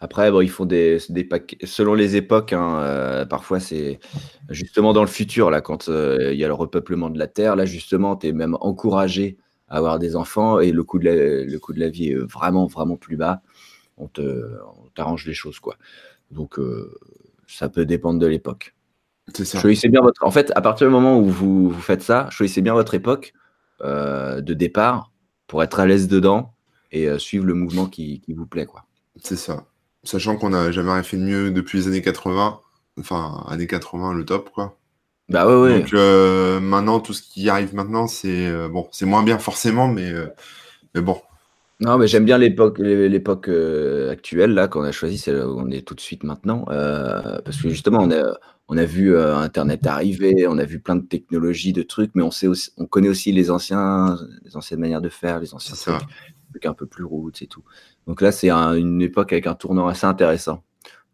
[0.02, 2.54] Après, bon, ils font des, des paquets, selon les époques.
[2.54, 4.00] Hein, euh, parfois, c'est
[4.48, 7.54] justement dans le futur, là, quand euh, il y a le repeuplement de la Terre.
[7.54, 9.36] Là, justement, tu es même encouragé
[9.68, 12.16] à avoir des enfants et le coût de la, le coût de la vie est
[12.16, 13.42] vraiment, vraiment plus bas.
[13.98, 14.08] On
[14.94, 15.76] t'arrange les choses, quoi.
[16.30, 16.98] Donc, euh,
[17.46, 18.74] ça peut dépendre de l'époque.
[19.34, 19.60] C'est ça.
[19.60, 20.24] Choisissez bien votre.
[20.24, 23.34] En fait, à partir du moment où vous, vous faites ça, choisissez bien votre époque
[23.82, 25.12] de départ
[25.46, 26.54] pour être à l'aise dedans
[26.90, 28.86] et suivre le mouvement qui, qui vous plaît, quoi.
[29.22, 29.66] C'est ça.
[30.02, 32.60] Sachant qu'on n'a jamais rien fait de mieux depuis les années 80.
[32.98, 34.76] Enfin, années 80, le top, quoi.
[35.30, 35.80] Bah ouais, ouais.
[35.80, 39.86] Donc euh, maintenant, tout ce qui arrive maintenant, c'est euh, bon, c'est moins bien forcément,
[39.86, 40.26] mais, euh,
[40.94, 41.18] mais bon.
[41.78, 43.48] Non, mais j'aime bien l'époque, l'époque
[44.10, 48.00] actuelle là qu'on a choisi, c'est on est tout de suite maintenant, parce que justement
[48.02, 48.34] on a,
[48.68, 52.30] on a vu Internet arriver, on a vu plein de technologies, de trucs, mais on
[52.30, 56.06] sait aussi, on connaît aussi les anciens, les anciennes manières de faire, les anciens trucs,
[56.64, 57.62] un peu plus routes et tout.
[58.06, 60.62] Donc là, c'est une époque avec un tournant assez intéressant.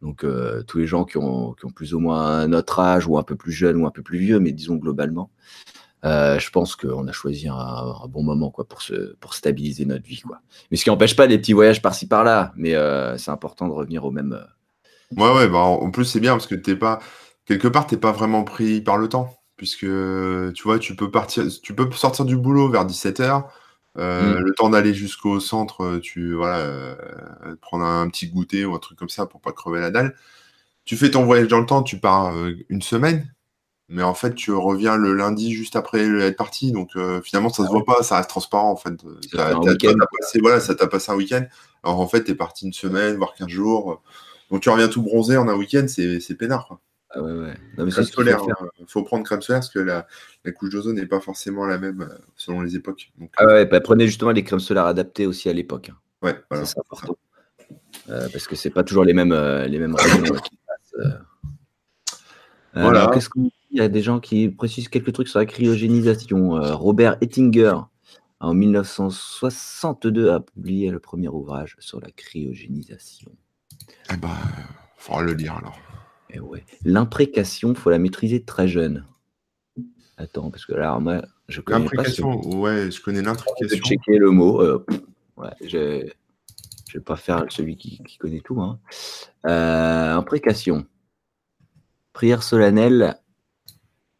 [0.02, 3.36] Donc euh, tous les gens qui ont, plus ou moins notre âge, ou un peu
[3.36, 5.30] plus jeunes, ou un peu plus vieux, mais disons globalement,
[6.04, 8.82] euh, je pense qu'on a choisi un, bon moment quoi, pour,
[9.20, 10.20] pour stabiliser notre vie.
[10.20, 10.40] Quoi.
[10.70, 13.72] Mais ce qui n'empêche pas des petits voyages par-ci par-là, mais euh, c'est important de
[13.72, 14.38] revenir au même.
[15.16, 16.98] Ouais, ouais, bah, en plus c'est bien parce que t'es pas
[17.44, 21.44] quelque part t'es pas vraiment pris par le temps puisque tu vois tu peux partir
[21.62, 23.44] tu peux sortir du boulot vers 17h
[23.98, 24.44] euh, mm.
[24.44, 26.94] Le temps d'aller jusqu'au centre, euh, tu voilà, euh,
[27.60, 30.14] prendre un petit goûter ou un truc comme ça pour pas crever la dalle.
[30.84, 32.32] Tu fais ton voyage dans le temps, tu pars
[32.68, 33.34] une semaine,
[33.88, 37.68] mais en fait tu reviens le lundi juste après être parti, donc finalement ça se
[37.68, 38.94] ah voit pas, ça reste transparent en fait.
[40.40, 41.44] voilà, ça t'a passé un week-end.
[41.82, 44.00] Alors en fait t'es parti une semaine, voire 15 jours,
[44.52, 46.68] donc tu reviens tout bronzé en un week-end, c'est peinard.
[46.68, 46.80] Quoi.
[47.10, 47.54] Ah ouais, ouais.
[47.78, 48.84] Non, crème solaire, il hein.
[48.88, 50.06] faut prendre crème solaire parce que la,
[50.44, 53.12] la couche d'ozone n'est pas forcément la même euh, selon les époques.
[53.36, 55.90] ah ouais, bah, prenez justement les crèmes solaires adaptées aussi à l'époque.
[55.90, 55.98] Hein.
[56.22, 56.64] Ouais, voilà.
[56.66, 57.16] C'est important.
[58.10, 62.14] Euh, parce que c'est pas toujours les mêmes, euh, les mêmes rayons qui passent.
[62.74, 63.10] voilà.
[63.12, 66.60] qu'est-ce qu'il y a des gens qui précisent quelques trucs sur la cryogénisation.
[66.76, 67.76] Robert Ettinger,
[68.40, 73.30] en 1962, a publié le premier ouvrage sur la cryogénisation.
[74.12, 74.28] Eh ben,
[74.96, 75.78] faudra le lire alors.
[76.36, 76.64] Eh ouais.
[76.84, 79.04] L'imprécation, faut la maîtriser très jeune.
[80.18, 83.68] Attends, parce que là, moi, je connais L'imprécation, ouais, je connais l'imprécation.
[83.68, 84.60] Je vais checker le mot.
[84.60, 84.84] Euh,
[85.36, 88.60] ouais, je ne vais pas faire celui qui, connaît tout.
[88.60, 88.78] Hein.
[89.46, 90.86] Euh, imprécation.
[92.12, 93.16] Prière solennelle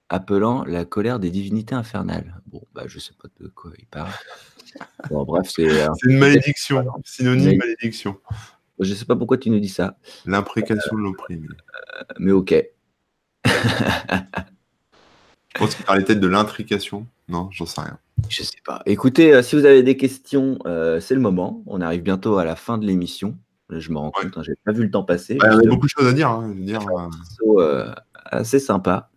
[0.09, 2.41] appelant la colère des divinités infernales.
[2.47, 4.13] Bon, bah, je sais pas de quoi il parle.
[5.11, 5.69] Bon, bref, c'est.
[5.69, 8.19] c'est une malédiction, synonyme malédiction.
[8.81, 9.97] Je sais pas pourquoi tu nous dis ça.
[10.27, 11.49] L'imprécation de l'opprimé.
[11.49, 12.55] Euh, mais ok.
[13.45, 13.51] Je
[15.59, 17.07] pense qu'il parlait peut-être de l'intrication?
[17.29, 17.99] Non, j'en sais rien.
[18.29, 18.83] Je sais pas.
[18.87, 21.63] Écoutez, euh, si vous avez des questions, euh, c'est le moment.
[21.67, 23.37] On arrive bientôt à la fin de l'émission.
[23.69, 25.39] Je me rends compte, hein, j'ai pas vu le temps passer.
[25.43, 26.31] il y a beaucoup de choses à dire.
[26.31, 26.81] Hein, dire
[27.59, 27.93] euh.
[28.25, 29.11] assez sympa.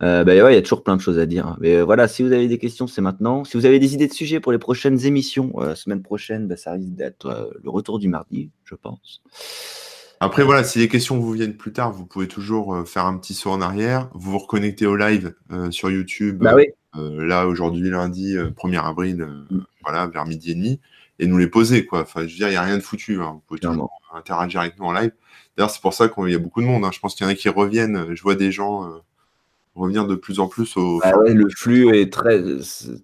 [0.00, 1.56] Bah, il y a toujours plein de choses à dire.
[1.60, 3.44] Mais voilà, si vous avez des questions, c'est maintenant.
[3.44, 6.72] Si vous avez des idées de sujets pour les prochaines émissions, semaine prochaine, bah, ça
[6.72, 9.22] risque d'être le retour du mardi, je pense.
[10.22, 13.16] Après, voilà, si les questions vous viennent plus tard, vous pouvez toujours euh, faire un
[13.16, 14.10] petit saut en arrière.
[14.12, 16.42] Vous vous reconnectez au live euh, sur YouTube.
[16.42, 16.66] Bah oui.
[16.96, 19.64] Euh, là, aujourd'hui, lundi 1er avril, mm.
[19.82, 20.78] voilà, vers midi et demi,
[21.18, 22.02] et nous les poser, quoi.
[22.02, 23.22] Enfin, je veux dire, il n'y a rien de foutu.
[23.22, 23.32] Hein.
[23.32, 25.12] Vous pouvez toujours interagir avec nous en live.
[25.56, 26.84] D'ailleurs, c'est pour ça qu'il y a beaucoup de monde.
[26.84, 26.90] Hein.
[26.92, 28.14] Je pense qu'il y en a qui reviennent.
[28.14, 28.90] Je vois des gens
[29.74, 30.98] revenir de plus en plus au.
[31.00, 32.42] Bah ouais, le flux est très,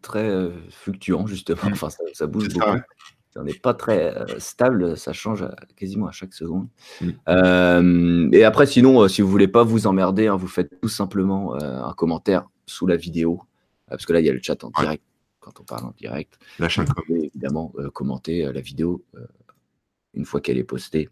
[0.03, 1.71] très fluctuant, justement.
[1.71, 1.73] Mm.
[1.73, 2.79] Enfin, ça, bouge beaucoup
[3.39, 5.47] on n'est pas très euh, stable, ça change
[5.77, 6.69] quasiment à chaque seconde.
[7.01, 7.11] Mm.
[7.29, 10.89] Euh, et après, sinon, euh, si vous voulez pas vous emmerder, hein, vous faites tout
[10.89, 13.43] simplement un commentaire sous la vidéo,
[13.89, 15.03] parce que là, il y a le chat en direct
[15.41, 16.39] quand on parle en direct.
[16.59, 17.05] Un commentaire.
[17.09, 19.05] Évidemment, commenter la vidéo
[20.15, 21.09] une fois qu'elle est postée.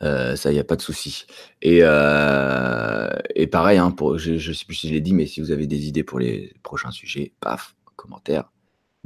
[0.00, 1.26] Ça, il n'y a pas de souci.
[1.62, 5.40] Et, et pareil, hein, pour, je ne sais plus si je l'ai dit, mais si
[5.40, 8.50] vous avez des idées pour les prochains sujets, paf, commentaire,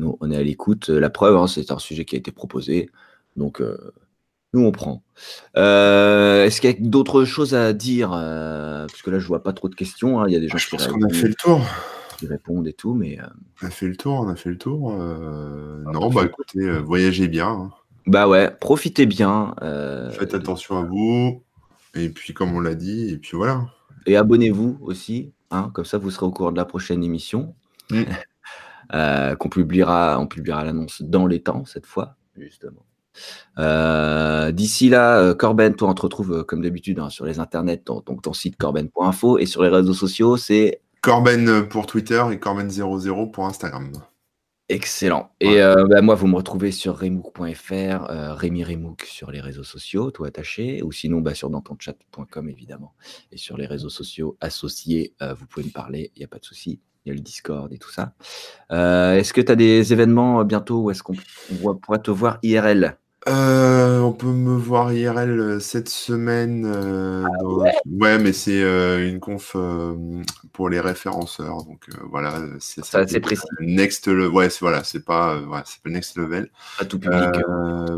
[0.01, 0.89] nous, on est à l'écoute.
[0.89, 2.91] La preuve, hein, c'est un sujet qui a été proposé.
[3.37, 3.93] Donc, euh,
[4.53, 5.05] nous, on prend.
[5.57, 9.43] Euh, est-ce qu'il y a d'autres choses à dire euh, Parce que là, je vois
[9.43, 10.21] pas trop de questions.
[10.21, 10.25] Hein.
[10.27, 11.61] Il y a des gens je pense qu'on a fait le tour.
[12.19, 13.19] Qui répondent et tout, mais.
[13.63, 14.93] On a fait le tour, on a fait le tour.
[14.93, 17.71] Ah, non, bah écoutez, voyagez bien.
[18.01, 18.11] Hein.
[18.11, 19.55] Bah ouais, profitez bien.
[20.13, 21.43] Faites attention à vous.
[21.95, 23.67] Et puis, comme on l'a dit, et puis voilà.
[24.07, 25.33] Et abonnez-vous aussi.
[25.73, 27.55] comme ça, vous serez au courant de la prochaine émission.
[27.91, 28.05] Mm.
[28.93, 32.85] Euh, qu'on publiera, on publiera l'annonce dans les temps cette fois, justement.
[33.59, 37.83] Euh, d'ici là, euh, Corben, toi, on te retrouve comme d'habitude hein, sur les internets,
[37.87, 43.31] donc ton site corben.info et sur les réseaux sociaux, c'est Corben pour Twitter et Corben00
[43.31, 43.93] pour Instagram.
[44.73, 45.33] Excellent.
[45.41, 48.05] Et bah, moi, vous me retrouvez sur remouk.fr,
[48.37, 52.95] Rémi Remouk sur les réseaux sociaux, tout attaché, ou sinon bah, sur dantonchat.com évidemment.
[53.33, 56.45] Et sur les réseaux sociaux associés, vous pouvez me parler, il n'y a pas de
[56.45, 58.13] souci il y a le Discord et tout ça.
[58.71, 61.15] Euh, est-ce que tu as des événements euh, bientôt ou est-ce qu'on
[61.75, 62.99] pourrait te voir IRL
[63.29, 66.65] euh, on peut me voir IRL cette semaine.
[66.67, 67.45] Ah
[67.87, 68.19] ouais.
[68.19, 68.61] mais c'est
[69.09, 69.57] une conf
[70.53, 71.65] pour les référenceurs.
[71.65, 73.07] Donc voilà, c'est ça.
[73.07, 73.43] C'est précis.
[73.61, 74.29] Next, le...
[74.29, 76.51] ouais, voilà, c'est pas, ouais, c'est pas next level.
[76.79, 77.43] Pas tout public.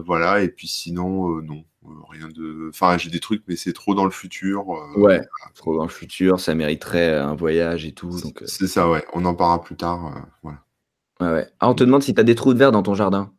[0.05, 1.65] voilà, et puis sinon, non.
[1.85, 2.69] Euh, rien de.
[2.69, 4.65] Enfin, j'ai des trucs, mais c'est trop dans le futur.
[4.71, 5.21] Euh, ouais,
[5.55, 8.15] trop dans le futur, ça mériterait un voyage et tout.
[8.15, 8.45] Euh.
[8.47, 9.05] c'est ça, ouais.
[9.13, 10.29] On en parlera plus tard.
[10.43, 10.59] voilà.
[11.21, 11.49] Ouais, ouais.
[11.61, 13.33] Ah, on te demande si tu as des trous de verre dans ton jardin.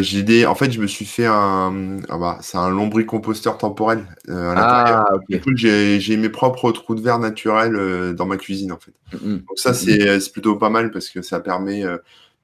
[0.00, 0.46] J'ai des.
[0.46, 1.98] En fait, je me suis fait un.
[2.08, 7.00] Ah bah, c'est un lombricomposteur temporel à ah, Du coup, j'ai mes propres trous de
[7.00, 8.92] verre naturels dans ma cuisine, en fait.
[9.14, 9.38] Mm, mm.
[9.38, 11.84] Donc ça, c'est plutôt pas mal parce que ça permet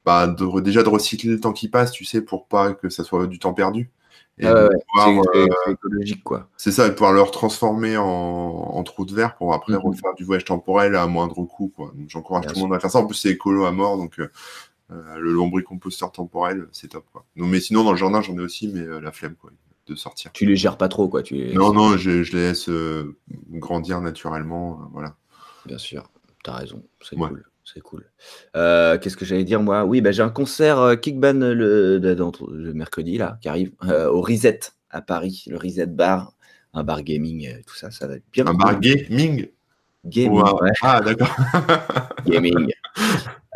[0.07, 3.03] bah, de, déjà de recycler le temps qui passe, tu sais, pour pas que ça
[3.03, 3.91] soit du temps perdu.
[4.39, 6.49] Et euh, c'est écologique, quoi.
[6.57, 10.25] C'est ça, et pouvoir le transformer en, en trou de verre pour après refaire du
[10.25, 11.91] voyage temporel à moindre coût, quoi.
[11.95, 12.99] Donc j'encourage tout le monde à faire ça.
[12.99, 14.29] En plus, c'est écolo à mort, donc euh, euh,
[14.89, 17.25] le lombricomposteur temporel, c'est top, quoi.
[17.37, 19.51] Donc, mais sinon, dans le jardin, j'en ai aussi, mais la flemme, quoi,
[19.87, 20.33] de sortir.
[20.33, 21.23] Tu les gères pas trop, quoi.
[21.23, 22.71] Tu Non, non, je, je, les laisse
[23.51, 25.17] grandir naturellement, voilà.
[25.65, 26.09] Bien sûr,
[26.45, 27.45] tu as raison, c'est cool.
[27.67, 28.09] C'est cool.
[28.55, 29.85] Euh, qu'est-ce que j'allais dire moi?
[29.85, 34.21] Oui, bah, j'ai un concert euh, Kickban le, le, mercredi là qui arrive euh, au
[34.21, 34.61] Reset
[34.91, 36.33] à Paris, le Reset Bar,
[36.75, 38.47] un bar gaming, tout ça, ça va être bien.
[38.47, 39.49] Un bar gaming?
[40.05, 40.45] Gaming.
[40.81, 41.35] Ah d'accord.
[42.27, 42.71] gaming.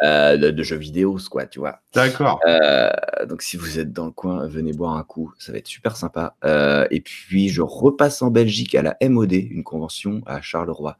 [0.02, 1.80] Euh, de, jeux vidéo, quoi, tu vois.
[1.94, 2.40] D'accord.
[2.46, 2.90] Euh,
[3.28, 5.96] donc, si vous êtes dans le coin, venez boire un coup, ça va être super
[5.96, 6.36] sympa.
[6.44, 10.96] Euh, et puis, je repasse en Belgique à la MOD, une convention à Charleroi,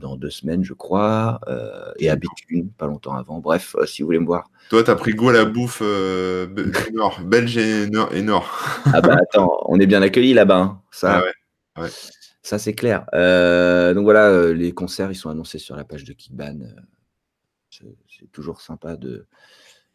[0.00, 1.40] dans deux semaines, je crois,
[1.98, 3.40] et à Béthune, pas longtemps avant.
[3.40, 4.50] Bref, si vous voulez me voir.
[4.70, 5.80] Toi, t'as pris goût à la bouffe
[6.92, 8.58] nord, belge et nord.
[8.92, 10.58] ah bah attends, on est bien accueillis là-bas.
[10.58, 10.80] Hein.
[10.90, 11.22] Ça,
[11.74, 11.88] ah ouais.
[12.42, 13.00] ça c'est clair.
[13.12, 16.58] donc voilà, les concerts, ils sont annoncés sur la page de Kickban
[18.08, 19.26] c'est toujours sympa de,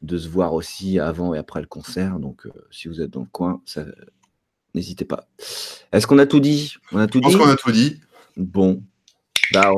[0.02, 2.20] de se voir aussi avant et après le concert.
[2.20, 3.62] Donc, euh, si vous êtes dans le coin,
[4.74, 5.28] n'hésitez pas.
[5.92, 6.76] Est-ce qu'on a tout dit?
[6.92, 8.02] On a tout Je pense qu'on a tout dit.
[8.38, 8.84] Bon.
[9.54, 9.72] Bah,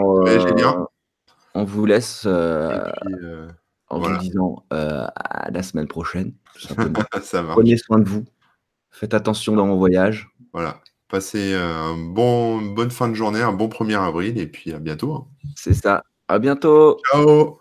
[1.54, 2.80] on, vous laisse euh,
[3.22, 3.48] euh,
[3.90, 6.34] en vous disant à la semaine prochaine.
[6.76, 8.26] Prenez soin de vous.
[8.92, 10.30] Faites attention dans mon voyage.
[10.54, 10.82] Voilà.
[11.10, 15.14] Passez une bon, bonne fin de journée, un bon 1er avril et puis à bientôt.
[15.14, 15.28] Hein.
[15.56, 16.04] C'est ça.
[16.28, 17.00] À bientôt.
[17.12, 17.60] Ciao.